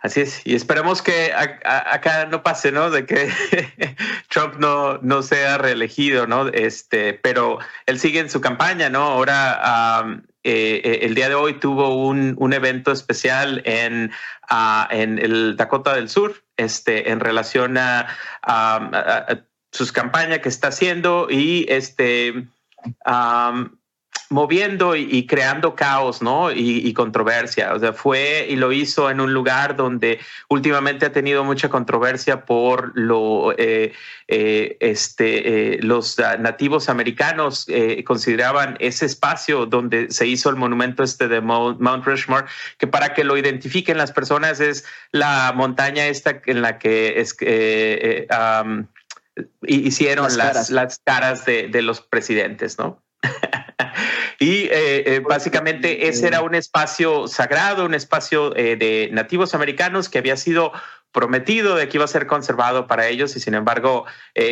Así 0.07 0.21
es, 0.21 0.41
y 0.45 0.55
esperemos 0.55 1.03
que 1.03 1.33
acá 1.35 2.27
no 2.27 2.45
pase, 2.45 2.71
¿no? 2.71 2.91
De 2.91 3.07
que 3.07 3.29
Trump 4.29 4.55
no, 4.59 4.99
no 4.99 5.21
sea 5.21 5.59
reelegido, 5.59 6.29
¿no? 6.29 6.47
Este, 6.47 7.15
pero 7.15 7.59
él 7.87 7.99
sigue 7.99 8.21
en 8.21 8.31
su 8.31 8.41
campaña, 8.41 8.89
¿no? 8.89 9.03
Ahora, 9.03 10.23
eh, 10.45 10.81
eh, 10.85 10.99
el 11.03 11.17
día 11.17 11.29
de 11.29 11.35
hoy 11.35 11.55
tuvo 11.55 12.07
un, 12.07 12.37
un 12.39 12.53
evento 12.53 12.93
especial 12.93 13.63
en, 13.65 14.13
en 14.91 15.19
el 15.19 15.57
Dakota 15.57 15.97
del 15.97 16.09
Sur, 16.09 16.37
este, 16.57 17.11
en 17.11 17.19
relación 17.19 17.77
a, 17.77 18.07
sus 19.73 19.91
campañas 19.91 20.39
que 20.39 20.49
está 20.49 20.69
haciendo 20.69 21.27
y 21.29 21.67
este 21.69 22.47
moviendo 24.29 24.97
y, 24.97 25.27
creando 25.27 25.75
caos, 25.75 26.23
¿no? 26.23 26.51
Y, 26.51 26.93
controversia. 26.95 27.75
O 27.75 27.79
sea, 27.79 27.93
fue 27.93 28.47
y 28.49 28.57
lo 28.57 28.73
hizo 28.73 29.11
en 29.11 29.21
un 29.21 29.33
lugar 29.33 29.77
donde 29.77 30.19
últimamente 30.49 31.07
ha 31.07 31.13
tenido 31.13 31.45
mucha 31.45 31.69
controversia 31.69 32.45
por 32.45 32.93
lo, 32.99 33.53
eh, 33.57 33.93
eh, 34.29 34.77
este, 34.81 35.75
eh, 35.75 35.79
los 35.83 36.19
nativos 36.39 36.89
americanos 36.89 37.67
consideraban 38.05 38.77
ese 38.81 39.07
espacio 39.07 39.67
donde 39.67 40.11
se 40.11 40.27
hizo 40.27 40.51
el 40.51 40.57
monumento 40.57 41.03
este 41.03 41.29
de 41.29 41.41
Mount, 41.41 42.05
Rushmore, 42.05 42.47
que 42.79 42.87
para 42.87 43.15
que 43.15 43.25
lo 43.25 43.37
identifiquen 43.37 43.99
las 43.99 44.13
personas 44.13 44.61
es 44.61 44.85
la 45.13 45.53
montaña 45.55 46.07
esta 46.07 46.41
en 46.47 46.63
la 46.63 46.79
que 46.79 47.21
es, 47.21 47.37
hicieron 49.63 50.25
las, 50.25 50.37
caras, 50.37 50.71
las, 50.71 51.01
caras 51.05 51.45
de, 51.45 51.69
de 51.69 51.83
los 51.83 52.01
presidentes, 52.01 52.79
¿no? 52.79 53.06
Y 54.39 54.65
eh, 54.65 55.15
eh, 55.15 55.23
básicamente 55.27 56.09
ese 56.09 56.27
era 56.27 56.43
un 56.43 56.55
espacio 56.55 57.27
sagrado, 57.27 57.87
un 57.87 57.95
espacio 57.95 58.55
eh, 58.57 58.77
de 58.77 59.09
nativos 59.13 59.55
americanos 59.55 60.09
que 60.09 60.19
había 60.19 60.37
sido 60.37 60.73
prometido 61.13 61.77
de 61.77 61.89
que 61.89 61.97
iba 61.97 62.05
a 62.05 62.09
ser 62.09 62.27
conservado 62.27 62.87
para 62.87 63.09
ellos 63.09 63.35
y 63.37 63.41
sin 63.41 63.55
embargo, 63.55 64.05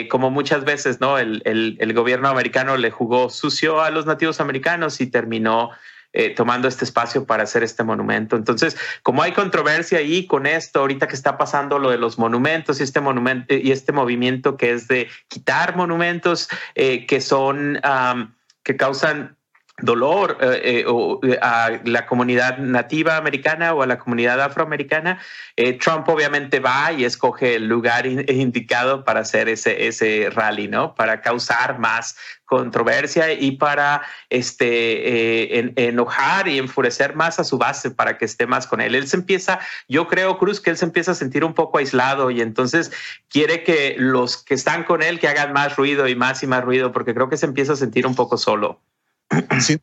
como 0.08 0.30
muchas 0.30 0.64
veces, 0.64 0.98
¿no? 0.98 1.18
El, 1.18 1.42
el, 1.44 1.92
gobierno 1.92 2.26
americano 2.28 2.78
le 2.78 2.90
jugó 2.90 3.28
sucio 3.28 3.82
a 3.82 3.90
los 3.90 4.06
nativos 4.06 4.40
americanos 4.40 4.98
y 5.02 5.08
terminó 5.08 5.72
tomando 6.36 6.66
este 6.66 6.86
espacio 6.86 7.26
para 7.26 7.42
hacer 7.42 7.62
este 7.62 7.82
monumento. 7.82 8.36
Entonces, 8.36 8.78
como 9.02 9.22
hay 9.22 9.32
controversia 9.32 9.98
ahí 9.98 10.26
con 10.26 10.46
esto, 10.46 10.80
ahorita 10.80 11.06
que 11.06 11.16
está 11.16 11.36
pasando 11.36 11.78
lo 11.78 11.90
de 11.90 11.98
los 11.98 12.18
monumentos 12.18 12.80
y 12.80 12.84
este 12.84 13.02
monumento 13.02 13.52
y 13.52 13.70
este 13.70 13.92
movimiento 13.92 14.56
que 14.56 14.72
es 14.72 14.88
de 14.88 15.08
quitar 15.28 15.76
monumentos 15.76 16.48
que 16.74 17.20
son 17.20 17.78
que 18.62 18.76
causan 18.76 19.36
dolor 19.78 20.38
eh, 20.40 20.84
eh, 20.86 21.38
a 21.42 21.80
la 21.84 22.06
comunidad 22.06 22.58
nativa 22.58 23.16
americana 23.16 23.74
o 23.74 23.82
a 23.82 23.86
la 23.86 23.98
comunidad 23.98 24.40
afroamericana, 24.40 25.18
eh, 25.56 25.72
Trump 25.78 26.08
obviamente 26.08 26.60
va 26.60 26.92
y 26.92 27.04
escoge 27.04 27.56
el 27.56 27.66
lugar 27.66 28.06
indicado 28.30 29.04
para 29.04 29.20
hacer 29.20 29.48
ese, 29.48 29.88
ese 29.88 30.30
rally, 30.30 30.68
¿no? 30.68 30.94
Para 30.94 31.20
causar 31.20 31.78
más 31.80 32.16
controversia 32.44 33.32
y 33.32 33.52
para 33.52 34.02
este, 34.28 35.88
enojar 35.88 36.46
y 36.46 36.58
enfurecer 36.58 37.16
más 37.16 37.40
a 37.40 37.44
su 37.44 37.58
base 37.58 37.90
para 37.90 38.16
que 38.16 38.26
esté 38.26 38.46
más 38.46 38.66
con 38.66 38.80
él. 38.80 38.94
Él 38.94 39.08
se 39.08 39.16
empieza, 39.16 39.58
yo 39.88 40.06
creo, 40.06 40.38
Cruz, 40.38 40.60
que 40.60 40.70
él 40.70 40.76
se 40.76 40.84
empieza 40.84 41.12
a 41.12 41.14
sentir 41.14 41.42
un 41.44 41.54
poco 41.54 41.78
aislado 41.78 42.30
y 42.30 42.42
entonces 42.42 42.92
quiere 43.28 43.64
que 43.64 43.96
los 43.98 44.36
que 44.36 44.54
están 44.54 44.84
con 44.84 45.02
él 45.02 45.18
que 45.18 45.26
hagan 45.26 45.52
más 45.52 45.74
ruido 45.76 46.06
y 46.06 46.14
más 46.14 46.42
y 46.42 46.46
más 46.46 46.62
ruido, 46.62 46.92
porque 46.92 47.14
creo 47.14 47.28
que 47.28 47.38
se 47.38 47.46
empieza 47.46 47.72
a 47.72 47.76
sentir 47.76 48.06
un 48.06 48.14
poco 48.14 48.36
solo. 48.36 48.80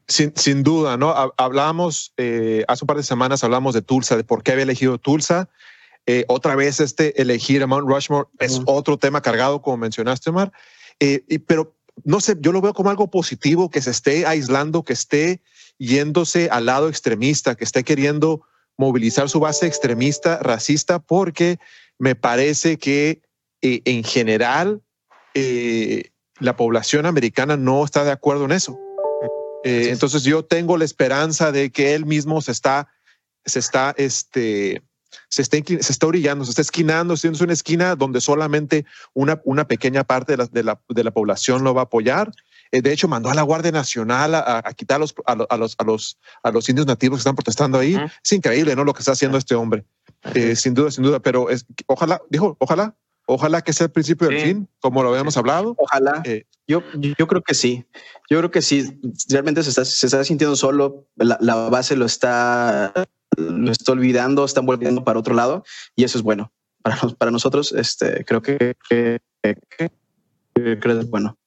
Sin, 0.07 0.33
sin, 0.35 0.63
duda, 0.63 0.97
¿no? 0.97 1.13
Hablábamos, 1.37 2.13
eh, 2.17 2.63
hace 2.67 2.83
un 2.83 2.87
par 2.87 2.97
de 2.97 3.03
semanas 3.03 3.43
hablamos 3.43 3.73
de 3.73 3.81
Tulsa, 3.81 4.15
de 4.15 4.23
por 4.23 4.43
qué 4.43 4.51
había 4.51 4.63
elegido 4.63 4.97
Tulsa. 4.97 5.49
Eh, 6.05 6.25
otra 6.27 6.55
vez 6.55 6.79
este 6.79 7.21
elegir 7.21 7.61
a 7.63 7.67
Mount 7.67 7.87
Rushmore 7.87 8.27
es 8.39 8.61
otro 8.65 8.97
tema 8.97 9.21
cargado, 9.21 9.61
como 9.61 9.77
mencionaste, 9.77 10.31
Mar. 10.31 10.51
Eh, 10.99 11.23
y, 11.27 11.39
pero 11.39 11.75
no 12.03 12.21
sé, 12.21 12.37
yo 12.39 12.51
lo 12.51 12.61
veo 12.61 12.73
como 12.73 12.89
algo 12.89 13.09
positivo, 13.09 13.69
que 13.69 13.81
se 13.81 13.91
esté 13.91 14.25
aislando, 14.25 14.83
que 14.83 14.93
esté 14.93 15.41
yéndose 15.77 16.49
al 16.51 16.67
lado 16.67 16.87
extremista, 16.87 17.55
que 17.55 17.63
esté 17.63 17.83
queriendo 17.83 18.41
movilizar 18.77 19.29
su 19.29 19.39
base 19.39 19.67
extremista, 19.67 20.37
racista, 20.37 20.99
porque 20.99 21.59
me 21.97 22.15
parece 22.15 22.77
que 22.77 23.21
en 23.61 24.03
general 24.03 24.81
la 26.39 26.55
población 26.55 27.05
americana 27.05 27.57
no 27.57 27.83
está 27.83 28.03
de 28.03 28.11
acuerdo 28.11 28.45
en 28.45 28.53
eso. 28.53 28.79
Eh, 29.63 29.89
entonces 29.89 30.23
yo 30.23 30.43
tengo 30.43 30.77
la 30.77 30.85
esperanza 30.85 31.51
de 31.51 31.71
que 31.71 31.93
él 31.93 32.05
mismo 32.05 32.41
se 32.41 32.51
está, 32.51 32.87
se 33.45 33.59
está, 33.59 33.93
este, 33.97 34.81
se 35.29 35.41
está, 35.41 35.57
se 35.57 35.91
está 35.91 36.07
orillando, 36.07 36.45
se 36.45 36.51
está 36.51 36.61
esquinando, 36.61 37.15
siendo 37.17 37.43
una 37.43 37.53
esquina 37.53 37.95
donde 37.95 38.21
solamente 38.21 38.85
una, 39.13 39.41
una 39.45 39.67
pequeña 39.67 40.03
parte 40.03 40.33
de 40.33 40.37
la, 40.37 40.45
de, 40.47 40.63
la, 40.63 40.81
de 40.89 41.03
la 41.03 41.11
población 41.11 41.63
lo 41.63 41.73
va 41.73 41.81
a 41.81 41.85
apoyar. 41.85 42.31
Eh, 42.71 42.81
de 42.81 42.93
hecho, 42.93 43.07
mandó 43.07 43.29
a 43.29 43.33
la 43.33 43.41
Guardia 43.41 43.71
Nacional 43.71 44.33
a, 44.33 44.63
quitar 44.75 44.95
a 44.95 44.99
los, 44.99 45.13
a, 45.25 45.35
los, 45.57 45.75
a, 45.77 45.83
los, 45.83 46.17
a 46.41 46.51
los 46.51 46.69
indios 46.69 46.87
nativos 46.87 47.17
que 47.17 47.21
están 47.21 47.35
protestando 47.35 47.77
ahí. 47.77 47.97
Es 48.23 48.31
increíble, 48.31 48.75
¿no? 48.75 48.83
Lo 48.83 48.93
que 48.93 48.99
está 48.99 49.11
haciendo 49.11 49.37
este 49.37 49.55
hombre. 49.55 49.85
Eh, 50.33 50.55
sin 50.55 50.73
duda, 50.73 50.91
sin 50.91 51.03
duda, 51.03 51.19
pero 51.19 51.49
es, 51.49 51.65
ojalá, 51.87 52.21
dijo, 52.29 52.55
ojalá, 52.59 52.95
ojalá 53.33 53.61
que 53.61 53.73
sea 53.73 53.85
el 53.85 53.91
principio 53.91 54.27
del 54.27 54.41
fin, 54.41 54.69
como 54.79 55.03
lo 55.03 55.09
habíamos 55.09 55.37
hablado. 55.37 55.75
Ojalá. 55.77 56.21
Yo, 56.67 56.83
yo 56.93 57.27
creo 57.27 57.41
que 57.41 57.53
sí. 57.53 57.85
Yo 58.29 58.37
creo 58.37 58.51
que 58.51 58.61
sí. 58.61 58.99
Realmente 59.29 59.63
se 59.63 59.69
está, 59.69 59.85
se 59.85 60.05
está 60.05 60.23
sintiendo 60.23 60.55
solo. 60.55 61.07
La, 61.15 61.37
la, 61.41 61.69
base 61.69 61.95
lo 61.95 62.05
está, 62.05 62.93
lo 63.37 63.71
está 63.71 63.91
olvidando, 63.91 64.45
están 64.45 64.65
volviendo 64.65 65.03
para 65.03 65.19
otro 65.19 65.33
lado 65.33 65.63
y 65.95 66.03
eso 66.03 66.17
es 66.17 66.23
bueno. 66.23 66.51
Para, 66.81 66.97
para 67.17 67.31
nosotros, 67.31 67.73
este, 67.73 68.25
creo 68.25 68.41
que, 68.41 68.75
que, 68.89 69.19
que, 69.43 69.91
es 70.55 71.09
bueno. 71.09 71.37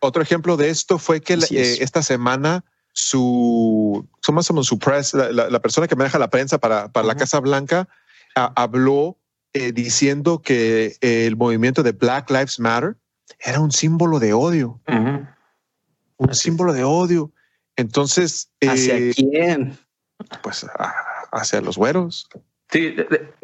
Otro 0.00 0.22
ejemplo 0.22 0.56
de 0.56 0.70
esto 0.70 0.98
fue 0.98 1.20
que 1.20 1.34
eh, 1.34 1.78
esta 1.80 2.02
semana 2.02 2.64
su, 2.92 4.06
somos 4.22 4.46
su 4.46 4.78
press, 4.78 5.14
la, 5.14 5.30
la, 5.30 5.60
persona 5.60 5.86
que 5.86 5.96
maneja 5.96 6.18
la 6.18 6.30
prensa 6.30 6.58
para, 6.58 6.88
para 6.88 7.06
la 7.06 7.16
Casa 7.16 7.40
Blanca, 7.40 7.88
habló 8.34 9.18
eh, 9.56 9.72
diciendo 9.72 10.42
que 10.42 10.96
el 11.00 11.36
movimiento 11.36 11.82
de 11.82 11.92
Black 11.92 12.30
Lives 12.30 12.60
Matter 12.60 12.96
era 13.40 13.60
un 13.60 13.72
símbolo 13.72 14.18
de 14.18 14.32
odio. 14.32 14.80
Un 16.18 16.34
símbolo 16.34 16.72
de 16.72 16.84
odio. 16.84 17.32
Entonces. 17.76 18.50
¿Hacia 18.60 18.96
eh, 18.96 19.12
quién? 19.14 19.78
Pues 20.42 20.66
hacia 21.32 21.60
los 21.60 21.76
güeros. 21.76 22.28
Sí, 22.70 22.96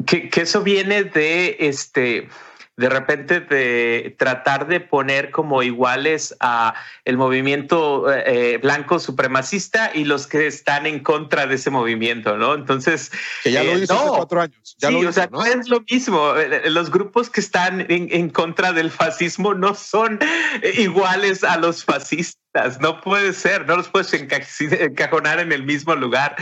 que, 0.05 0.29
que, 0.29 0.41
eso 0.41 0.63
viene 0.63 1.05
de 1.05 1.55
este 1.59 2.27
de 2.75 2.89
repente 2.89 3.39
de 3.39 4.15
tratar 4.17 4.67
de 4.67 4.79
poner 4.79 5.29
como 5.29 5.61
iguales 5.61 6.35
a 6.39 6.73
el 7.05 7.17
movimiento 7.17 8.11
eh, 8.11 8.57
blanco 8.57 8.99
supremacista 8.99 9.91
y 9.93 10.05
los 10.05 10.25
que 10.25 10.47
están 10.47 10.85
en 10.87 10.99
contra 11.01 11.45
de 11.45 11.55
ese 11.55 11.69
movimiento, 11.69 12.35
¿no? 12.37 12.55
Entonces, 12.55 13.11
que 13.43 13.51
ya 13.51 13.63
lo 13.63 13.73
eh, 13.73 13.83
hizo 13.83 13.93
hace 13.93 14.09
cuatro 14.09 14.41
años. 14.41 14.75
Ya 14.79 14.89
sí, 14.89 15.05
o 15.05 15.11
sea, 15.11 15.29
¿no? 15.31 15.45
es 15.45 15.67
lo 15.67 15.81
mismo. 15.81 16.35
Eh, 16.35 16.69
los 16.71 16.89
grupos 16.89 17.29
que 17.29 17.41
están 17.41 17.81
en, 17.81 18.07
en 18.11 18.29
contra 18.29 18.73
del 18.73 18.89
fascismo 18.89 19.53
no 19.53 19.75
son 19.75 20.19
iguales 20.75 21.43
a 21.43 21.57
los 21.57 21.83
fascistas. 21.83 22.79
No 22.79 23.01
puede 23.01 23.33
ser, 23.33 23.67
no 23.67 23.77
los 23.77 23.87
puedes 23.87 24.13
encajonar 24.13 25.39
en 25.39 25.51
el 25.51 25.63
mismo 25.63 25.95
lugar. 25.95 26.35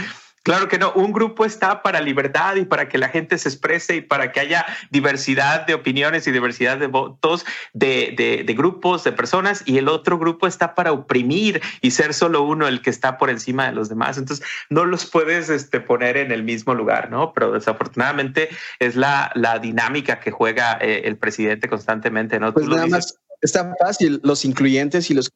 Claro 0.43 0.67
que 0.67 0.79
no, 0.79 0.91
un 0.93 1.11
grupo 1.11 1.45
está 1.45 1.83
para 1.83 2.01
libertad 2.01 2.55
y 2.55 2.65
para 2.65 2.89
que 2.89 2.97
la 2.97 3.09
gente 3.09 3.37
se 3.37 3.47
exprese 3.47 3.97
y 3.97 4.01
para 4.01 4.31
que 4.31 4.39
haya 4.39 4.65
diversidad 4.89 5.67
de 5.67 5.75
opiniones 5.75 6.25
y 6.25 6.31
diversidad 6.31 6.79
de 6.79 6.87
votos 6.87 7.45
de, 7.73 8.43
de, 8.45 8.53
grupos, 8.55 9.03
de 9.03 9.11
personas, 9.11 9.61
y 9.67 9.77
el 9.77 9.87
otro 9.87 10.17
grupo 10.17 10.47
está 10.47 10.73
para 10.73 10.93
oprimir 10.93 11.61
y 11.81 11.91
ser 11.91 12.15
solo 12.15 12.41
uno 12.41 12.67
el 12.67 12.81
que 12.81 12.89
está 12.89 13.19
por 13.19 13.29
encima 13.29 13.67
de 13.67 13.73
los 13.73 13.87
demás. 13.87 14.17
Entonces, 14.17 14.45
no 14.69 14.85
los 14.85 15.05
puedes 15.05 15.49
este, 15.49 15.79
poner 15.79 16.17
en 16.17 16.31
el 16.31 16.43
mismo 16.43 16.73
lugar, 16.73 17.11
¿no? 17.11 17.33
Pero 17.33 17.51
desafortunadamente 17.51 18.49
es 18.79 18.95
la, 18.95 19.31
la 19.35 19.59
dinámica 19.59 20.19
que 20.19 20.31
juega 20.31 20.79
eh, 20.81 21.03
el 21.05 21.17
presidente 21.17 21.69
constantemente, 21.69 22.39
¿no? 22.39 22.51
Pues 22.51 22.67
nada 22.67 22.87
más 22.87 23.15
está 23.41 23.75
fácil, 23.79 24.19
los 24.23 24.43
incluyentes 24.43 25.11
y 25.11 25.13
los 25.13 25.31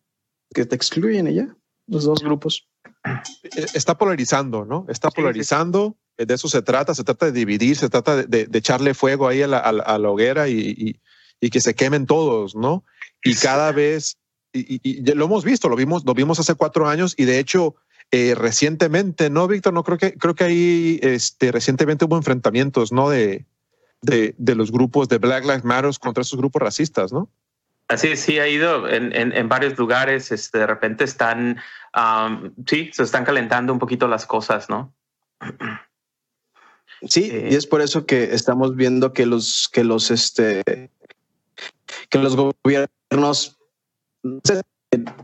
que 0.54 0.66
te 0.66 0.76
excluyen 0.76 1.28
ella, 1.28 1.56
los 1.88 2.06
dos 2.06 2.24
grupos. 2.24 2.68
Eh, 3.06 3.66
está 3.74 3.98
polarizando, 3.98 4.66
¿no? 4.66 4.86
Está 4.90 5.10
polarizando. 5.10 5.98
De 6.18 6.34
eso 6.34 6.48
se 6.48 6.62
trata. 6.62 6.96
Se 6.96 7.04
trata 7.04 7.28
de 7.28 7.32
dividir, 7.32 7.76
se 7.76 7.90
trata 7.90 8.24
de, 8.24 8.50
echarle 8.54 8.94
fuego 8.94 9.28
ahí 9.28 9.42
a 9.42 9.48
la, 9.48 10.10
hoguera 10.10 10.48
y, 10.48 11.00
que 11.40 11.62
se 11.62 11.76
quemen 11.76 12.06
todos, 12.06 12.56
¿no? 12.56 12.84
Y 13.24 13.36
cada 13.36 13.72
vez, 13.72 14.18
y, 14.54 15.02
lo 15.14 15.26
hemos 15.26 15.44
visto, 15.44 15.70
lo 15.70 15.76
vimos, 15.76 16.04
lo 16.06 16.14
vimos 16.14 16.40
hace 16.40 16.56
cuatro 16.56 16.88
años 16.88 17.14
y 17.18 17.26
de 17.26 17.40
hecho 17.40 17.76
eh, 18.12 18.34
recientemente, 18.36 19.30
¿no, 19.30 19.48
Víctor? 19.48 19.74
No 19.74 19.84
creo 19.84 19.98
que 19.98 20.14
creo 20.14 20.34
que 20.34 20.44
ahí 20.44 21.00
este, 21.04 21.52
recientemente 21.52 22.06
hubo 22.06 22.18
enfrentamientos, 22.18 22.92
¿no? 22.92 23.10
De, 23.10 23.46
de, 24.02 24.56
los 24.56 24.72
grupos 24.72 25.10
de 25.10 25.18
Black 25.18 25.44
Lives 25.44 25.64
Matter 25.64 25.92
contra 26.00 26.22
esos 26.22 26.38
grupos 26.38 26.62
racistas, 26.62 27.12
¿no? 27.12 27.30
Así 27.88 28.16
sí 28.16 28.40
ha 28.40 28.48
ido 28.48 28.90
en, 28.90 29.14
en, 29.14 29.50
varios 29.50 29.78
lugares. 29.78 30.32
Este, 30.32 30.58
de 30.58 30.68
repente 30.68 31.04
están, 31.04 31.58
sí, 32.66 32.90
se 32.92 33.04
están 33.04 33.26
calentando 33.26 33.72
un 33.74 33.80
poquito 33.80 34.08
las 34.08 34.26
cosas, 34.26 34.70
¿no? 34.70 34.94
Sí, 37.08 37.30
y 37.30 37.54
es 37.54 37.68
por 37.68 37.82
eso 37.82 38.06
que 38.06 38.34
estamos 38.34 38.76
viendo 38.76 39.12
que 39.12 39.26
los 39.26 39.70
que 39.72 39.84
los 39.84 40.10
este 40.12 40.64
que 42.10 42.18
los 42.18 42.36
gobiernos 42.36 43.60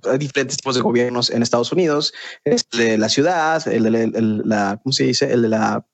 hay 0.09 0.17
diferentes 0.17 0.57
tipos 0.57 0.75
de 0.75 0.81
gobiernos 0.81 1.29
en 1.29 1.41
Estados 1.41 1.71
Unidos, 1.71 2.13
el 2.43 2.61
de 2.73 2.97
la 2.97 3.09
ciudad, 3.09 3.65
el 3.67 3.83
de 3.83 4.43
la, 4.45 4.77
¿cómo 4.83 4.91
se 4.91 5.05
dice? 5.05 5.31
El 5.31 5.43
de 5.43 5.49
la 5.49 5.85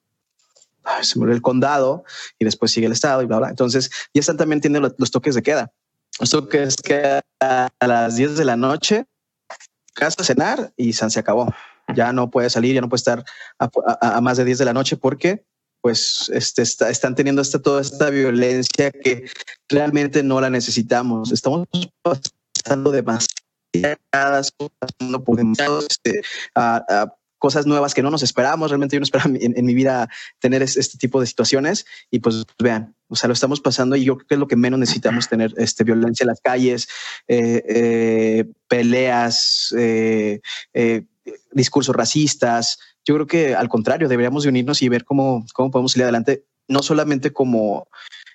se 1.01 1.19
el 1.19 1.41
condado 1.41 2.05
y 2.39 2.45
después 2.45 2.71
sigue 2.71 2.87
el 2.87 2.93
estado 2.93 3.21
y 3.21 3.25
bla 3.25 3.37
bla. 3.37 3.49
Entonces 3.49 3.91
ya 4.13 4.21
están 4.21 4.37
también 4.37 4.61
tienen 4.61 4.81
los 4.97 5.11
toques 5.11 5.35
de 5.35 5.43
queda. 5.43 5.71
Esto 6.19 6.49
que 6.49 6.63
es 6.63 6.75
que 6.77 7.21
a 7.39 7.69
las 7.79 8.15
10 8.15 8.37
de 8.37 8.45
la 8.45 8.55
noche, 8.57 9.05
casa 9.97 10.21
a 10.21 10.23
cenar 10.23 10.73
y 10.77 10.93
se 10.93 11.19
acabó. 11.19 11.53
Ya 11.95 12.13
no 12.13 12.29
puede 12.29 12.49
salir, 12.49 12.75
ya 12.75 12.81
no 12.81 12.89
puede 12.89 12.99
estar 12.99 13.25
a, 13.59 14.21
más 14.21 14.37
de 14.37 14.45
10 14.45 14.59
de 14.59 14.65
la 14.65 14.73
noche 14.73 14.97
porque 14.97 15.45
pues 15.81 16.29
este, 16.33 16.63
están 16.63 17.15
teniendo 17.15 17.41
esta, 17.41 17.61
toda 17.61 17.81
esta 17.81 18.09
violencia 18.09 18.91
que 18.91 19.29
realmente 19.69 20.21
no 20.23 20.41
la 20.41 20.49
necesitamos. 20.49 21.31
Estamos 21.31 21.65
pasando 22.01 22.91
demasiadas 22.91 24.51
cosas, 24.57 25.87
este, 25.89 26.21
a, 26.55 27.13
cosas 27.37 27.65
nuevas 27.65 27.93
que 27.93 28.03
no 28.03 28.09
nos 28.09 28.23
esperábamos. 28.23 28.69
Realmente 28.69 28.95
yo 28.95 28.99
no 28.99 29.05
esperaba 29.05 29.31
en, 29.33 29.65
mi 29.65 29.73
vida 29.73 30.09
tener 30.39 30.61
este 30.61 30.97
tipo 30.97 31.21
de 31.21 31.27
situaciones 31.27 31.85
y 32.11 32.19
pues 32.19 32.43
vean, 32.59 32.96
o 33.09 33.15
sea, 33.15 33.27
lo 33.27 33.33
estamos 33.33 33.61
pasando 33.61 33.95
y 33.95 34.03
yo 34.03 34.17
creo 34.17 34.27
que 34.27 34.35
es 34.35 34.39
lo 34.39 34.47
que 34.47 34.55
menos 34.55 34.79
necesitamos 34.79 35.29
tener, 35.29 35.53
este, 35.57 35.83
violencia 35.83 36.23
en 36.23 36.27
las 36.27 36.41
calles, 36.41 36.87
eh, 37.27 37.63
eh, 37.67 38.45
peleas, 38.67 39.73
eh, 39.77 40.41
discursos 41.51 41.95
racistas. 41.95 42.79
Yo 43.05 43.15
creo 43.15 43.27
que 43.27 43.55
al 43.55 43.69
contrario, 43.69 44.09
deberíamos 44.09 44.43
de 44.43 44.49
unirnos 44.49 44.81
y 44.81 44.89
ver 44.89 45.05
cómo, 45.05 45.45
cómo 45.53 45.71
podemos 45.71 45.93
salir 45.93 46.03
adelante, 46.03 46.45
no 46.67 46.83
solamente 46.83 47.31
como 47.31 47.87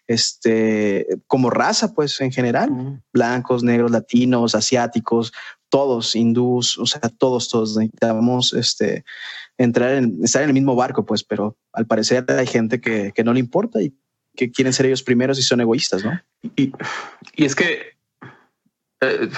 este, 0.06 1.06
como 1.26 1.50
raza, 1.50 1.94
pues 1.94 2.20
en 2.20 2.32
general, 2.32 3.02
blancos, 3.12 3.62
negros, 3.62 3.90
latinos, 3.90 4.54
asiáticos, 4.54 5.32
todos, 5.68 6.14
hindús, 6.14 6.78
o 6.78 6.86
sea, 6.86 7.00
todos, 7.00 7.48
todos 7.48 7.76
necesitamos 7.76 8.52
este, 8.52 9.04
entrar 9.56 9.92
en, 9.92 10.18
estar 10.22 10.42
en 10.42 10.50
el 10.50 10.54
mismo 10.54 10.74
barco, 10.74 11.04
pues, 11.06 11.24
pero 11.24 11.56
al 11.72 11.86
parecer 11.86 12.24
hay 12.28 12.46
gente 12.46 12.80
que, 12.80 13.12
que 13.14 13.24
no 13.24 13.32
le 13.32 13.40
importa 13.40 13.80
y 13.80 13.94
que 14.36 14.50
quieren 14.50 14.72
ser 14.72 14.86
ellos 14.86 15.02
primeros 15.02 15.38
y 15.38 15.42
son 15.42 15.60
egoístas, 15.60 16.04
¿no? 16.04 16.20
Y, 16.56 16.72
y 17.34 17.44
es 17.44 17.54
que 17.54 17.92
eh, 19.02 19.28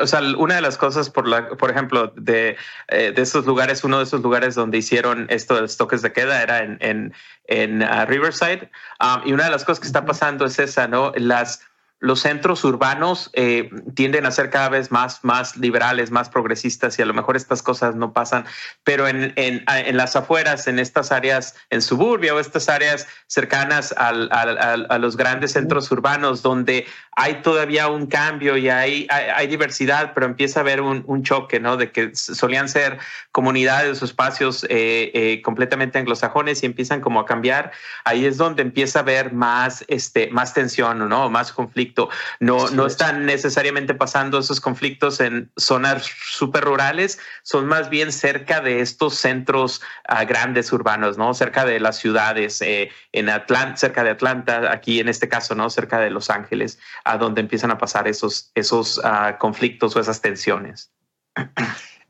o 0.00 0.06
sea, 0.06 0.22
una 0.38 0.54
de 0.54 0.62
las 0.62 0.78
cosas, 0.78 1.10
por 1.10 1.28
la, 1.28 1.48
por 1.48 1.70
ejemplo, 1.70 2.14
de, 2.16 2.56
eh, 2.88 3.12
de 3.14 3.22
esos 3.22 3.44
lugares, 3.44 3.84
uno 3.84 3.98
de 3.98 4.04
esos 4.04 4.22
lugares 4.22 4.54
donde 4.54 4.78
hicieron 4.78 5.26
esto 5.28 5.54
de 5.54 5.60
los 5.60 5.76
toques 5.76 6.00
de 6.00 6.12
queda 6.14 6.42
era 6.42 6.64
en, 6.64 6.78
en, 6.80 7.12
en 7.44 7.82
uh, 7.82 8.06
Riverside. 8.06 8.70
Um, 9.00 9.28
y 9.28 9.34
una 9.34 9.44
de 9.44 9.50
las 9.50 9.64
cosas 9.64 9.80
que 9.80 9.86
está 9.86 10.06
pasando 10.06 10.46
es 10.46 10.58
esa, 10.58 10.88
¿no? 10.88 11.12
Las, 11.16 11.60
los 12.02 12.20
centros 12.20 12.64
urbanos 12.64 13.30
eh, 13.32 13.70
tienden 13.94 14.26
a 14.26 14.32
ser 14.32 14.50
cada 14.50 14.68
vez 14.68 14.90
más, 14.90 15.20
más 15.22 15.56
liberales, 15.56 16.10
más 16.10 16.28
progresistas 16.28 16.98
y 16.98 17.02
a 17.02 17.06
lo 17.06 17.14
mejor 17.14 17.36
estas 17.36 17.62
cosas 17.62 17.94
no 17.94 18.12
pasan, 18.12 18.44
pero 18.82 19.06
en, 19.06 19.32
en, 19.36 19.64
en 19.68 19.96
las 19.96 20.16
afueras, 20.16 20.66
en 20.66 20.80
estas 20.80 21.12
áreas, 21.12 21.54
en 21.70 21.80
suburbia 21.80 22.34
o 22.34 22.40
estas 22.40 22.68
áreas 22.68 23.06
cercanas 23.28 23.94
a 23.96 24.98
los 24.98 25.16
grandes 25.16 25.52
centros 25.52 25.92
urbanos 25.92 26.42
donde 26.42 26.86
hay 27.14 27.42
todavía 27.42 27.88
un 27.88 28.06
cambio 28.06 28.56
y 28.56 28.68
hay, 28.68 29.06
hay, 29.10 29.26
hay 29.34 29.46
diversidad, 29.46 30.12
pero 30.14 30.26
empieza 30.26 30.60
a 30.60 30.62
haber 30.62 30.80
un, 30.80 31.04
un, 31.06 31.22
choque, 31.22 31.60
¿no? 31.60 31.76
De 31.76 31.92
que 31.92 32.14
solían 32.14 32.68
ser 32.68 32.98
comunidades 33.32 34.00
o 34.02 34.04
espacios 34.04 34.64
eh, 34.64 35.10
eh, 35.14 35.42
completamente 35.42 35.98
anglosajones 35.98 36.62
y 36.62 36.66
empiezan 36.66 37.00
como 37.00 37.20
a 37.20 37.26
cambiar. 37.26 37.72
Ahí 38.04 38.24
es 38.24 38.38
donde 38.38 38.62
empieza 38.62 39.00
a 39.00 39.02
haber 39.02 39.32
más, 39.32 39.84
este, 39.88 40.28
más 40.30 40.54
tensión, 40.54 41.08
¿no? 41.08 41.28
Más 41.28 41.52
conflicto 41.52 42.08
no, 42.40 42.70
no 42.70 42.86
están 42.86 43.26
necesariamente 43.26 43.94
pasando 43.94 44.38
esos 44.38 44.60
conflictos 44.60 45.20
en 45.20 45.50
zonas 45.56 46.10
súper 46.24 46.64
rurales, 46.64 47.18
son 47.42 47.66
más 47.66 47.90
bien 47.90 48.12
cerca 48.12 48.60
de 48.60 48.80
estos 48.80 49.16
centros 49.16 49.80
uh, 50.08 50.26
grandes 50.26 50.72
urbanos, 50.72 51.18
¿no? 51.18 51.34
Cerca 51.34 51.64
de 51.64 51.80
las 51.80 51.98
ciudades, 51.98 52.60
eh, 52.62 52.90
en 53.12 53.28
Atlanta, 53.28 53.76
cerca 53.76 54.04
de 54.04 54.10
Atlanta, 54.10 54.72
aquí 54.72 55.00
en 55.00 55.08
este 55.08 55.28
caso, 55.28 55.54
¿no? 55.54 55.70
Cerca 55.70 56.00
de 56.00 56.10
Los 56.10 56.30
Ángeles, 56.30 56.78
a 57.04 57.18
donde 57.18 57.40
empiezan 57.40 57.70
a 57.70 57.78
pasar 57.78 58.08
esos, 58.08 58.50
esos 58.54 58.98
uh, 58.98 59.38
conflictos 59.38 59.96
o 59.96 60.00
esas 60.00 60.20
tensiones. 60.20 60.92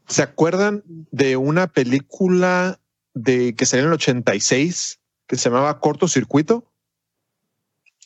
¿Se 0.06 0.22
acuerdan 0.22 0.82
de 0.86 1.36
una 1.36 1.66
película 1.66 2.78
de 3.14 3.54
que 3.54 3.66
salió 3.66 3.84
en 3.84 3.88
el 3.88 3.94
86 3.94 5.00
que 5.26 5.36
se 5.36 5.48
llamaba 5.48 5.80
Cortocircuito? 5.80 6.70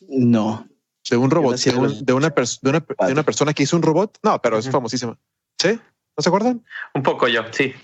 No 0.08 0.66
de 1.10 1.16
un 1.16 1.30
robot, 1.30 1.56
de, 1.56 1.76
un, 1.76 2.04
de, 2.04 2.12
una 2.12 2.30
de, 2.30 2.70
una, 2.70 2.80
de, 2.80 3.12
una 3.12 3.22
persona 3.22 3.52
que 3.52 3.62
hizo 3.62 3.76
un 3.76 3.82
robot. 3.82 4.18
No, 4.22 4.40
pero 4.40 4.58
es 4.58 4.68
famosísima. 4.70 5.18
¿Sí? 5.58 5.78
¿No 6.16 6.22
se 6.22 6.28
acuerdan? 6.28 6.64
Un 6.94 7.02
poco 7.02 7.28
yo, 7.28 7.42
sí. 7.52 7.74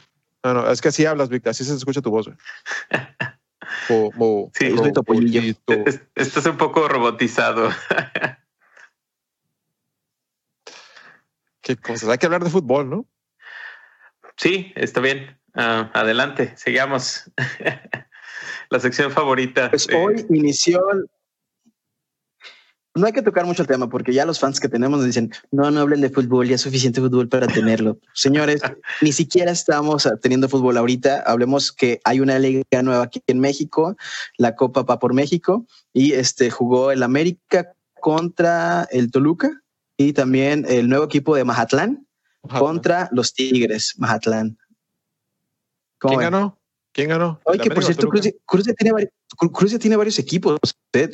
No, 0.43 0.55
no, 0.55 0.71
es 0.71 0.81
que 0.81 0.89
así 0.89 1.07
hablas, 1.07 1.29
Víctor, 1.29 1.51
así 1.51 1.65
se 1.65 1.75
escucha 1.75 2.01
tu 2.01 2.11
voz. 2.11 2.29
o, 3.91 4.11
o, 4.19 4.51
sí, 4.55 4.73
o, 4.73 4.85
estás 6.15 6.47
un 6.47 6.57
poco 6.57 6.89
robotizado. 6.89 7.71
Qué 11.63 11.77
cosas. 11.77 12.09
Hay 12.09 12.19
que 12.19 12.27
hablar 12.27 12.45
de 12.45 12.51
fútbol, 12.51 12.91
¿no? 12.91 13.07
Sí, 14.37 14.73
está 14.77 15.01
bien. 15.01 15.39
Uh, 15.55 15.89
adelante, 15.93 16.55
sigamos. 16.57 17.31
La 18.71 18.81
sección 18.81 19.11
favorita. 19.11 19.71
Pues 19.71 19.89
hoy 19.89 20.27
inició 20.31 20.81
no 22.95 23.07
hay 23.07 23.13
que 23.13 23.23
tocar 23.23 23.47
mucho 23.47 23.63
el 23.63 23.69
tema 23.69 23.89
porque 23.89 24.13
ya 24.13 24.27
los 24.27 24.39
fans 24.39 24.61
que 24.61 24.69
tenemos 24.69 24.99
nos 24.99 25.07
dicen, 25.07 25.33
no, 25.51 25.71
no 25.71 25.81
hablen 25.81 26.03
de 26.03 26.11
fútbol, 26.11 26.47
ya 26.47 26.57
es 26.57 26.61
suficiente 26.61 27.01
fútbol 27.01 27.29
para 27.29 27.47
tenerlo. 27.47 27.99
Señores, 28.15 28.61
ni 29.01 29.13
siquiera 29.13 29.51
estamos 29.51 30.09
teniendo 30.21 30.49
fútbol 30.49 30.77
ahorita. 30.77 31.23
Hablemos 31.23 31.73
que 31.73 32.01
hay 32.05 32.21
una 32.21 32.39
liga 32.39 32.65
nueva 32.83 33.05
aquí 33.05 33.23
en 33.27 33.41
México, 33.41 33.97
la 34.37 34.57
Copa 34.57 34.85
Pa 34.85 34.99
por 34.99 35.15
México, 35.15 35.67
y 35.93 36.13
este 36.13 36.51
jugó 36.51 36.93
el 36.93 37.03
América 37.03 37.73
contra 38.01 38.87
el 38.91 39.11
Toluca 39.11 39.62
y 39.97 40.13
también 40.13 40.65
el 40.69 40.89
nuevo 40.89 41.05
equipo 41.05 41.37
de 41.37 41.45
Mazatlán 41.45 42.07
contra 42.49 43.09
los 43.13 43.35
Tigres, 43.35 43.95
Mazatlán. 43.99 44.59
¿Quién 45.99 46.19
ganó? 46.19 46.59
¿Quién 46.93 47.09
ganó? 47.09 47.41
Oye, 47.45 47.61
que 47.61 47.71
por 47.71 47.85
cierto, 47.85 48.09
Cruz, 48.09 48.29
Cruz, 48.45 48.65
tiene 48.77 48.93
varios, 48.93 49.13
Cruz 49.53 49.79
tiene 49.79 49.97
varios 49.97 50.19
equipos. 50.19 50.59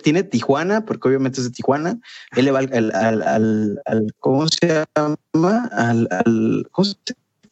Tiene 0.03 0.25
Tijuana, 0.25 0.85
porque 0.85 1.09
obviamente 1.09 1.41
es 1.41 1.45
de 1.45 1.53
Tijuana. 1.53 2.01
Él 2.35 2.47
le 2.47 2.51
va 2.51 2.61
al, 2.61 2.93
al, 2.95 3.23
al, 3.23 3.83
al 3.85 4.15
¿cómo 4.19 4.49
se 4.49 4.67
llama? 4.67 5.69
Al, 5.73 6.09
al 6.11 6.69
¿cómo 6.73 6.85
se 6.85 6.97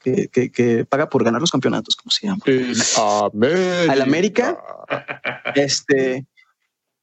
que, 0.01 0.29
que, 0.29 0.53
que, 0.53 0.85
paga 0.85 1.09
por 1.09 1.25
ganar 1.25 1.41
los 1.41 1.51
campeonatos, 1.51 1.97
¿cómo 1.97 2.11
se 2.13 2.27
llama? 2.27 2.43
América. 3.33 3.93
Al 3.93 4.03
América. 4.03 4.59
Este, 5.57 6.27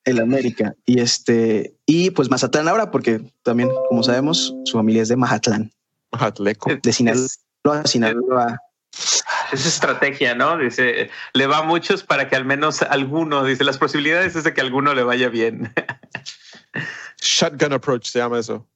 el 0.06 0.20
América. 0.20 0.76
Y 0.86 1.00
este, 1.00 1.76
y 1.86 2.12
pues 2.12 2.30
Mazatlán 2.30 2.68
ahora, 2.68 2.92
porque 2.92 3.22
también, 3.44 3.70
como 3.90 4.04
sabemos, 4.04 4.56
su 4.66 4.78
familia 4.78 5.02
es 5.02 5.10
de 5.10 5.16
Mazatlán. 5.16 5.72
Mazatleco. 6.12 6.72
De 6.82 6.94
Sinaloa, 6.94 7.30
Sinaloa. 7.86 8.60
Es 9.52 9.66
estrategia, 9.66 10.36
¿no? 10.36 10.58
Dice, 10.58 11.10
le 11.34 11.48
va 11.48 11.60
a 11.60 11.64
muchos 11.64 12.04
para 12.04 12.30
que 12.30 12.36
al 12.36 12.46
menos 12.46 12.82
alguno, 12.82 13.44
dice, 13.44 13.64
las 13.64 13.78
posibilidades 13.78 14.36
es 14.36 14.44
de 14.44 14.54
que 14.54 14.62
alguno 14.62 14.94
le 14.94 15.04
vaya 15.04 15.30
bien. 15.30 15.74
Shotgun 17.22 17.74
approach 17.74 18.06
se 18.06 18.20
llama 18.20 18.40
eso. 18.40 18.68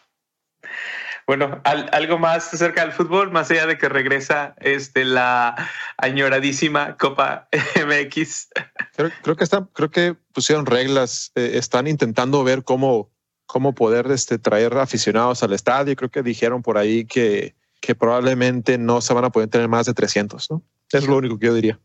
Bueno, 1.26 1.60
al, 1.64 1.88
algo 1.92 2.18
más 2.18 2.54
acerca 2.54 2.82
del 2.82 2.92
fútbol, 2.92 3.32
más 3.32 3.50
allá 3.50 3.66
de 3.66 3.78
que 3.78 3.88
regresa 3.88 4.54
este, 4.60 5.04
la 5.04 5.56
añoradísima 5.96 6.96
Copa 6.96 7.48
MX. 7.84 8.48
Creo, 8.96 9.10
creo 9.22 9.36
que 9.36 9.44
están, 9.44 9.64
creo 9.72 9.90
que 9.90 10.14
pusieron 10.32 10.66
reglas, 10.66 11.32
eh, 11.34 11.52
están 11.54 11.88
intentando 11.88 12.44
ver 12.44 12.62
cómo, 12.62 13.10
cómo 13.46 13.74
poder 13.74 14.10
este, 14.12 14.38
traer 14.38 14.76
aficionados 14.78 15.42
al 15.42 15.52
estadio. 15.52 15.96
Creo 15.96 16.10
que 16.10 16.22
dijeron 16.22 16.62
por 16.62 16.78
ahí 16.78 17.04
que 17.04 17.56
que 17.86 17.94
probablemente 17.94 18.78
no 18.78 19.00
se 19.00 19.14
van 19.14 19.24
a 19.24 19.30
poder 19.30 19.48
tener 19.48 19.68
más 19.68 19.86
de 19.86 19.94
300, 19.94 20.50
¿no? 20.50 20.62
Es 20.90 21.06
lo 21.06 21.16
único 21.16 21.38
que 21.38 21.46
yo 21.46 21.54
diría. 21.54 21.78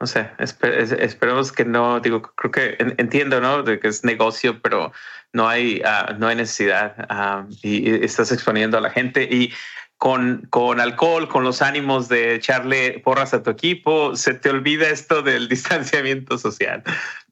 No 0.00 0.06
sé, 0.06 0.30
esper 0.38 0.72
esperemos 0.72 1.52
que 1.52 1.64
no, 1.64 2.00
digo, 2.00 2.22
creo 2.22 2.50
que 2.50 2.76
entiendo, 2.98 3.40
¿no? 3.40 3.62
De 3.62 3.78
que 3.78 3.88
es 3.88 4.02
negocio, 4.02 4.60
pero 4.62 4.92
no 5.32 5.46
hay, 5.46 5.82
uh, 5.84 6.14
no 6.18 6.28
hay 6.28 6.36
necesidad 6.36 6.96
uh, 7.10 7.46
y, 7.62 8.04
estás 8.04 8.32
exponiendo 8.32 8.78
a 8.78 8.80
la 8.80 8.90
gente 8.90 9.24
y 9.24 9.52
con, 9.98 10.46
con 10.48 10.80
alcohol, 10.80 11.28
con 11.28 11.44
los 11.44 11.60
ánimos 11.60 12.08
de 12.08 12.34
echarle 12.34 13.00
porras 13.00 13.34
a 13.34 13.42
tu 13.42 13.50
equipo, 13.50 14.16
se 14.16 14.32
te 14.32 14.48
olvida 14.48 14.88
esto 14.88 15.20
del 15.20 15.48
distanciamiento 15.50 16.38
social. 16.38 16.82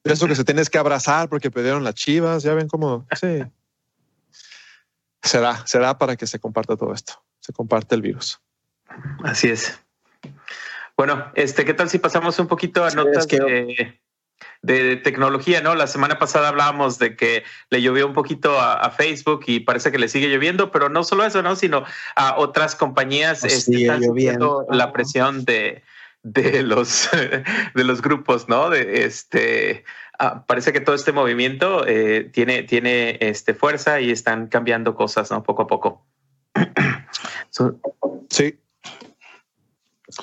Eso 0.05 0.27
que 0.27 0.35
se 0.35 0.45
tienes 0.45 0.69
que 0.69 0.77
abrazar 0.77 1.31
porque 1.31 1.51
perdieron 1.51 1.85
las 1.85 1.95
chivas, 1.95 2.43
ya 2.43 2.53
ven 2.53 2.69
cómo, 2.69 3.07
sí. 3.19 3.45
Será, 5.23 5.67
será 5.67 5.97
para 5.97 6.17
que 6.17 6.27
se 6.27 6.39
comparta 6.39 6.77
todo 6.77 6.93
esto 6.93 7.23
se 7.49 7.53
comparte 7.55 7.95
el 7.95 8.03
virus. 8.03 8.41
Así 9.25 9.49
es. 9.49 9.81
Bueno, 10.99 11.31
este, 11.37 11.65
¿qué 11.65 11.75
tal 11.75 11.89
si 11.89 12.01
pasamos 12.01 12.41
un 12.41 12.49
poquito 12.49 12.85
a 12.85 12.91
notas 12.91 13.29
de, 13.29 14.01
de, 14.63 14.97
tecnología? 14.97 15.61
No, 15.61 15.77
la 15.77 15.87
semana 15.87 16.19
pasada 16.19 16.49
hablábamos 16.49 16.99
de 16.99 17.15
que 17.15 17.45
le 17.71 17.81
llovió 17.81 18.05
un 18.05 18.15
poquito 18.15 18.59
a, 18.59 18.75
a, 18.75 18.91
Facebook 18.91 19.45
y 19.47 19.61
parece 19.61 19.93
que 19.93 19.99
le 19.99 20.09
sigue 20.09 20.27
lloviendo, 20.27 20.73
pero 20.73 20.89
no 20.89 21.05
solo 21.05 21.25
eso, 21.25 21.41
no, 21.41 21.55
sino 21.55 21.85
a 22.17 22.37
otras 22.37 22.75
compañías 22.75 23.43
pues 23.43 23.59
este, 23.59 23.83
están 23.83 24.01
lloviendo 24.01 24.67
la 24.73 24.93
presión 24.93 25.45
de, 25.45 25.85
de 26.25 26.65
los 26.65 27.09
de 27.77 27.85
los 27.85 28.03
grupos, 28.03 28.49
¿no? 28.49 28.69
De 28.69 29.05
este 29.05 29.85
ah, 30.19 30.45
parece 30.49 30.73
que 30.73 30.81
todo 30.81 30.97
este 30.97 31.13
movimiento 31.13 31.87
eh, 31.87 32.25
tiene 32.25 32.65
tiene 32.65 33.19
este 33.21 33.55
fuerza 33.55 34.01
y 34.01 34.11
están 34.11 34.49
cambiando 34.49 34.97
cosas, 34.97 35.31
¿no? 35.31 35.45
Poco 35.45 35.63
a 35.63 35.67
poco. 35.69 36.05
Sí. 38.31 38.59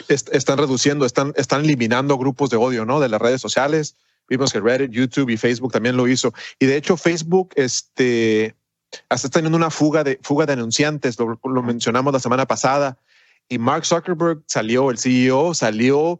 Están 0.08 0.58
reduciendo, 0.58 1.06
están, 1.06 1.34
están 1.36 1.64
eliminando 1.64 2.18
grupos 2.18 2.50
de 2.50 2.58
odio, 2.58 2.86
¿no? 2.86 3.00
De 3.00 3.10
las 3.10 3.22
redes 3.22 3.42
sociales. 3.42 3.96
Vimos 4.28 4.52
que 4.52 4.60
Reddit, 4.60 4.92
YouTube 4.92 5.30
y 5.30 5.38
Facebook 5.38 5.72
también 5.72 5.98
lo 5.98 6.08
hizo. 6.08 6.34
Y 6.60 6.66
de 6.66 6.78
hecho, 6.78 6.98
Facebook, 6.98 7.52
este, 7.56 8.56
hasta 9.10 9.28
está 9.28 9.40
teniendo 9.40 9.58
una 9.58 9.70
fuga 9.70 10.04
de, 10.04 10.20
fuga 10.24 10.46
de 10.46 10.54
anunciantes, 10.54 11.20
lo, 11.20 11.40
lo 11.44 11.64
mencionamos 11.64 12.12
la 12.12 12.20
semana 12.20 12.46
pasada. 12.46 12.98
Y 13.48 13.60
Mark 13.60 13.86
Zuckerberg 13.86 14.42
salió, 14.48 14.90
el 14.90 14.98
CEO 14.98 15.54
salió 15.54 16.20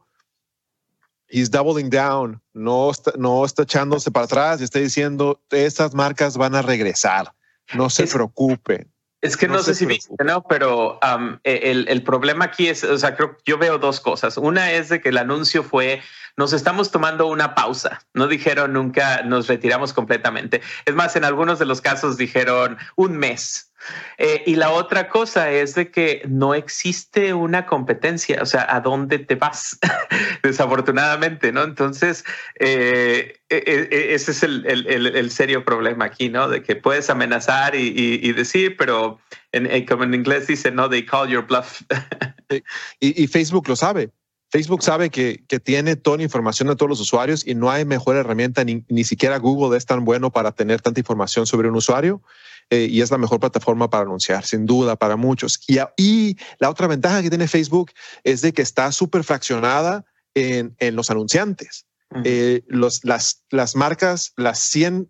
he's 1.30 1.50
doubling 1.50 1.90
down, 1.90 2.42
no 2.54 2.92
está, 2.92 3.12
no 3.18 3.46
está 3.46 3.64
echándose 3.64 4.12
para 4.12 4.26
atrás 4.26 4.62
y 4.62 4.64
está 4.64 4.80
diciendo, 4.80 5.42
estas 5.50 5.94
marcas 5.94 6.38
van 6.38 6.56
a 6.56 6.62
regresar, 6.62 7.34
no 7.74 7.90
se 7.90 8.08
preocupen. 8.08 8.92
Es 9.26 9.38
que 9.38 9.48
no, 9.48 9.56
no 9.56 9.64
sé 9.64 9.76
si 9.76 9.86
viste, 9.86 10.24
¿no? 10.24 10.44
Pero 10.44 11.00
um, 11.02 11.38
el, 11.44 11.88
el, 11.88 12.04
problema 12.04 12.46
aquí 12.46 12.68
es, 12.68 12.84
o 12.84 12.98
sea, 12.98 13.16
creo 13.16 13.38
yo 13.46 13.58
veo 13.58 13.78
dos 13.78 14.00
cosas. 14.00 14.38
Una 14.38 14.72
es 14.72 14.90
de 14.90 15.02
que 15.02 15.10
el 15.10 15.18
anuncio 15.18 15.64
fue 15.64 16.02
nos 16.38 16.54
estamos 16.54 16.92
tomando 16.92 17.28
una 17.28 17.56
pausa. 17.56 18.02
No 18.14 18.28
dijeron 18.28 18.74
nunca 18.74 19.24
nos 19.24 19.48
retiramos 19.48 19.94
completamente. 19.94 20.62
Es 20.86 20.94
más, 20.94 21.16
en 21.16 21.24
algunos 21.24 21.60
de 21.60 21.66
los 21.66 21.82
casos 21.82 22.18
dijeron 22.18 22.78
un 22.96 23.18
mes. 23.18 23.72
Eh, 24.18 24.44
y 24.46 24.56
la 24.56 24.72
otra 24.72 25.10
cosa 25.10 25.52
es 25.52 25.76
de 25.76 25.92
que 25.92 26.24
no 26.28 26.54
existe 26.54 27.34
una 27.34 27.66
competencia, 27.66 28.42
o 28.42 28.46
sea, 28.46 28.66
¿a 28.70 28.80
dónde 28.80 29.20
te 29.20 29.36
vas? 29.36 29.78
Desafortunadamente, 30.44 31.52
¿no? 31.52 31.64
Entonces, 31.64 32.24
eh, 32.60 33.40
e, 33.50 34.14
ese 34.14 34.32
es 34.32 34.44
el, 34.44 35.32
serio 35.32 35.66
problema 35.66 36.06
aquí, 36.06 36.30
¿no? 36.30 36.48
De 36.48 36.64
que 36.64 36.76
puedes 36.76 37.10
amenazar 37.10 37.76
y, 37.76 38.32
decir, 38.34 38.78
pero 38.78 39.20
en, 39.52 39.86
como 39.86 40.04
en 40.04 40.14
inglés 40.14 40.48
dice, 40.48 40.72
no, 40.72 40.90
they 40.90 41.06
call 41.06 41.30
your 41.30 41.46
bluff. 41.46 41.82
y 43.00 43.28
Facebook 43.28 43.68
lo 43.68 43.76
sabe. 43.76 44.12
Facebook 44.56 44.84
sabe 44.84 45.10
que, 45.10 45.44
tiene 45.64 45.98
toda 45.98 46.16
la 46.16 46.24
información 46.24 46.70
de 46.70 46.78
todos 46.78 46.90
los 46.90 47.02
usuarios 47.02 47.46
y 47.46 47.56
no 47.56 47.72
hay 47.72 47.84
mejor 47.84 48.16
herramienta, 48.16 48.64
ni, 48.64 49.04
siquiera 49.04 49.38
Google 49.38 49.78
es 49.78 49.86
tan 49.86 50.06
bueno 50.06 50.32
para 50.32 50.54
tener 50.54 50.82
tanta 50.82 51.02
información 51.02 51.46
sobre 51.46 51.68
un 51.68 51.76
usuario 51.76 52.22
eh, 52.70 52.88
y 52.90 53.02
es 53.02 53.12
la 53.12 53.18
mejor 53.18 53.40
plataforma 53.40 53.90
para 53.90 54.04
anunciar, 54.04 54.46
sin 54.46 54.66
duda, 54.66 54.96
para 54.96 55.16
muchos. 55.16 55.60
Y, 55.98 56.38
la 56.60 56.70
otra 56.70 56.88
ventaja 56.88 57.22
que 57.22 57.30
tiene 57.30 57.48
Facebook 57.48 57.92
es 58.24 58.42
de 58.42 58.54
que 58.54 58.62
está 58.62 58.92
súper 58.92 59.24
fraccionada 59.24 60.06
en, 60.34 60.76
los 60.96 61.10
anunciantes. 61.10 61.86
Eh, 62.24 62.64
los, 62.68 63.04
las, 63.04 63.44
las 63.50 63.76
marcas, 63.76 64.34
las 64.38 64.60
100 64.60 65.10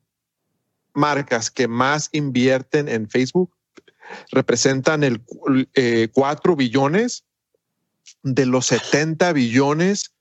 marcas 0.93 1.51
que 1.51 1.67
más 1.67 2.09
invierten 2.13 2.87
en 2.87 3.09
Facebook 3.09 3.55
representan 4.31 5.03
el 5.03 5.21
4 5.21 5.73
eh, 5.75 6.55
billones 6.55 7.25
de 8.23 8.45
los 8.45 8.67
70 8.67 9.33
billones 9.33 10.13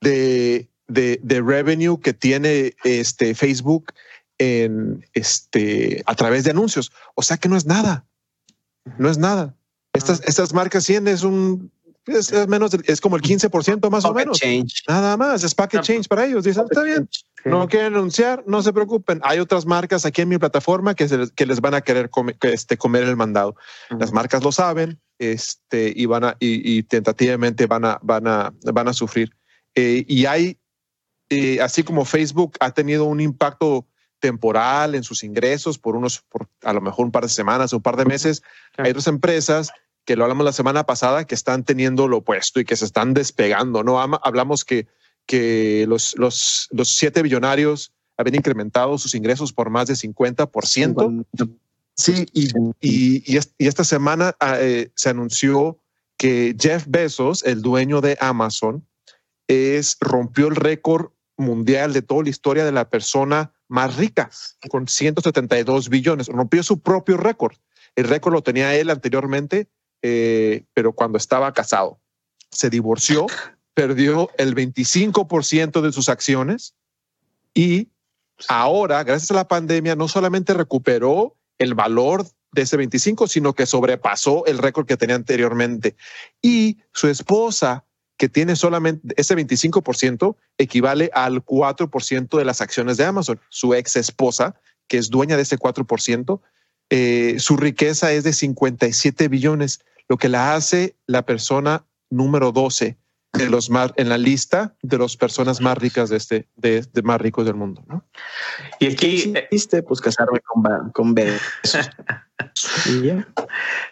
de, 0.00 0.68
de, 0.88 1.42
revenue 1.42 2.00
que 2.00 2.14
tiene 2.14 2.74
este 2.84 3.34
Facebook 3.34 3.92
en 4.38 5.04
este 5.12 6.02
a 6.06 6.14
través 6.14 6.44
de 6.44 6.50
anuncios. 6.50 6.92
O 7.14 7.22
sea 7.22 7.36
que 7.36 7.48
no 7.48 7.56
es 7.56 7.66
nada. 7.66 8.06
No 8.98 9.10
es 9.10 9.18
nada. 9.18 9.54
Estas, 9.92 10.22
estas 10.26 10.54
marcas 10.54 10.84
100 10.84 11.08
es 11.08 11.22
un 11.22 11.70
es, 12.08 12.48
menos, 12.48 12.72
es 12.84 13.00
como 13.00 13.16
el 13.16 13.22
15% 13.22 13.90
más 13.90 14.04
o 14.04 14.14
menos. 14.14 14.40
Nada 14.88 15.16
más, 15.16 15.44
es 15.44 15.54
packet 15.54 15.82
change 15.82 16.08
para 16.08 16.26
ellos. 16.26 16.44
Dicen, 16.44 16.64
está 16.68 16.82
bien, 16.82 17.08
no 17.44 17.68
quieren 17.68 17.94
anunciar, 17.94 18.42
no 18.46 18.62
se 18.62 18.72
preocupen. 18.72 19.20
Hay 19.22 19.38
otras 19.38 19.66
marcas 19.66 20.04
aquí 20.04 20.22
en 20.22 20.28
mi 20.28 20.38
plataforma 20.38 20.94
que, 20.94 21.06
les, 21.06 21.32
que 21.32 21.46
les 21.46 21.60
van 21.60 21.74
a 21.74 21.80
querer 21.80 22.10
comer, 22.10 22.36
este, 22.42 22.76
comer 22.76 23.04
el 23.04 23.16
mandado. 23.16 23.56
Las 23.90 24.12
marcas 24.12 24.42
lo 24.42 24.52
saben, 24.52 25.00
este, 25.18 25.92
y 25.94 26.06
van 26.06 26.24
a, 26.24 26.36
y, 26.40 26.82
tentativamente 26.84 27.66
van 27.66 27.84
a, 27.84 27.98
van 28.02 28.26
a, 28.26 28.52
van 28.72 28.88
a 28.88 28.92
sufrir. 28.92 29.34
Eh, 29.74 30.04
y 30.08 30.26
hay, 30.26 30.58
eh, 31.28 31.60
así 31.60 31.82
como 31.82 32.04
Facebook 32.04 32.56
ha 32.60 32.72
tenido 32.72 33.04
un 33.04 33.20
impacto 33.20 33.86
temporal 34.20 34.94
en 34.94 35.02
sus 35.02 35.22
ingresos 35.22 35.78
por 35.78 35.96
unos, 35.96 36.20
por 36.28 36.48
a 36.62 36.72
lo 36.72 36.80
mejor 36.80 37.06
un 37.06 37.12
par 37.12 37.22
de 37.22 37.28
semanas 37.28 37.72
o 37.72 37.76
un 37.76 37.82
par 37.82 37.96
de 37.96 38.04
meses, 38.04 38.42
hay 38.76 38.90
otras 38.90 39.06
empresas 39.06 39.70
que 40.04 40.16
lo 40.16 40.24
hablamos 40.24 40.44
la 40.44 40.52
semana 40.52 40.84
pasada 40.84 41.26
que 41.26 41.34
están 41.34 41.64
teniendo 41.64 42.08
lo 42.08 42.18
opuesto 42.18 42.60
y 42.60 42.64
que 42.64 42.76
se 42.76 42.86
están 42.86 43.14
despegando, 43.14 43.84
¿no? 43.84 44.00
Hablamos 44.00 44.64
que, 44.64 44.86
que 45.26 45.84
los, 45.86 46.16
los, 46.16 46.68
los 46.70 46.88
siete 46.88 47.22
billonarios 47.22 47.92
habían 48.16 48.36
incrementado 48.36 48.96
sus 48.98 49.14
ingresos 49.14 49.52
por 49.52 49.70
más 49.70 49.86
de 49.86 49.94
50%. 49.94 51.24
Sí, 51.94 52.26
y, 52.32 52.48
y, 52.80 53.38
esta 53.58 53.84
semana 53.84 54.34
ah, 54.40 54.56
eh, 54.60 54.90
se 54.94 55.10
anunció 55.10 55.78
que 56.16 56.56
Jeff 56.58 56.84
Bezos, 56.88 57.42
el 57.44 57.60
dueño 57.60 58.00
de 58.00 58.16
Amazon, 58.20 58.86
es, 59.46 59.96
rompió 60.00 60.48
el 60.48 60.56
récord 60.56 61.10
mundial 61.36 61.92
de 61.92 62.02
toda 62.02 62.24
la 62.24 62.30
historia 62.30 62.64
de 62.64 62.72
la 62.72 62.88
persona 62.88 63.52
más 63.68 63.96
rica, 63.96 64.30
con 64.68 64.88
172 64.88 65.88
billones. 65.88 66.28
Rompió 66.28 66.62
su 66.62 66.80
propio 66.80 67.16
récord. 67.16 67.56
El 67.94 68.08
récord 68.08 68.34
lo 68.34 68.42
tenía 68.42 68.74
él 68.74 68.90
anteriormente, 68.90 69.68
eh, 70.02 70.64
pero 70.74 70.92
cuando 70.92 71.18
estaba 71.18 71.52
casado. 71.52 72.00
Se 72.50 72.70
divorció, 72.70 73.26
perdió 73.74 74.30
el 74.38 74.54
25% 74.54 75.80
de 75.80 75.92
sus 75.92 76.08
acciones 76.08 76.74
y 77.54 77.88
ahora, 78.48 79.02
gracias 79.04 79.30
a 79.30 79.34
la 79.34 79.48
pandemia, 79.48 79.96
no 79.96 80.08
solamente 80.08 80.54
recuperó 80.54 81.36
el 81.58 81.74
valor 81.74 82.24
de 82.52 82.62
ese 82.62 82.76
25, 82.76 83.26
sino 83.26 83.52
que 83.52 83.66
sobrepasó 83.66 84.46
el 84.46 84.58
récord 84.58 84.86
que 84.86 84.96
tenía 84.96 85.16
anteriormente. 85.16 85.96
Y 86.40 86.78
su 86.92 87.08
esposa, 87.08 87.84
que 88.18 88.28
tiene 88.28 88.56
solamente 88.56 89.14
ese 89.16 89.36
25%, 89.36 90.36
equivale 90.58 91.10
al 91.14 91.44
4% 91.44 92.36
de 92.36 92.44
las 92.44 92.60
acciones 92.60 92.96
de 92.96 93.04
Amazon. 93.04 93.40
Su 93.48 93.74
ex 93.74 93.96
esposa, 93.96 94.60
que 94.88 94.98
es 94.98 95.08
dueña 95.08 95.36
de 95.36 95.42
ese 95.42 95.56
4%, 95.56 96.40
eh, 96.90 97.36
su 97.38 97.56
riqueza 97.56 98.12
es 98.12 98.24
de 98.24 98.32
57 98.32 99.28
billones, 99.28 99.80
lo 100.08 100.16
que 100.16 100.28
la 100.28 100.54
hace 100.54 100.96
la 101.06 101.24
persona 101.24 101.86
número 102.10 102.52
12 102.52 102.96
de 103.32 103.50
los 103.50 103.70
más 103.70 103.92
en 103.96 104.08
la 104.08 104.16
lista 104.18 104.74
de 104.82 104.98
las 104.98 105.16
personas 105.16 105.60
más 105.60 105.76
ricas 105.78 106.08
de 106.08 106.16
este 106.16 106.48
de, 106.56 106.86
más 107.02 107.20
ricos 107.20 107.44
del 107.44 107.54
mundo 107.54 107.84
¿no? 107.86 108.04
y 108.80 108.86
aquí 108.92 109.34
viste 109.50 109.82
pues 109.82 110.00
casarme 110.00 110.40
con 110.40 110.90
con 110.92 111.14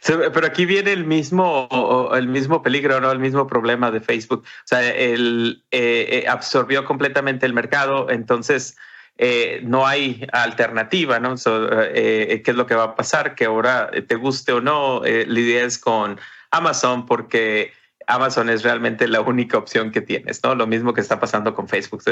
pero 0.03 0.47
aquí 0.47 0.65
viene 0.65 0.93
el 0.93 1.05
mismo 1.05 1.69
el 2.15 2.29
mismo 2.29 2.63
peligro 2.63 3.01
no 3.01 3.11
el 3.11 3.19
mismo 3.19 3.47
problema 3.47 3.91
de 3.91 4.01
Facebook 4.01 4.43
o 4.43 4.67
sea 4.67 4.81
él 4.95 5.65
eh, 5.71 6.23
eh, 6.25 6.29
absorbió 6.29 6.85
completamente 6.85 7.45
el 7.45 7.53
mercado 7.53 8.09
entonces 8.11 8.77
eh, 9.19 9.61
no 9.63 9.87
hay 9.87 10.27
alternativa, 10.31 11.19
¿no? 11.19 11.37
¿Qué 11.37 12.43
es 12.45 12.55
lo 12.55 12.67
que 12.67 12.75
va 12.75 12.85
a 12.85 12.95
pasar? 12.95 13.35
Que 13.35 13.47
ahora 13.47 13.91
te 14.07 14.15
guste 14.15 14.53
o 14.53 14.61
no, 14.61 15.01
lidies 15.03 15.79
con 15.79 16.21
Amazon 16.51 17.07
porque 17.07 17.73
Amazon 18.07 18.49
es 18.49 18.63
realmente 18.63 19.09
la 19.09 19.21
única 19.21 19.59
opción 19.59 19.91
que 19.91 20.01
tienes, 20.01 20.43
¿no? 20.45 20.55
Lo 20.55 20.67
mismo 20.67 20.95
que 20.95 21.01
está 21.01 21.19
pasando 21.19 21.55
con 21.55 21.69
Facebook. 21.69 22.03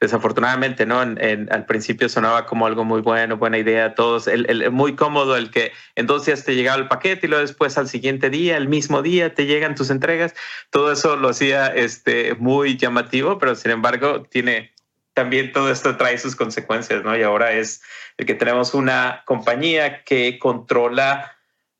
Desafortunadamente, 0.00 0.84
¿no? 0.84 1.02
En, 1.02 1.50
al 1.50 1.64
principio 1.64 2.08
sonaba 2.08 2.46
como 2.46 2.66
algo 2.66 2.84
muy 2.84 3.00
bueno, 3.00 3.38
buena 3.38 3.58
idea, 3.58 3.94
todos, 3.94 4.28
el, 4.28 4.70
muy 4.70 4.94
cómodo 4.94 5.36
el 5.36 5.50
que 5.50 5.72
en 5.94 6.06
dos 6.06 6.26
días 6.26 6.44
te 6.44 6.54
llegaba 6.54 6.78
el 6.78 6.88
paquete 6.88 7.26
y 7.26 7.30
luego 7.30 7.42
después 7.42 7.78
al 7.78 7.88
siguiente 7.88 8.28
día, 8.30 8.56
el 8.56 8.68
mismo 8.68 9.02
día, 9.02 9.34
te 9.34 9.46
llegan 9.46 9.74
tus 9.74 9.90
entregas. 9.90 10.34
Todo 10.70 10.92
eso 10.92 11.16
lo 11.16 11.30
hacía 11.30 11.68
este, 11.68 12.34
muy 12.34 12.76
llamativo, 12.76 13.38
pero 13.38 13.54
sin 13.54 13.70
embargo 13.70 14.24
tiene 14.24 14.72
también 15.14 15.50
todo 15.50 15.68
esto 15.72 15.96
trae 15.96 16.16
sus 16.16 16.36
consecuencias, 16.36 17.02
¿no? 17.02 17.16
Y 17.16 17.24
ahora 17.24 17.50
es 17.52 17.82
el 18.18 18.26
que 18.26 18.34
tenemos 18.34 18.72
una 18.72 19.22
compañía 19.24 20.04
que 20.04 20.38
controla 20.38 21.37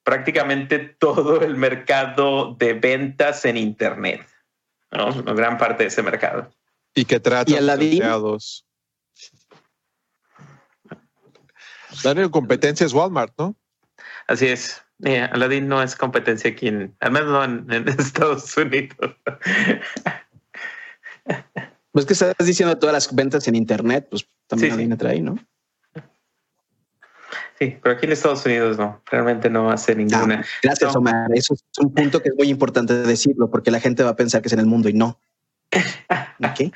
prácticamente 0.09 0.79
todo 0.79 1.43
el 1.43 1.55
mercado 1.55 2.55
de 2.55 2.73
ventas 2.73 3.45
en 3.45 3.59
Internet, 3.59 4.27
¿no? 4.91 5.09
Una 5.09 5.35
gran 5.35 5.59
parte 5.59 5.83
de 5.83 5.89
ese 5.89 6.03
mercado. 6.03 6.51
Y 6.95 7.05
que 7.05 7.21
trata 7.21 7.59
a 7.59 7.61
los 7.61 7.79
empleados. 7.79 8.67
La 12.05 12.29
competencia 12.31 12.87
es 12.87 12.95
Walmart, 12.95 13.35
¿no? 13.37 13.55
Así 14.27 14.47
es. 14.47 14.83
Aladdin 15.05 15.69
no 15.69 15.83
es 15.83 15.95
competencia 15.95 16.53
aquí, 16.53 16.69
en, 16.69 16.97
al 17.01 17.11
menos 17.11 17.29
no 17.29 17.45
en, 17.75 17.89
Estados 17.99 18.57
Unidos. 18.57 19.15
Pues 21.93 22.07
que 22.07 22.15
estás 22.15 22.35
diciendo 22.47 22.79
todas 22.79 22.95
las 22.95 23.15
ventas 23.15 23.47
en 23.47 23.57
Internet, 23.57 24.07
pues 24.09 24.27
también 24.47 24.75
sí, 24.75 24.75
Aladdin 24.81 25.17
sí. 25.17 25.21
¿no? 25.21 25.39
Sí, 27.59 27.77
pero 27.83 27.97
aquí 27.97 28.07
en 28.07 28.13
Estados 28.13 28.47
Unidos 28.47 28.79
no, 28.79 29.03
realmente 29.11 29.51
no 29.51 29.71
hace 29.71 29.95
ninguna. 29.95 30.45
gracias, 30.63 30.95
Omar. 30.95 31.29
Eso 31.35 31.55
es 31.55 31.63
un 31.79 31.93
punto 31.93 32.23
que 32.23 32.29
es 32.29 32.35
muy 32.37 32.49
importante 32.49 32.95
decirlo, 32.95 33.51
porque 33.51 33.73
la 33.73 33.81
gente 33.81 34.05
va 34.05 34.11
a 34.11 34.17
pensar 34.17 34.43
que 34.43 34.49
es 34.49 34.53
en 34.53 34.61
el 34.61 34.67
mundo 34.67 34.89
y 34.89 34.93
no. 34.93 35.21
¿Qué? 36.57 36.71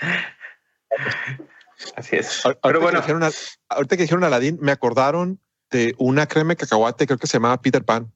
Así 1.96 2.16
es. 2.16 2.42
Pero 2.62 2.80
bueno, 2.80 3.00
ahorita 3.68 3.96
que 3.96 4.02
dijeron 4.02 4.24
Aladín, 4.24 4.58
me 4.60 4.72
acordaron 4.72 5.38
de 5.70 5.94
una 5.98 6.26
crema 6.26 6.50
de 6.50 6.56
cacahuate, 6.56 7.06
creo 7.06 7.18
que 7.18 7.26
se 7.28 7.34
llamaba 7.34 7.60
Peter 7.60 7.84
Pan. 7.84 8.12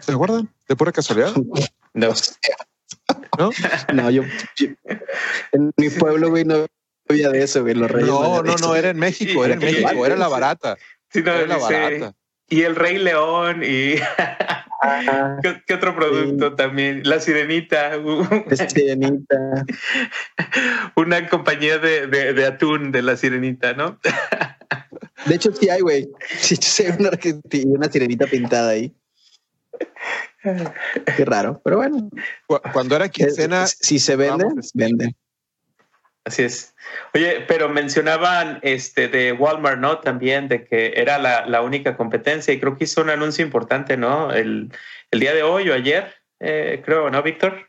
¿Se 0.00 0.12
acuerdan? 0.12 0.52
¿De 0.68 0.76
pura 0.76 0.92
casualidad? 0.92 1.32
No. 1.94 2.12
¿No? 3.38 3.50
No, 3.94 4.10
yo, 4.10 4.22
en 5.52 5.72
mi 5.78 5.88
pueblo, 5.88 6.28
güey, 6.28 6.44
no 6.44 6.66
había 7.08 7.30
de 7.30 7.42
eso, 7.42 7.62
güey. 7.62 7.72
Los 7.72 7.90
reyes 7.90 8.10
no, 8.10 8.42
no, 8.42 8.54
no, 8.54 8.74
era 8.76 8.90
en 8.90 8.98
México, 8.98 9.46
era 9.46 9.54
en 9.54 9.60
México, 9.60 10.04
era 10.04 10.14
la 10.14 10.28
barata. 10.28 10.76
Y 12.48 12.62
el 12.62 12.76
Rey 12.76 12.98
León 12.98 13.62
y 13.64 13.96
¿Qué, 15.66 15.74
otro 15.74 15.94
producto 15.96 16.54
también? 16.54 17.02
La 17.04 17.20
Sirenita. 17.20 17.96
La 17.96 18.56
Sirenita. 18.56 19.64
Una 20.96 21.28
compañía 21.28 21.78
de, 21.78 22.06
de, 22.06 22.46
atún 22.46 22.92
de 22.92 23.02
la 23.02 23.16
Sirenita, 23.16 23.72
¿no? 23.72 23.98
De 25.26 25.34
hecho, 25.34 25.52
sí 25.52 25.68
hay, 25.68 25.80
güey. 25.80 26.08
Sí, 26.38 26.84
hay 26.84 26.92
una, 26.98 27.10
una 27.66 27.90
sirenita 27.90 28.26
pintada 28.26 28.70
ahí. 28.70 28.94
Qué 31.16 31.24
raro, 31.24 31.60
pero 31.64 31.78
bueno. 31.78 32.08
Cuando 32.72 32.96
era 32.96 33.08
quincena. 33.08 33.66
Si 33.66 33.98
se 33.98 34.14
vende, 34.14 34.46
vende. 34.74 35.16
Así 36.26 36.42
es. 36.42 36.74
Oye, 37.14 37.44
pero 37.46 37.68
mencionaban 37.68 38.58
este 38.62 39.06
de 39.06 39.30
Walmart, 39.30 39.78
¿no? 39.78 40.00
También 40.00 40.48
de 40.48 40.64
que 40.64 40.94
era 40.96 41.18
la, 41.18 41.62
única 41.62 41.96
competencia 41.96 42.52
y 42.52 42.58
creo 42.58 42.76
que 42.76 42.82
hizo 42.82 43.00
un 43.00 43.10
anuncio 43.10 43.44
importante, 43.44 43.96
¿no? 43.96 44.32
El, 44.32 44.72
día 45.12 45.32
de 45.32 45.44
hoy 45.44 45.70
o 45.70 45.74
ayer, 45.74 46.12
eh, 46.40 46.82
creo, 46.84 47.10
¿no, 47.10 47.22
Víctor? 47.22 47.68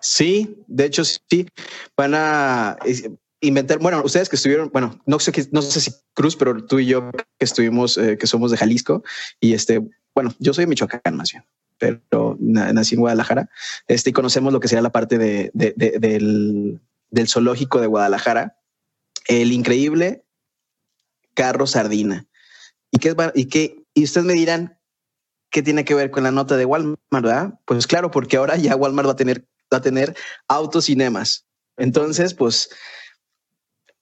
Sí, 0.00 0.62
de 0.66 0.84
hecho 0.84 1.02
sí, 1.02 1.48
van 1.96 2.12
a 2.14 2.76
inventar, 3.40 3.78
bueno, 3.78 4.02
ustedes 4.04 4.28
que 4.28 4.36
estuvieron, 4.36 4.68
bueno, 4.70 5.00
no 5.06 5.18
sé, 5.18 5.32
no 5.50 5.62
sé 5.62 5.80
si 5.80 5.92
Cruz, 6.12 6.36
pero 6.36 6.62
tú 6.66 6.78
y 6.78 6.86
yo 6.86 7.10
que 7.10 7.20
estuvimos, 7.38 7.96
eh, 7.96 8.18
que 8.18 8.26
somos 8.26 8.50
de 8.50 8.58
Jalisco 8.58 9.02
y 9.40 9.54
este, 9.54 9.80
bueno, 10.14 10.34
yo 10.40 10.52
soy 10.52 10.64
de 10.64 10.68
Michoacán 10.68 11.16
más 11.16 11.32
bien, 11.32 11.42
pero 11.80 12.36
nací 12.38 12.94
en 12.94 13.00
Guadalajara, 13.00 13.50
este, 13.88 14.10
y 14.10 14.12
conocemos 14.12 14.52
lo 14.52 14.60
que 14.60 14.68
sería 14.68 14.82
la 14.82 14.92
parte 14.92 15.18
de, 15.18 15.50
del, 15.54 16.80
del 17.10 17.28
zoológico 17.28 17.80
de 17.80 17.88
Guadalajara, 17.88 18.58
el 19.26 19.50
increíble 19.50 20.24
carro 21.34 21.66
sardina. 21.66 22.26
¿Y 22.90 22.98
qué, 22.98 23.16
y 23.34 23.46
qué, 23.46 23.82
y 23.94 24.04
ustedes 24.04 24.26
me 24.26 24.34
dirán, 24.34 24.78
¿qué 25.50 25.62
tiene 25.62 25.84
que 25.84 25.94
ver 25.94 26.10
con 26.10 26.22
la 26.22 26.30
nota 26.30 26.56
de 26.56 26.66
Walmart? 26.66 27.54
Pues 27.64 27.86
claro, 27.86 28.10
porque 28.10 28.36
ahora 28.36 28.56
ya 28.56 28.76
Walmart 28.76 29.08
va 29.08 29.12
a 29.12 29.16
tener, 29.16 29.46
va 29.72 29.78
a 29.78 29.82
tener 29.82 30.14
autocinemas. 30.48 31.46
Entonces, 31.76 32.34
pues 32.34 32.70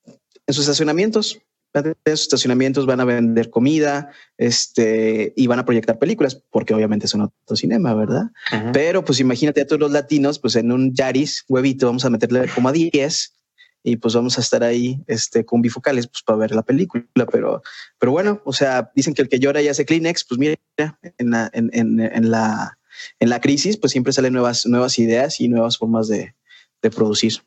en 0.04 0.54
sus 0.54 0.64
estacionamientos, 0.64 1.38
en 1.86 2.16
sus 2.16 2.22
estacionamientos 2.22 2.86
van 2.86 3.00
a 3.00 3.04
vender 3.04 3.50
comida, 3.50 4.10
este, 4.36 5.32
y 5.36 5.46
van 5.46 5.58
a 5.58 5.64
proyectar 5.64 5.98
películas, 5.98 6.42
porque 6.50 6.74
obviamente 6.74 7.06
es 7.06 7.14
un 7.14 7.22
autocinema, 7.22 7.94
¿verdad? 7.94 8.30
Pero 8.72 9.04
pues 9.04 9.20
imagínate 9.20 9.60
a 9.60 9.66
todos 9.66 9.80
los 9.80 9.92
latinos, 9.92 10.38
pues 10.38 10.56
en 10.56 10.72
un 10.72 10.94
Yaris 10.94 11.44
huevito 11.48 11.86
vamos 11.86 12.04
a 12.04 12.10
meterle 12.10 12.48
como 12.54 12.68
a 12.68 12.72
10 12.72 13.34
y 13.82 13.96
pues 13.96 14.14
vamos 14.14 14.38
a 14.38 14.40
estar 14.40 14.62
ahí 14.64 15.02
este, 15.06 15.44
con 15.44 15.62
bifocales 15.62 16.08
pues, 16.08 16.22
para 16.22 16.38
ver 16.38 16.50
la 16.52 16.62
película. 16.62 17.04
Pero, 17.30 17.62
pero 17.98 18.12
bueno, 18.12 18.42
o 18.44 18.52
sea, 18.52 18.90
dicen 18.94 19.14
que 19.14 19.22
el 19.22 19.28
que 19.28 19.38
llora 19.38 19.62
ya 19.62 19.70
hace 19.70 19.84
Kleenex, 19.84 20.24
pues 20.24 20.38
mira, 20.38 20.56
en 20.76 21.30
la, 21.30 21.50
en, 21.52 21.70
en, 21.72 22.00
en 22.00 22.30
la, 22.30 22.78
en 23.20 23.30
la 23.30 23.40
crisis, 23.40 23.76
pues 23.76 23.92
siempre 23.92 24.12
salen 24.12 24.32
nuevas, 24.32 24.66
nuevas 24.66 24.98
ideas 24.98 25.40
y 25.40 25.48
nuevas 25.48 25.78
formas 25.78 26.08
de, 26.08 26.34
de 26.82 26.90
producir. 26.90 27.42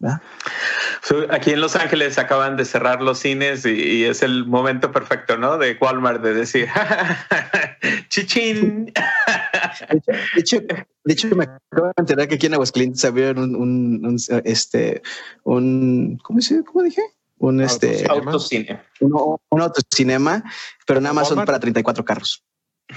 Aquí 1.30 1.52
en 1.52 1.62
Los 1.62 1.76
Ángeles 1.76 2.18
acaban 2.18 2.58
de 2.58 2.66
cerrar 2.66 3.02
los 3.02 3.20
cines 3.20 3.66
y, 3.66 4.04
es 4.04 4.24
el 4.24 4.46
momento 4.46 4.92
perfecto, 4.92 5.38
¿no? 5.38 5.58
De 5.58 5.78
Walmart 5.80 6.22
de 6.22 6.34
decir, 6.34 6.68
chichín. 8.10 8.92
De 9.96 10.42
hecho, 10.42 10.60
de 10.60 11.14
hecho, 11.14 11.36
me 11.36 11.46
acabo 11.46 11.88
de 11.88 11.94
enterar 11.98 12.28
que 12.28 12.36
aquí 12.36 12.48
en 12.48 12.54
Aguascalientes 12.56 13.04
abrieron 13.06 13.56
un, 13.56 14.06
un, 14.06 14.18
este, 14.44 15.02
un, 15.44 16.20
¿cómo, 16.24 16.40
dice? 16.40 16.64
¿cómo 16.64 16.84
dije? 16.84 17.02
Un 17.38 17.62
este 17.62 18.06
autocine. 18.08 18.82
Un, 19.00 19.38
un 19.50 19.62
autocinema, 19.62 20.44
pero 20.86 21.02
nada 21.02 21.14
más 21.14 21.30
son 21.30 21.44
para 21.46 21.60
34 21.60 22.06
carros. 22.06 22.44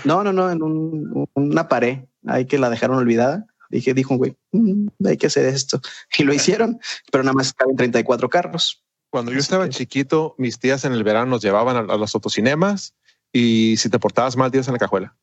No, 0.03 0.25
no, 0.25 0.33
no, 0.33 0.51
en 0.51 0.63
un, 0.63 1.29
una 1.35 1.69
pared 1.69 2.01
ahí 2.27 2.47
que 2.47 2.59
la 2.59 2.69
dejaron 2.69 2.97
olvidada 2.97 3.47
Dije, 3.71 3.95
dijo 3.95 4.17
güey, 4.17 4.37
mm, 4.53 4.89
hay 5.07 5.17
que 5.17 5.27
hacer 5.27 5.47
esto. 5.47 5.81
Y 6.19 6.25
lo 6.25 6.35
hicieron, 6.35 6.79
pero 7.11 7.25
nada 7.25 7.35
más 7.35 7.53
caben 7.53 7.77
34 7.77 8.29
carros. 8.29 8.83
Cuando 9.11 9.31
yo 9.31 9.39
estaba 9.39 9.69
chiquito, 9.69 10.35
mis 10.39 10.59
tías 10.59 10.85
en 10.85 10.93
el 10.93 11.05
verano 11.05 11.27
nos 11.27 11.43
llevaban 11.43 11.89
a, 11.89 11.97
los 11.97 12.15
autocinemas 12.17 12.95
y 13.33 13.77
si 13.77 13.89
te 13.89 14.01
portabas 14.01 14.37
mal, 14.37 14.51
10 14.51 14.67
en 14.67 14.73
la 14.73 14.79
cajuela. 14.79 15.17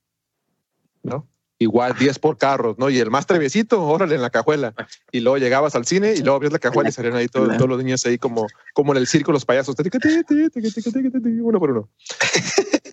¿No? 1.03 1.27
Igual 1.59 1.97
10 1.97 2.19
por 2.19 2.37
carros, 2.37 2.77
¿no? 2.79 2.89
Y 2.89 2.99
el 2.99 3.11
más 3.11 3.27
treviecito, 3.27 3.83
órale 3.83 4.15
en 4.15 4.21
la 4.21 4.29
cajuela. 4.29 4.73
Y 5.11 5.19
luego 5.19 5.37
llegabas 5.37 5.75
al 5.75 5.85
cine 5.85 6.13
y 6.13 6.21
luego 6.21 6.37
abrías 6.37 6.53
la 6.53 6.59
cajuela 6.59 6.89
y 6.89 6.93
salían 6.93 7.15
ahí 7.15 7.27
todos, 7.27 7.57
todos 7.57 7.69
los 7.69 7.83
niños 7.83 8.05
ahí 8.05 8.17
como, 8.17 8.47
como 8.73 8.93
en 8.93 8.97
el 8.97 9.07
circo, 9.07 9.33
los 9.33 9.43
payasos, 9.43 9.75
uno 9.77 11.59
por 11.59 11.71
uno. 11.71 11.89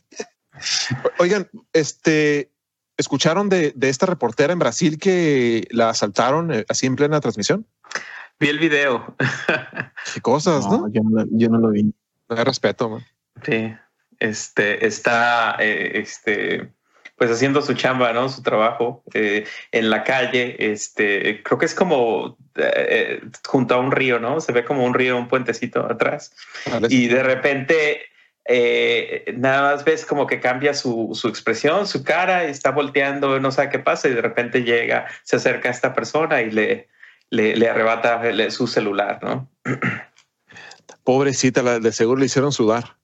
Oigan, 1.19 1.49
este, 1.73 2.51
¿Escucharon 2.99 3.49
de, 3.49 3.73
esta 3.81 4.07
reportera 4.07 4.53
en 4.53 4.59
Brasil 4.59 4.99
que 4.99 5.69
la 5.71 5.91
asaltaron 5.91 6.53
eh, 6.53 6.65
así 6.69 6.87
en 6.87 6.97
plena 6.97 7.21
transmisión? 7.21 7.65
Vi 8.41 8.49
el 8.49 8.59
video. 8.59 9.15
Qué 10.13 10.21
cosas, 10.21 10.67
¿no? 10.67 10.89
Yo, 10.91 11.49
no 11.49 11.59
lo 11.59 11.71
vi. 11.71 11.85
No 11.85 12.37
hay 12.37 12.43
respeto. 12.43 13.01
Sí, 13.45 13.73
este 14.19 14.85
está, 14.85 15.57
eh, 15.61 15.93
este, 15.95 16.73
pues 17.17 17.31
haciendo 17.31 17.63
su 17.63 17.75
chamba, 17.75 18.13
¿no? 18.13 18.29
Su 18.29 18.43
trabajo 18.43 19.05
eh, 19.15 19.47
en 19.71 19.91
la 19.91 20.03
calle. 20.03 20.57
Este, 20.59 21.41
creo 21.45 21.57
que 21.57 21.67
es 21.67 21.77
como 21.77 22.37
junto 23.47 23.75
a 23.77 23.79
un 23.79 23.93
río, 23.93 24.19
¿no? 24.19 24.41
Se 24.41 24.51
ve 24.51 24.65
como 24.65 24.85
un 24.85 24.95
río, 24.95 25.17
un 25.17 25.29
puentecito 25.29 25.87
atrás. 25.87 26.35
Y 26.89 27.07
de 27.07 27.23
repente 27.23 28.01
eh, 28.51 29.35
nada 29.37 29.75
más 29.75 29.85
ves 29.85 30.07
como 30.07 30.27
que 30.27 30.41
cambia 30.41 30.73
su, 30.73 31.13
expresión, 31.29 31.87
su 31.87 32.03
cara, 32.03 32.45
está 32.45 32.71
volteando, 32.71 33.39
no 33.39 33.53
sabe 33.53 33.69
qué 33.69 33.79
pasa 33.79 34.09
y 34.09 34.15
de 34.15 34.23
repente 34.23 34.63
llega, 34.63 35.07
se 35.23 35.37
acerca 35.37 35.69
a 35.69 35.73
esta 35.73 35.93
persona 35.93 36.41
y 36.41 36.51
le, 36.51 36.89
le, 37.29 37.69
arrebata 37.69 38.23
su 38.51 38.67
celular, 38.67 39.21
¿no? 39.23 39.51
Pobrecita, 41.05 41.79
de 41.79 41.93
seguro 41.93 42.21
le 42.21 42.27
hicieron 42.27 42.51
sudar. 42.51 42.97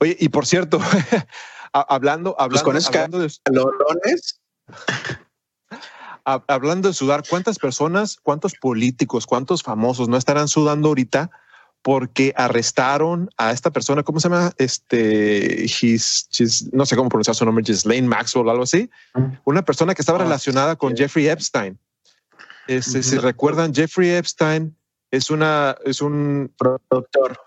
Oye, 0.00 0.18
y 0.20 0.28
por 0.28 0.44
cierto, 0.44 0.80
hablando, 1.72 2.36
hablando, 2.38 2.64
con 2.64 2.76
hablando 2.76 3.20
de 3.20 3.32
hablando 6.24 6.88
de 6.88 6.94
sudar, 6.94 7.22
¿cuántas 7.26 7.58
personas, 7.58 8.18
cuántos 8.22 8.52
políticos, 8.54 9.26
cuántos 9.26 9.62
famosos 9.62 10.10
no 10.10 10.18
estarán 10.18 10.48
sudando 10.48 10.88
ahorita 10.88 11.30
porque 11.82 12.32
arrestaron 12.36 13.30
a 13.36 13.52
esta 13.52 13.70
persona, 13.70 14.02
¿cómo 14.02 14.20
se 14.20 14.28
llama? 14.28 14.52
Este, 14.58 15.66
no 16.72 16.86
sé 16.86 16.96
cómo 16.96 17.08
pronunciar 17.08 17.36
su 17.36 17.44
nombre, 17.44 17.64
Ghislaine 17.64 18.06
Maxwell, 18.06 18.48
algo 18.48 18.64
así. 18.64 18.90
Una 19.44 19.64
persona 19.64 19.94
que 19.94 20.02
estaba 20.02 20.18
ah, 20.18 20.24
relacionada 20.24 20.76
con 20.76 20.96
Jeffrey 20.96 21.28
Epstein. 21.28 21.78
Este, 22.66 23.02
Si 23.02 23.16
recuerdan, 23.16 23.72
Jeffrey 23.72 24.10
Epstein 24.10 24.76
es 25.10 25.30
una, 25.30 25.76
es 25.84 26.02
un 26.02 26.52
productor, 26.58 27.38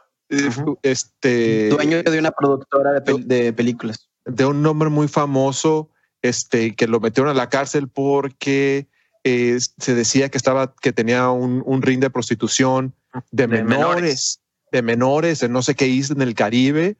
este, 0.82 1.69
dueño 1.69 2.01
de 2.01 2.17
una 2.17 2.32
productora 2.32 3.01
de, 3.01 3.53
películas, 3.53 4.09
de 4.25 4.45
un 4.45 4.61
nombre 4.61 4.89
muy 4.89 5.07
famoso, 5.07 5.89
este, 6.21 6.75
que 6.75 6.88
lo 6.88 6.99
metieron 6.99 7.29
a 7.29 7.34
la 7.34 7.49
cárcel 7.49 7.89
porque 7.89 8.88
eh, 9.23 9.57
se 9.77 9.93
decía 9.93 10.29
que 10.29 10.38
estaba, 10.38 10.73
que 10.82 10.93
tenía 10.93 11.29
un, 11.29 11.61
un 11.65 11.82
ring 11.82 11.99
de 11.99 12.09
prostitución 12.09 12.95
de, 13.32 13.47
menores, 13.47 14.41
de 14.72 14.82
menores 14.82 15.43
en 15.43 15.51
no 15.51 15.62
sé 15.62 15.76
qué 15.76 15.88
isla 15.88 16.16
en 16.16 16.22
el 16.22 16.36
Caribe 16.36 16.97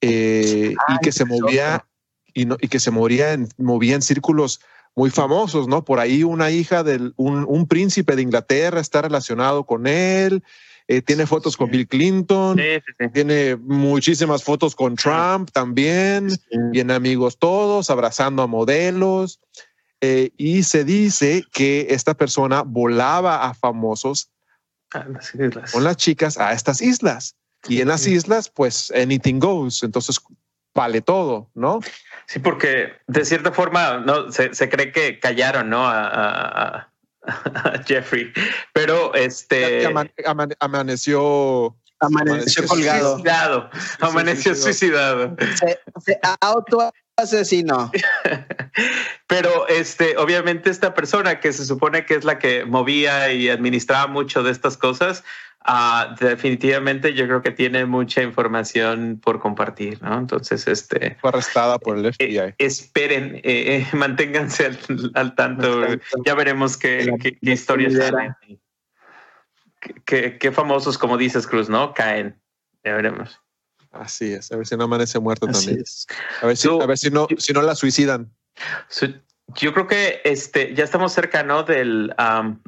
eh, 0.00 0.74
y 0.88 0.98
que 1.02 1.12
se 1.12 1.24
movía 1.24 1.86
y, 2.32 2.46
no, 2.46 2.56
y 2.60 2.68
que 2.68 2.80
se 2.80 2.90
movía 2.90 3.32
en, 3.32 3.48
movía 3.58 3.94
en 3.94 4.02
círculos 4.02 4.60
muy 4.94 5.10
famosos, 5.10 5.68
¿no? 5.68 5.84
Por 5.84 6.00
ahí 6.00 6.24
una 6.24 6.50
hija 6.50 6.82
de 6.82 7.12
un, 7.16 7.66
príncipe 7.66 8.16
de 8.16 8.22
Inglaterra 8.22 8.80
está 8.80 9.02
relacionado 9.02 9.64
con 9.64 9.86
él. 9.86 10.42
Eh, 10.88 11.02
tiene 11.02 11.24
fotos 11.24 11.56
con 11.56 11.70
Bill 11.70 11.86
Clinton, 11.86 12.60
tiene 13.12 13.54
muchísimas 13.54 14.42
fotos 14.42 14.74
con 14.74 14.96
Trump 14.96 15.48
también, 15.52 16.30
bien 16.72 16.90
amigos 16.90 17.38
todos, 17.38 17.90
abrazando 17.90 18.42
a 18.42 18.48
modelos. 18.48 19.38
Eh, 20.00 20.30
y 20.36 20.64
se 20.64 20.84
dice 20.84 21.44
que 21.52 21.88
esta 21.90 22.14
persona 22.14 22.62
volaba 22.62 23.44
a 23.44 23.54
famosos 23.54 24.30
con 25.72 25.84
las 25.84 25.96
chicas 25.96 26.38
a 26.38 26.52
estas 26.52 26.80
islas. 26.82 27.36
Y 27.68 27.80
en 27.80 27.88
las 27.88 28.06
islas, 28.06 28.48
pues 28.48 28.90
anything 28.90 29.38
goes. 29.38 29.82
Entonces 29.82 30.18
vale 30.74 31.00
todo, 31.00 31.50
¿no? 31.54 31.80
Sí, 32.26 32.38
porque 32.38 32.92
de 33.06 33.24
cierta 33.24 33.52
forma 33.52 33.98
no 33.98 34.30
se, 34.30 34.50
cree 34.68 34.92
que 34.92 35.18
callaron, 35.18 35.70
¿no? 35.70 35.82
A, 35.86 36.86
Jeffrey, 37.86 38.32
pero 38.72 39.14
este 39.14 39.86
amaneció 40.58 41.76
amaneció 42.00 42.66
colgado, 42.66 43.16
suicidado, 43.16 43.70
amaneció 44.00 44.54
suicidado. 44.54 45.36
Se, 45.56 45.78
se 46.00 46.18
auto 46.40 46.90
asesino. 47.22 47.90
Pero 49.26 49.68
este, 49.68 50.16
obviamente 50.16 50.70
esta 50.70 50.94
persona 50.94 51.40
que 51.40 51.52
se 51.52 51.64
supone 51.64 52.04
que 52.04 52.14
es 52.14 52.24
la 52.24 52.38
que 52.38 52.64
movía 52.64 53.32
y 53.32 53.48
administraba 53.48 54.06
mucho 54.06 54.42
de 54.42 54.50
estas 54.50 54.76
cosas, 54.76 55.24
uh, 55.68 56.14
definitivamente 56.18 57.14
yo 57.14 57.26
creo 57.26 57.42
que 57.42 57.50
tiene 57.50 57.84
mucha 57.84 58.22
información 58.22 59.20
por 59.22 59.40
compartir, 59.40 60.02
¿no? 60.02 60.18
Entonces, 60.18 60.66
este... 60.66 61.16
Fue 61.20 61.30
arrestada 61.30 61.78
por 61.78 61.98
el 61.98 62.12
FBI. 62.12 62.38
Eh, 62.38 62.54
esperen, 62.58 63.36
eh, 63.36 63.42
eh, 63.44 63.86
manténganse 63.96 64.70
al, 65.14 65.34
tanto. 65.34 65.86
Ya 66.24 66.34
veremos 66.34 66.76
qué, 66.76 67.14
qué, 67.20 67.38
qué 67.38 67.52
historias 67.52 67.94
salen. 67.94 68.34
Qué, 70.04 70.38
qué 70.38 70.52
famosos, 70.52 70.98
como 70.98 71.16
dices, 71.16 71.46
Cruz, 71.46 71.68
¿no? 71.68 71.94
Caen. 71.94 72.38
Ya 72.84 72.94
veremos. 72.94 73.40
Así 73.92 74.32
es, 74.32 74.52
a 74.52 74.56
ver 74.56 74.66
si 74.66 74.76
no 74.76 74.84
amanece 74.84 75.18
muerto 75.18 75.46
también. 75.46 75.82
A 76.42 76.46
ver 76.46 76.56
si, 76.56 76.68
a 76.68 76.86
ver 76.86 76.98
si 76.98 77.10
no, 77.10 77.26
si 77.38 77.52
no 77.52 77.62
la 77.62 77.74
suicidan. 77.74 78.30
yo 79.56 79.74
creo 79.74 79.86
que 79.88 80.20
este 80.24 80.74
ya 80.74 80.84
estamos 80.84 81.12
cerca 81.12 81.42
¿no? 81.42 81.64
del, 81.64 82.14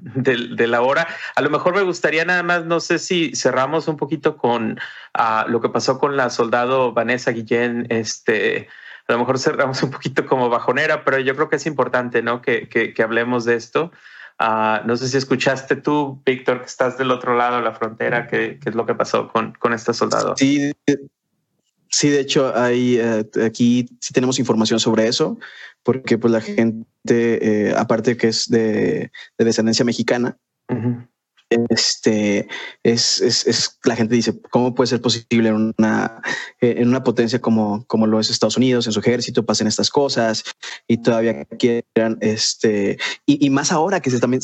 de 0.00 0.66
la 0.66 0.82
hora. 0.82 1.06
A 1.36 1.40
lo 1.42 1.50
mejor 1.50 1.74
me 1.76 1.82
gustaría 1.82 2.24
nada 2.24 2.42
más, 2.42 2.64
no 2.64 2.80
sé 2.80 2.98
si 2.98 3.36
cerramos 3.36 3.86
un 3.86 3.96
poquito 3.96 4.36
con 4.36 4.80
uh, 5.16 5.48
lo 5.48 5.60
que 5.60 5.68
pasó 5.68 5.98
con 5.98 6.16
la 6.16 6.28
soldado 6.28 6.92
Vanessa 6.92 7.30
Guillén. 7.30 7.86
Este, 7.88 8.68
a 9.06 9.12
lo 9.12 9.20
mejor 9.20 9.38
cerramos 9.38 9.80
un 9.84 9.92
poquito 9.92 10.26
como 10.26 10.48
bajonera, 10.48 11.04
pero 11.04 11.20
yo 11.20 11.36
creo 11.36 11.48
que 11.48 11.56
es 11.56 11.66
importante 11.66 12.22
¿no? 12.22 12.42
que, 12.42 12.68
que, 12.68 12.94
que 12.94 13.02
hablemos 13.02 13.44
de 13.44 13.54
esto. 13.54 13.92
Uh, 14.40 14.86
no 14.86 14.96
sé 14.96 15.08
si 15.08 15.16
escuchaste 15.16 15.76
tú, 15.76 16.20
Víctor, 16.24 16.60
que 16.60 16.66
estás 16.66 16.98
del 16.98 17.10
otro 17.10 17.36
lado 17.36 17.56
de 17.56 17.62
la 17.62 17.74
frontera, 17.74 18.26
qué, 18.26 18.58
qué 18.60 18.70
es 18.70 18.74
lo 18.74 18.86
que 18.86 18.94
pasó 18.94 19.28
con, 19.28 19.52
con 19.52 19.72
este 19.72 19.92
soldado. 19.94 20.34
Sí, 20.36 20.72
Sí, 21.94 22.08
de 22.08 22.20
hecho, 22.20 22.56
hay 22.56 22.96
eh, 22.96 23.24
aquí 23.44 23.86
sí 24.00 24.14
tenemos 24.14 24.38
información 24.38 24.80
sobre 24.80 25.06
eso, 25.06 25.38
porque 25.82 26.16
pues 26.16 26.32
la 26.32 26.40
gente, 26.40 26.86
eh, 27.06 27.74
aparte 27.76 28.16
que 28.16 28.28
es 28.28 28.48
de, 28.48 29.12
de 29.36 29.44
descendencia 29.44 29.84
mexicana, 29.84 30.38
este 31.68 32.48
es, 32.82 33.20
es, 33.20 33.46
es, 33.46 33.78
la 33.84 33.96
gente 33.96 34.14
dice 34.14 34.38
cómo 34.50 34.74
puede 34.74 34.88
ser 34.88 35.00
posible 35.00 35.48
en 35.48 35.74
una 35.78 36.22
en 36.61 36.88
una 36.88 37.03
potencia 37.05 37.40
como 37.40 37.84
como 37.86 38.07
lo 38.07 38.20
es 38.20 38.30
Estados 38.30 38.57
Unidos 38.57 38.86
en 38.86 38.92
su 38.92 39.00
ejército 39.00 39.44
pasen 39.44 39.66
estas 39.66 39.90
cosas 39.90 40.44
y 40.86 40.98
todavía 40.98 41.44
quieran 41.59 42.18
este 42.20 42.98
y, 43.26 43.44
y 43.44 43.50
más 43.50 43.72
ahora 43.72 44.00
que 44.00 44.11
se 44.11 44.20
también 44.20 44.42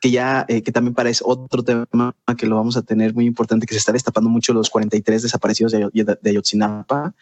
que 0.00 0.10
ya 0.10 0.44
eh, 0.48 0.62
que 0.62 0.72
también 0.72 0.94
parece 0.94 1.22
otro 1.24 1.62
tema 1.62 2.14
que 2.36 2.46
lo 2.46 2.56
vamos 2.56 2.76
a 2.76 2.82
tener 2.82 3.14
muy 3.14 3.26
importante 3.26 3.66
que 3.66 3.74
se 3.74 3.78
está 3.78 3.92
destapando 3.92 4.30
mucho 4.30 4.52
los 4.52 4.70
43 4.70 5.22
desaparecidos 5.22 5.72
de, 5.72 5.88
de 5.92 6.30
Ayotzinapa 6.30 7.14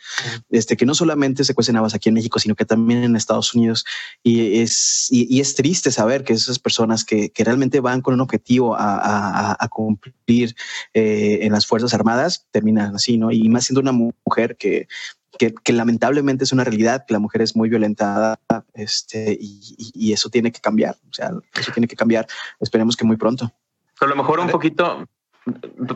este 0.51 0.77
que 0.77 0.87
no 0.87 0.95
solamente 0.95 1.45
se 1.45 1.55
cuecen 1.55 1.77
habas 1.77 1.95
aquí 1.95 2.09
en 2.09 2.15
México 2.15 2.39
sino 2.39 2.55
que 2.55 2.65
también 2.65 3.05
en 3.05 3.17
Estados 3.17 3.55
Unidos 3.55 3.85
y 4.23 4.61
es 4.61 5.09
y, 5.11 5.35
y 5.35 5.41
es 5.41 5.55
triste 5.55 5.91
saber 5.91 6.25
que 6.25 6.33
esas 6.33 6.59
personas 6.59 7.05
que, 7.05 7.31
que 7.31 7.45
realmente 7.45 7.81
van 7.81 8.01
con 8.01 8.15
un 8.15 8.21
objetivo 8.21 8.75
a, 8.77 8.97
a 8.97 9.28
a, 9.29 9.69
cumplir 9.69 10.55
eh, 10.95 11.41
en 11.43 11.53
las 11.53 11.67
Fuerzas 11.67 11.95
Armadas, 11.95 12.47
terminan 12.51 12.95
así, 12.95 13.19
¿no? 13.19 13.31
Y 13.31 13.49
más 13.49 13.65
siendo 13.65 13.81
una 13.81 13.93
mujer 13.93 14.57
que, 14.57 14.89
que, 15.39 15.55
que, 15.55 15.73
lamentablemente 15.73 16.45
es 16.45 16.53
una 16.53 16.65
realidad, 16.65 17.05
que 17.07 17.15
la 17.15 17.21
mujer 17.21 17.43
es 17.43 17.55
muy 17.57 17.69
violentada 17.69 18.39
este, 18.75 19.37
y, 19.41 19.61
y, 19.95 20.13
eso 20.13 20.31
tiene 20.31 20.53
que 20.53 20.61
cambiar, 20.61 20.97
o 21.09 21.13
sea, 21.13 21.33
eso 21.55 21.73
tiene 21.73 21.89
que 21.89 21.97
cambiar. 21.97 22.27
Esperemos 22.61 22.97
que 22.97 23.05
muy 23.05 23.17
pronto. 23.17 23.53
A 24.01 24.07
lo 24.07 24.17
mejor 24.17 24.41
un 24.41 24.49
poquito, 24.49 25.07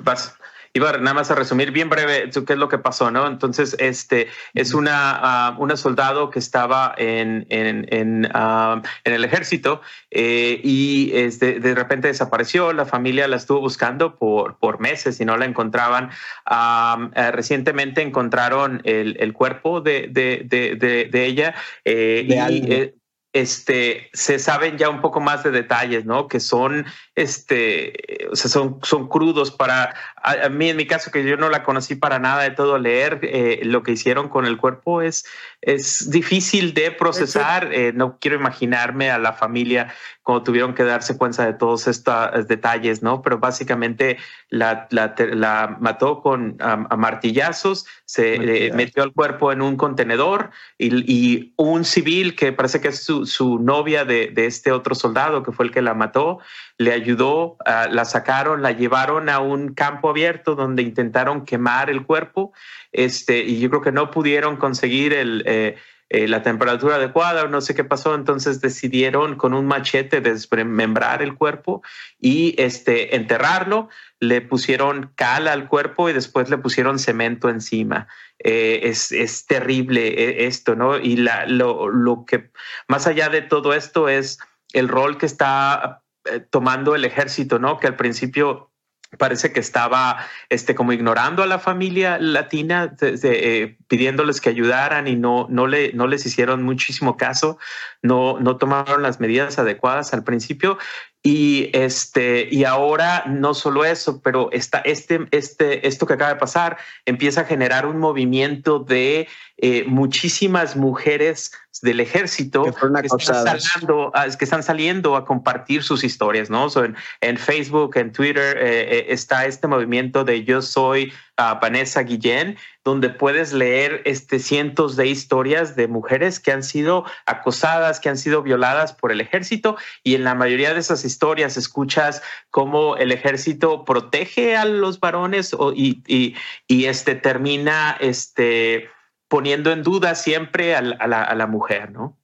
vas, 0.02 0.34
iba 0.74 0.92
nada 0.98 1.14
más 1.14 1.30
a 1.30 1.34
resumir 1.34 1.70
bien 1.70 1.88
breve 1.88 2.30
qué 2.30 2.52
es 2.52 2.58
lo 2.58 2.68
que 2.68 2.78
pasó, 2.78 3.10
¿no? 3.10 3.26
Entonces, 3.26 3.76
este 3.78 4.28
es 4.54 4.72
una, 4.72 5.54
uh, 5.56 5.62
una 5.62 5.76
soldado 5.76 6.30
que 6.30 6.38
estaba 6.38 6.94
en, 6.96 7.46
en, 7.50 7.86
en, 7.90 8.24
uh, 8.34 8.82
en 9.04 9.12
el 9.12 9.24
ejército 9.24 9.82
eh, 10.10 10.60
y 10.64 11.12
este, 11.14 11.60
de 11.60 11.74
repente 11.74 12.08
desapareció. 12.08 12.72
La 12.72 12.86
familia 12.86 13.28
la 13.28 13.36
estuvo 13.36 13.60
buscando 13.60 14.16
por, 14.16 14.56
por 14.58 14.80
meses 14.80 15.20
y 15.20 15.24
no 15.24 15.36
la 15.36 15.44
encontraban. 15.44 16.10
Uh, 16.50 17.10
recientemente 17.32 18.00
encontraron 18.00 18.80
el, 18.84 19.16
el 19.20 19.32
cuerpo 19.32 19.80
de, 19.80 20.08
de, 20.10 20.42
de, 20.44 21.08
de 21.10 21.26
ella 21.26 21.54
eh, 21.84 22.24
y 22.26 22.72
eh, 22.72 22.94
este, 23.32 24.10
se 24.12 24.38
saben 24.38 24.76
ya 24.76 24.90
un 24.90 25.00
poco 25.00 25.18
más 25.20 25.42
de 25.42 25.50
detalles, 25.50 26.04
¿no? 26.04 26.28
Que 26.28 26.38
son, 26.38 26.84
este, 27.14 27.94
o 28.30 28.36
sea, 28.36 28.50
son, 28.50 28.78
son 28.82 29.08
crudos 29.08 29.50
para, 29.50 29.94
a, 30.22 30.46
a 30.46 30.48
mí 30.48 30.70
en 30.70 30.76
mi 30.76 30.86
caso, 30.86 31.10
que 31.10 31.24
yo 31.24 31.36
no 31.36 31.48
la 31.48 31.62
conocí 31.62 31.94
para 31.94 32.18
nada 32.18 32.42
de 32.42 32.50
todo 32.50 32.78
leer, 32.78 33.20
eh, 33.22 33.60
lo 33.64 33.82
que 33.82 33.92
hicieron 33.92 34.28
con 34.28 34.46
el 34.46 34.56
cuerpo 34.56 35.02
es, 35.02 35.24
es 35.60 36.10
difícil 36.10 36.74
de 36.74 36.90
procesar. 36.90 37.72
Eh, 37.72 37.92
no 37.94 38.18
quiero 38.18 38.36
imaginarme 38.36 39.10
a 39.10 39.18
la 39.18 39.32
familia 39.32 39.92
como 40.22 40.42
tuvieron 40.44 40.74
que 40.74 40.84
darse 40.84 41.16
cuenta 41.16 41.44
de 41.44 41.52
todos 41.52 41.88
estos 41.88 42.46
detalles, 42.46 43.02
¿no? 43.02 43.22
Pero 43.22 43.38
básicamente 43.38 44.18
la, 44.50 44.86
la, 44.90 45.14
la 45.18 45.76
mató 45.80 46.22
con 46.22 46.52
um, 46.52 46.86
a 46.88 46.96
martillazos, 46.96 47.86
se 48.04 48.66
eh, 48.66 48.72
metió 48.72 49.02
el 49.02 49.12
cuerpo 49.12 49.50
en 49.50 49.62
un 49.62 49.76
contenedor 49.76 50.50
y, 50.78 51.12
y, 51.12 51.54
un 51.56 51.84
civil 51.84 52.36
que 52.36 52.52
parece 52.52 52.80
que 52.80 52.88
es 52.88 53.02
su, 53.02 53.26
su 53.26 53.58
novia 53.58 54.04
de, 54.04 54.28
de, 54.28 54.46
este 54.46 54.70
otro 54.70 54.94
soldado 54.94 55.42
que 55.42 55.50
fue 55.50 55.64
el 55.64 55.72
que 55.72 55.82
la 55.82 55.94
mató, 55.94 56.38
le 56.84 56.92
ayudó, 56.92 57.56
uh, 57.66 57.90
la 57.90 58.04
sacaron, 58.04 58.62
la 58.62 58.72
llevaron 58.72 59.28
a 59.28 59.40
un 59.40 59.74
campo 59.74 60.10
abierto 60.10 60.54
donde 60.54 60.82
intentaron 60.82 61.44
quemar 61.44 61.90
el 61.90 62.04
cuerpo 62.04 62.52
este, 62.92 63.40
y 63.44 63.60
yo 63.60 63.70
creo 63.70 63.82
que 63.82 63.92
no 63.92 64.10
pudieron 64.10 64.56
conseguir 64.56 65.12
el... 65.12 65.42
Eh, 65.46 65.76
eh, 66.14 66.28
la 66.28 66.42
temperatura 66.42 66.96
adecuada 66.96 67.44
o 67.44 67.48
no 67.48 67.62
sé 67.62 67.74
qué 67.74 67.84
pasó, 67.84 68.14
entonces 68.14 68.60
decidieron 68.60 69.36
con 69.36 69.54
un 69.54 69.64
machete 69.64 70.20
desmembrar 70.20 71.22
el 71.22 71.34
cuerpo 71.34 71.80
y 72.20 72.54
este, 72.58 73.16
enterrarlo, 73.16 73.88
le 74.20 74.42
pusieron 74.42 75.10
cal 75.14 75.48
al 75.48 75.68
cuerpo 75.68 76.10
y 76.10 76.12
después 76.12 76.50
le 76.50 76.58
pusieron 76.58 76.98
cemento 76.98 77.48
encima. 77.48 78.08
Eh, 78.40 78.80
es, 78.82 79.10
es, 79.10 79.46
terrible 79.46 80.46
esto, 80.46 80.74
¿no? 80.74 80.98
Y 80.98 81.16
la, 81.16 81.46
lo, 81.46 81.88
lo 81.88 82.26
que 82.26 82.50
más 82.88 83.06
allá 83.06 83.30
de 83.30 83.40
todo 83.40 83.72
esto 83.72 84.10
es 84.10 84.38
el 84.74 84.88
rol 84.88 85.16
que 85.16 85.24
está 85.24 86.01
eh, 86.24 86.40
tomando 86.50 86.94
el 86.94 87.04
ejército, 87.04 87.58
¿no? 87.58 87.78
Que 87.78 87.86
al 87.86 87.96
principio 87.96 88.72
parece 89.18 89.52
que 89.52 89.60
estaba 89.60 90.26
este, 90.48 90.74
como 90.74 90.92
ignorando 90.92 91.42
a 91.42 91.46
la 91.46 91.58
familia 91.58 92.18
latina, 92.18 92.94
eh, 93.00 93.76
pidiéndoles 93.88 94.40
que 94.40 94.48
ayudaran 94.48 95.06
y 95.06 95.16
no, 95.16 95.46
no, 95.50 95.66
le, 95.66 95.92
no 95.92 96.06
les 96.06 96.24
hicieron 96.24 96.62
muchísimo 96.62 97.16
caso, 97.16 97.58
no, 98.02 98.40
no 98.40 98.56
tomaron 98.56 99.02
las 99.02 99.20
medidas 99.20 99.58
adecuadas 99.58 100.14
al 100.14 100.24
principio. 100.24 100.78
Y 101.24 101.70
este, 101.72 102.48
y 102.50 102.64
ahora 102.64 103.24
no 103.28 103.54
solo 103.54 103.84
eso, 103.84 104.20
pero 104.22 104.50
está 104.50 104.78
este, 104.78 105.20
este, 105.30 105.86
esto 105.86 106.04
que 106.04 106.14
acaba 106.14 106.34
de 106.34 106.40
pasar 106.40 106.78
empieza 107.04 107.42
a 107.42 107.44
generar 107.44 107.86
un 107.86 107.98
movimiento 107.98 108.80
de 108.80 109.28
eh, 109.64 109.84
muchísimas 109.86 110.74
mujeres 110.74 111.52
del 111.82 112.00
ejército 112.00 112.64
que, 112.64 112.72
que, 112.72 113.06
están 113.06 113.60
saliendo, 113.60 114.12
que, 114.36 114.44
están 114.44 114.62
saliendo, 114.64 115.14
a 115.14 115.24
compartir 115.24 115.84
sus 115.84 116.02
historias, 116.02 116.50
¿no? 116.50 116.68
So 116.68 116.84
en, 116.84 116.96
en, 117.20 117.36
Facebook, 117.36 117.96
en 117.96 118.10
Twitter 118.10 118.56
eh, 118.58 118.98
eh, 118.98 119.06
está 119.10 119.46
este 119.46 119.68
movimiento 119.68 120.24
de 120.24 120.42
Yo 120.42 120.62
soy 120.62 121.12
uh, 121.38 121.60
Vanessa 121.60 122.02
Guillén, 122.02 122.58
donde 122.82 123.08
puedes 123.08 123.52
leer 123.52 124.02
este, 124.04 124.40
cientos 124.40 124.96
de 124.96 125.06
historias 125.06 125.76
de 125.76 125.86
mujeres 125.86 126.40
que 126.40 126.50
han 126.50 126.64
sido 126.64 127.04
acosadas, 127.26 128.00
que 128.00 128.08
han 128.08 128.18
sido 128.18 128.42
violadas 128.42 128.92
por 128.92 129.12
el 129.12 129.20
ejército 129.20 129.76
y 130.02 130.16
en 130.16 130.24
la 130.24 130.34
mayoría 130.34 130.74
de 130.74 130.80
esas 130.80 131.04
historias 131.04 131.56
escuchas 131.56 132.20
cómo 132.50 132.96
el 132.96 133.12
ejército 133.12 133.84
protege 133.84 134.56
a 134.56 134.64
los 134.64 134.98
varones 134.98 135.54
o, 135.54 135.72
y, 135.72 136.02
y, 136.08 136.34
y 136.66 136.86
este 136.86 137.14
termina 137.14 137.96
este 138.00 138.90
poniendo 139.32 139.72
en 139.72 139.82
duda 139.82 140.14
siempre 140.14 140.76
a 140.76 140.82
la, 140.82 140.94
a 140.96 141.06
la, 141.06 141.22
a 141.22 141.34
la 141.34 141.46
mujer, 141.46 141.90
¿no? 141.90 142.18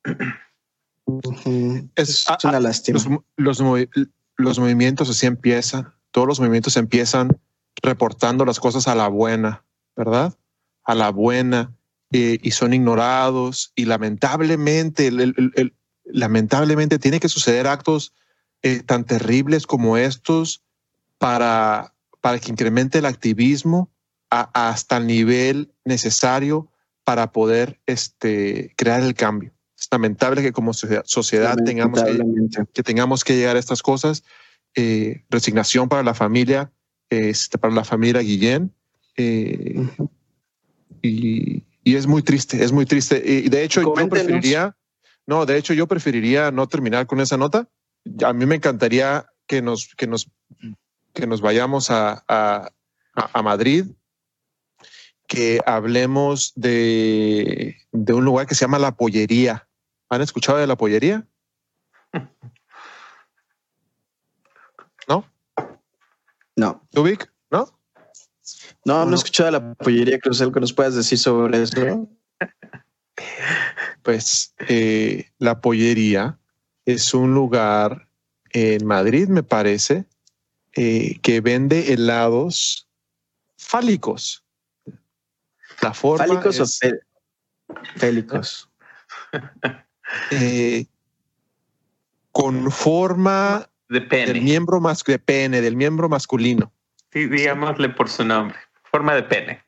Es, 1.96 2.26
es 2.28 2.44
una 2.44 2.60
lástima. 2.60 3.00
Los, 3.38 3.58
los, 3.58 3.88
los, 4.36 4.58
movimientos 4.58 5.08
así 5.08 5.24
empiezan, 5.24 5.90
todos 6.10 6.28
los 6.28 6.38
movimientos 6.38 6.76
empiezan 6.76 7.30
reportando 7.82 8.44
las 8.44 8.60
cosas 8.60 8.88
a 8.88 8.94
la 8.94 9.08
buena, 9.08 9.64
¿verdad? 9.96 10.34
A 10.84 10.94
la 10.94 11.08
buena 11.08 11.72
eh, 12.12 12.40
y 12.42 12.50
son 12.50 12.74
ignorados 12.74 13.72
y 13.74 13.86
lamentablemente, 13.86 15.06
el, 15.06 15.20
el, 15.20 15.52
el, 15.54 15.74
lamentablemente 16.04 16.98
tiene 16.98 17.20
que 17.20 17.30
suceder 17.30 17.68
actos 17.68 18.12
eh, 18.60 18.82
tan 18.82 19.06
terribles 19.06 19.66
como 19.66 19.96
estos 19.96 20.62
para, 21.16 21.94
para 22.20 22.38
que 22.38 22.52
incremente 22.52 22.98
el 22.98 23.06
activismo 23.06 23.88
a, 24.28 24.50
hasta 24.68 24.98
el 24.98 25.06
nivel 25.06 25.72
necesario 25.86 26.68
para 27.08 27.32
poder 27.32 27.80
este, 27.86 28.74
crear 28.76 29.02
el 29.02 29.14
cambio. 29.14 29.50
Es 29.78 29.88
lamentable 29.90 30.42
que 30.42 30.52
como 30.52 30.74
sociedad 30.74 31.56
tengamos 31.64 32.02
que, 32.02 32.66
que, 32.74 32.82
tengamos 32.82 33.24
que 33.24 33.34
llegar 33.34 33.56
a 33.56 33.58
estas 33.58 33.80
cosas. 33.80 34.24
Eh, 34.74 35.24
resignación 35.30 35.88
para 35.88 36.02
la 36.02 36.12
familia, 36.12 36.70
este, 37.08 37.56
para 37.56 37.72
la 37.72 37.84
familia 37.84 38.20
Guillén. 38.20 38.74
Eh, 39.16 39.72
uh 39.78 39.84
-huh. 39.84 40.10
y, 41.00 41.62
y, 41.82 41.96
es 41.96 42.06
muy 42.06 42.22
triste, 42.22 42.62
es 42.62 42.72
muy 42.72 42.84
triste. 42.84 43.22
Y 43.24 43.48
de 43.48 43.64
hecho, 43.64 43.82
Coméntenos. 43.84 44.24
yo 44.24 44.26
preferiría, 44.26 44.76
no, 45.26 45.46
de 45.46 45.56
hecho, 45.56 45.72
yo 45.72 45.86
preferiría 45.86 46.50
no 46.50 46.66
terminar 46.68 47.06
con 47.06 47.20
esa 47.20 47.38
nota. 47.38 47.70
A 48.22 48.34
mí 48.34 48.44
me 48.44 48.56
encantaría 48.56 49.24
que 49.46 49.62
nos, 49.62 49.94
que 49.96 50.06
nos, 50.06 50.30
que 51.14 51.26
nos 51.26 51.40
vayamos 51.40 51.90
a, 51.90 52.22
a, 52.28 52.68
a 53.14 53.42
Madrid 53.42 53.86
que 55.28 55.60
hablemos 55.66 56.52
de, 56.56 57.76
de, 57.92 58.12
un 58.14 58.24
lugar 58.24 58.46
que 58.46 58.54
se 58.54 58.62
llama 58.64 58.78
La 58.78 58.96
Pollería. 58.96 59.68
¿Han 60.08 60.22
escuchado 60.22 60.58
de 60.58 60.66
La 60.66 60.76
Pollería? 60.76 61.24
¿No? 65.06 65.24
No. 66.56 66.82
¿Tubic? 66.90 67.30
¿No? 67.50 67.78
No, 68.84 69.04
no 69.04 69.12
he 69.12 69.14
escuchado 69.14 69.46
de 69.46 69.52
La 69.52 69.74
Pollería, 69.74 70.18
Cruz, 70.18 70.42
que 70.52 70.60
nos 70.60 70.72
puedas 70.72 70.94
decir 70.96 71.18
sobre 71.18 71.62
eso. 71.62 72.08
Pues 74.02 74.54
eh, 74.68 75.30
La 75.38 75.60
Pollería 75.60 76.38
es 76.86 77.12
un 77.12 77.34
lugar 77.34 78.08
en 78.50 78.86
Madrid, 78.86 79.28
me 79.28 79.42
parece, 79.42 80.06
eh, 80.74 81.18
que 81.20 81.42
vende 81.42 81.92
helados 81.92 82.88
fálicos. 83.58 84.42
La 85.80 85.94
forma 85.94 86.26
¿Fálicos 86.26 86.60
es, 86.60 86.84
o 86.84 87.74
félicos? 87.96 88.70
eh, 90.30 90.86
con 92.32 92.70
forma 92.70 93.68
De 93.88 94.00
del 94.00 94.42
miembro 94.42 94.80
mas 94.80 95.02
de 95.04 95.18
pene, 95.18 95.60
del 95.60 95.76
miembro 95.76 96.08
masculino. 96.08 96.72
Sí, 97.12 97.26
digámosle 97.26 97.88
por 97.88 98.08
su 98.08 98.24
nombre. 98.24 98.58
Forma 98.90 99.14
de 99.14 99.22
pene. 99.22 99.62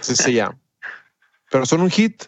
Así 0.00 0.16
se 0.16 0.32
llama. 0.32 0.58
Pero 1.50 1.66
son 1.66 1.82
un 1.82 1.90
hit. 1.90 2.24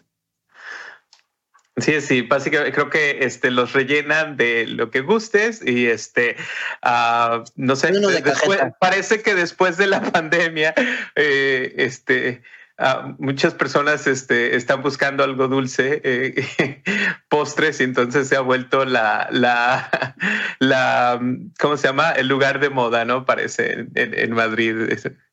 Sí, 1.77 2.01
sí, 2.01 2.21
básicamente 2.23 2.73
creo 2.73 2.89
que 2.89 3.19
este 3.23 3.51
los 3.51 3.73
rellenan 3.73 4.35
de 4.35 4.65
lo 4.65 4.89
que 4.89 5.01
gustes 5.01 5.61
y 5.63 5.85
este 5.87 6.35
ah, 6.81 7.43
no 7.55 7.75
sé, 7.75 7.91
después- 7.91 8.59
parece 8.79 9.21
que 9.21 9.35
después 9.35 9.77
de 9.77 9.85
la 9.85 10.01
pandemia 10.11 10.73
eh, 11.15 11.75
este 11.77 12.41
ah, 12.77 13.15
muchas 13.19 13.53
personas 13.53 14.07
este, 14.07 14.55
están 14.55 14.81
buscando 14.81 15.23
algo 15.23 15.47
dulce, 15.47 16.01
eh, 16.03 16.83
postres, 17.29 17.79
y 17.79 17.83
entonces 17.83 18.27
se 18.27 18.35
ha 18.35 18.41
vuelto 18.41 18.85
la, 18.85 19.27
la, 19.31 20.15
la, 20.59 21.19
¿cómo 21.59 21.77
se 21.77 21.87
llama? 21.87 22.11
El 22.11 22.27
lugar 22.27 22.59
de 22.59 22.69
moda, 22.69 23.05
¿no? 23.05 23.25
Parece 23.25 23.73
en, 23.73 23.91
en- 23.95 24.31
Madrid 24.33 24.75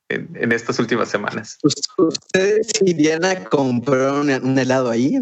en, 0.09 0.31
en 0.35 0.53
estas 0.53 0.79
últimas 0.79 1.09
semanas. 1.09 1.59
¿Ustedes 1.97 2.71
irían 2.85 3.25
a 3.25 3.45
comprar 3.45 4.13
un, 4.13 4.31
un 4.31 4.59
helado 4.59 4.91
ahí? 4.91 5.21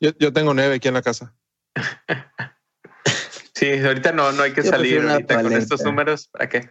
Yo, 0.00 0.10
yo 0.18 0.32
tengo 0.32 0.52
nueve 0.54 0.74
aquí 0.76 0.88
en 0.88 0.94
la 0.94 1.02
casa. 1.02 1.34
Sí, 3.56 3.70
ahorita 3.70 4.10
no, 4.10 4.32
no 4.32 4.42
hay 4.42 4.52
que 4.52 4.64
Yo 4.64 4.70
salir 4.70 5.00
ahorita 5.00 5.40
con 5.40 5.52
estos 5.52 5.80
números. 5.84 6.26
¿Para 6.32 6.48
qué? 6.48 6.70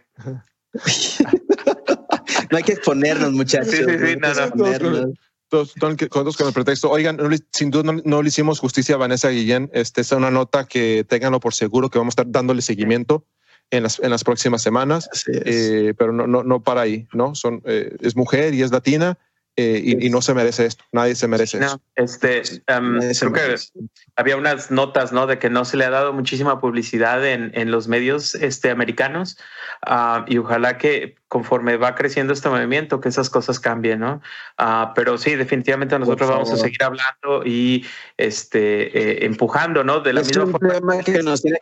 No 2.54 2.58
hay 2.58 2.62
que 2.62 2.72
exponernos, 2.74 3.32
muchachos. 3.32 3.74
Sí, 3.74 3.78
sí, 3.78 3.84
sí, 3.84 4.16
no, 4.16 4.32
no. 4.32 4.44
exponernos. 4.44 5.06
Todos 5.48 5.74
con, 5.74 5.96
con, 5.96 6.08
todos 6.08 6.36
con 6.36 6.46
el 6.46 6.52
pretexto. 6.52 6.88
Oigan, 6.88 7.16
no 7.16 7.28
sin 7.50 7.72
duda 7.72 7.92
no, 7.92 8.00
no 8.04 8.22
le 8.22 8.28
hicimos 8.28 8.60
justicia 8.60 8.94
a 8.94 8.98
Vanessa 8.98 9.28
Guillén. 9.28 9.68
Este 9.72 10.02
es 10.02 10.12
una 10.12 10.30
nota 10.30 10.64
que 10.64 11.04
ténganlo 11.08 11.40
por 11.40 11.52
seguro 11.52 11.90
que 11.90 11.98
vamos 11.98 12.12
a 12.12 12.22
estar 12.22 12.30
dándole 12.30 12.62
seguimiento 12.62 13.26
en 13.72 13.82
las, 13.82 13.98
en 13.98 14.10
las 14.10 14.22
próximas 14.22 14.62
semanas. 14.62 15.10
Eh, 15.26 15.94
pero 15.98 16.12
no, 16.12 16.28
no, 16.28 16.44
no 16.44 16.62
para 16.62 16.82
ahí, 16.82 17.08
¿no? 17.12 17.34
Son, 17.34 17.60
eh, 17.64 17.96
es 18.00 18.14
mujer 18.14 18.54
y 18.54 18.62
es 18.62 18.70
latina 18.70 19.18
eh, 19.56 19.80
y, 19.84 20.06
y 20.06 20.10
no 20.10 20.20
se 20.20 20.34
merece 20.34 20.66
esto. 20.66 20.84
Nadie 20.92 21.14
se 21.14 21.28
merece 21.28 21.58
eso. 21.58 21.76
No, 21.76 21.82
este, 21.94 22.42
um, 22.76 22.98
creo 22.98 23.32
que 23.32 23.40
merece. 23.40 23.70
había 24.16 24.36
unas 24.36 24.70
notas, 24.70 25.12
¿no? 25.12 25.26
De 25.26 25.38
que 25.38 25.48
no 25.50 25.64
se 25.64 25.76
le 25.76 25.84
ha 25.84 25.90
dado 25.90 26.12
muchísima 26.12 26.60
publicidad 26.60 27.24
en, 27.24 27.52
en 27.54 27.70
los 27.70 27.86
medios 27.86 28.34
este, 28.34 28.70
americanos 28.70 29.38
ah, 29.86 30.24
y 30.26 30.38
ojalá 30.38 30.76
que 30.76 31.16
conforme 31.28 31.76
va 31.76 31.94
creciendo 31.94 32.32
este 32.32 32.48
movimiento, 32.48 33.00
que 33.00 33.08
esas 33.08 33.30
cosas 33.30 33.60
cambien, 33.60 34.00
¿no? 34.00 34.22
Ah, 34.58 34.92
pero 34.94 35.18
sí, 35.18 35.34
definitivamente 35.34 35.98
nosotros 35.98 36.28
vamos 36.28 36.50
a 36.52 36.56
seguir 36.56 36.82
hablando 36.82 37.44
y 37.44 37.84
este, 38.16 39.22
eh, 39.22 39.26
empujando, 39.26 39.84
¿no? 39.84 40.00
De 40.00 40.12
la 40.12 40.20
Es 40.20 40.28
misma 40.28 40.44
un 40.44 40.52
forma 40.52 41.02
que 41.02 41.22
nos 41.22 41.42
tiene 41.42 41.58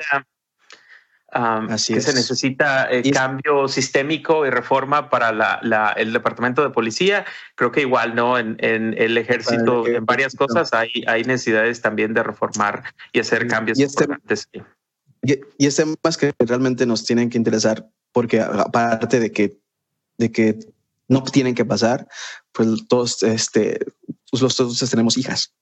um, 1.34 1.70
Así 1.70 1.94
que 1.94 2.00
se 2.00 2.10
es. 2.10 2.16
necesita 2.16 2.90
eh, 2.90 3.10
cambio 3.10 3.68
sistémico 3.68 4.46
y 4.46 4.50
reforma 4.50 5.08
para 5.10 5.32
la, 5.32 5.58
la- 5.62 5.92
el 5.92 6.12
departamento 6.12 6.62
de 6.62 6.70
policía. 6.70 7.24
Creo 7.54 7.70
que 7.72 7.80
igual, 7.82 8.14
¿no? 8.14 8.38
En, 8.38 8.56
en 8.60 8.94
el 8.98 9.16
ejército, 9.18 9.86
el 9.86 9.96
en 9.96 10.06
varias 10.06 10.34
cosas 10.34 10.72
hay, 10.72 10.90
hay 11.06 11.24
necesidades 11.24 11.80
también 11.80 12.14
de 12.14 12.22
reformar 12.22 12.84
y 13.12 13.20
hacer 13.20 13.46
cambios 13.46 13.78
Y 13.78 13.84
este- 13.84 14.04
importantes. 14.04 14.48
Y, 15.22 15.38
y 15.58 15.66
es 15.66 15.76
temas 15.76 16.16
que 16.16 16.32
realmente 16.38 16.84
nos 16.86 17.04
tienen 17.04 17.30
que 17.30 17.38
interesar 17.38 17.88
porque 18.12 18.40
aparte 18.40 19.20
de 19.20 19.30
que, 19.30 19.56
de 20.18 20.32
que 20.32 20.58
no 21.08 21.22
tienen 21.22 21.54
que 21.54 21.64
pasar, 21.64 22.08
pues 22.52 22.68
todos, 22.88 23.22
este, 23.22 23.78
los 24.32 24.56
todos 24.56 24.78
tenemos 24.90 25.16
hijas 25.16 25.54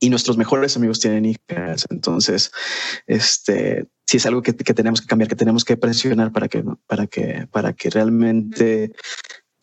y 0.00 0.10
nuestros 0.10 0.36
mejores 0.36 0.76
amigos 0.76 1.00
tienen 1.00 1.24
hijas. 1.24 1.86
Entonces, 1.90 2.52
este, 3.06 3.86
sí 4.06 4.16
es 4.18 4.26
algo 4.26 4.42
que, 4.42 4.54
que 4.54 4.74
tenemos 4.74 5.00
que 5.00 5.06
cambiar, 5.06 5.28
que 5.28 5.36
tenemos 5.36 5.64
que 5.64 5.76
presionar 5.76 6.32
para 6.32 6.48
que, 6.48 6.64
para 6.86 7.06
que, 7.06 7.46
para 7.50 7.72
que 7.72 7.90
realmente 7.90 8.92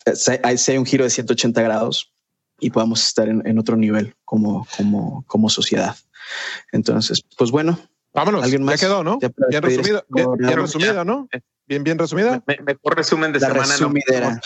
eh, 0.05 0.15
sea, 0.15 0.57
sea 0.57 0.79
un 0.79 0.86
giro 0.86 1.03
de 1.03 1.09
180 1.09 1.61
grados 1.61 2.13
y 2.59 2.69
podamos 2.69 3.05
estar 3.05 3.27
en, 3.29 3.45
en 3.47 3.59
otro 3.59 3.75
nivel 3.77 4.15
como, 4.25 4.67
como, 4.77 5.23
como 5.27 5.49
sociedad. 5.49 5.95
Entonces, 6.71 7.21
pues 7.38 7.51
bueno, 7.51 7.77
Vámonos. 8.13 8.43
¿Alguien 8.43 8.61
Ya 8.61 8.65
más? 8.65 8.79
quedó, 8.79 9.03
¿no? 9.03 9.19
Ya 9.21 9.29
Bien 9.49 9.61
resumida, 9.61 10.05
bien, 10.07 10.27
bien 10.38 10.57
resumida, 10.57 11.03
¿no? 11.03 11.27
Bien, 11.67 11.83
bien 11.83 11.99
resumida. 11.99 12.41
Me- 12.47 12.59
mejor 12.65 12.95
resumen 12.95 13.33
de 13.33 13.41
la 13.41 13.47
semana. 13.47 13.65
¿no? 13.65 13.71
resumidera. 13.73 14.39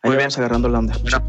Ahí 0.00 0.10
Muy 0.10 0.16
vamos 0.16 0.38
agarrando 0.38 0.68
la 0.70 0.78
onda. 0.78 0.94
Ah, 1.12 1.22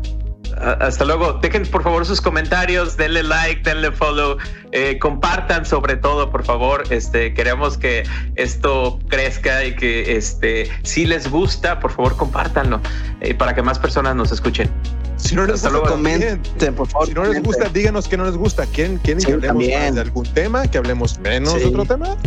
Hasta 0.53 1.05
luego. 1.05 1.33
Dejen 1.41 1.63
por 1.67 1.83
favor 1.83 2.05
sus 2.05 2.21
comentarios, 2.21 2.97
denle 2.97 3.23
like, 3.23 3.61
denle 3.63 3.91
follow, 3.91 4.37
eh, 4.71 4.97
compartan 4.99 5.65
sobre 5.65 5.95
todo, 5.97 6.29
por 6.31 6.43
favor. 6.43 6.83
Este 6.89 7.33
queremos 7.33 7.77
que 7.77 8.03
esto 8.35 8.99
crezca 9.09 9.63
y 9.65 9.75
que 9.75 10.15
este 10.17 10.69
si 10.83 11.05
les 11.05 11.29
gusta, 11.29 11.79
por 11.79 11.91
favor, 11.91 12.15
compártanlo 12.17 12.81
eh, 13.21 13.33
para 13.33 13.53
que 13.55 13.61
más 13.61 13.79
personas 13.79 14.15
nos 14.15 14.31
escuchen. 14.31 14.69
Si 15.17 15.33
no 15.35 15.45
les 15.45 15.55
Hasta 15.63 15.69
gusta. 15.77 15.89
Comenten, 15.91 16.75
por 16.75 16.87
favor. 16.87 17.07
Si 17.07 17.13
no 17.13 17.23
les 17.23 17.41
gusta, 17.41 17.69
díganos 17.69 18.07
que 18.07 18.17
no 18.17 18.25
les 18.25 18.35
gusta. 18.35 18.65
¿Quieren, 18.65 18.97
quieren 18.97 19.21
Sí, 19.21 19.27
que 19.27 19.33
hablemos 19.33 19.57
también. 19.63 19.81
más 19.85 19.95
de 19.95 20.01
algún 20.01 20.25
tema? 20.33 20.67
¿Que 20.67 20.77
hablemos 20.77 21.19
menos 21.19 21.53
Sí. 21.53 21.59
de 21.59 21.65
otro 21.67 21.85
tema? 21.85 22.17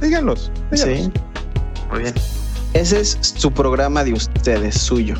Díganos. 0.00 0.50
díganos. 0.70 0.98
Sí. 1.04 1.12
Muy 1.90 2.00
bien. 2.02 2.14
Ese 2.72 3.00
es 3.00 3.18
su 3.20 3.50
programa 3.52 4.04
de 4.04 4.12
ustedes, 4.12 4.80
suyo, 4.80 5.14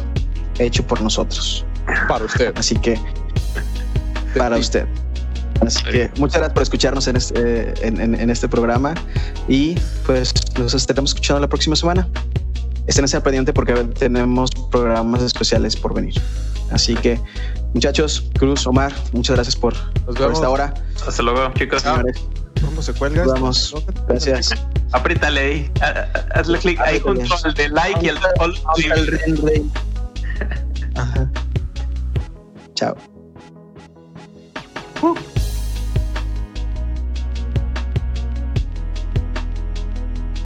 hecho 0.58 0.86
por 0.86 1.00
nosotros. 1.00 1.64
Para 2.08 2.24
usted. 2.24 2.52
Así 2.56 2.76
que 2.76 2.98
para 4.36 4.56
usted. 4.56 4.86
Así 5.64 5.82
que 5.84 6.10
muchas 6.18 6.36
gracias 6.36 6.52
por 6.52 6.62
escucharnos 6.62 7.08
en 7.08 7.16
este, 7.16 7.86
en, 7.86 8.00
en- 8.00 8.14
en 8.14 8.30
este 8.30 8.46
programa 8.48 8.94
y 9.48 9.74
pues 10.04 10.32
nos 10.58 10.74
estaremos 10.74 11.10
escuchando 11.10 11.40
la 11.40 11.48
próxima 11.48 11.74
semana. 11.76 12.06
Estén 12.86 13.04
al 13.12 13.22
pendiente 13.22 13.52
porque 13.52 13.72
tenemos 13.98 14.50
programas 14.70 15.22
especiales 15.22 15.74
por 15.74 15.94
venir. 15.94 16.14
Así 16.70 16.94
que 16.94 17.18
muchachos, 17.74 18.28
Cruz, 18.38 18.66
Omar, 18.66 18.92
muchas 19.12 19.36
gracias 19.36 19.56
por, 19.56 19.74
por 20.04 20.32
esta 20.32 20.48
hora. 20.48 20.74
Hasta 21.06 21.22
luego, 21.22 21.52
chicos. 21.54 21.82
Señores, 21.82 22.22
¿Cómo 22.64 22.82
se 22.82 22.92
cuelga? 22.92 23.24
nos 23.24 23.28
esto? 23.34 23.40
vamos. 23.40 23.74
Gracias. 24.08 24.50
Apriétale 24.92 25.40
ahí. 25.40 25.70
Ah, 25.80 26.06
ah, 26.14 26.20
Hazle 26.34 26.58
clic 26.58 26.80
ahí 26.80 27.00
junto 27.00 27.34
al 27.44 27.54
de 27.54 27.68
like 27.70 28.04
y 28.04 28.08
el 28.08 28.14
de 28.16 28.28
follow. 28.36 28.56
Chao. 32.76 32.96
Uh. 35.02 35.35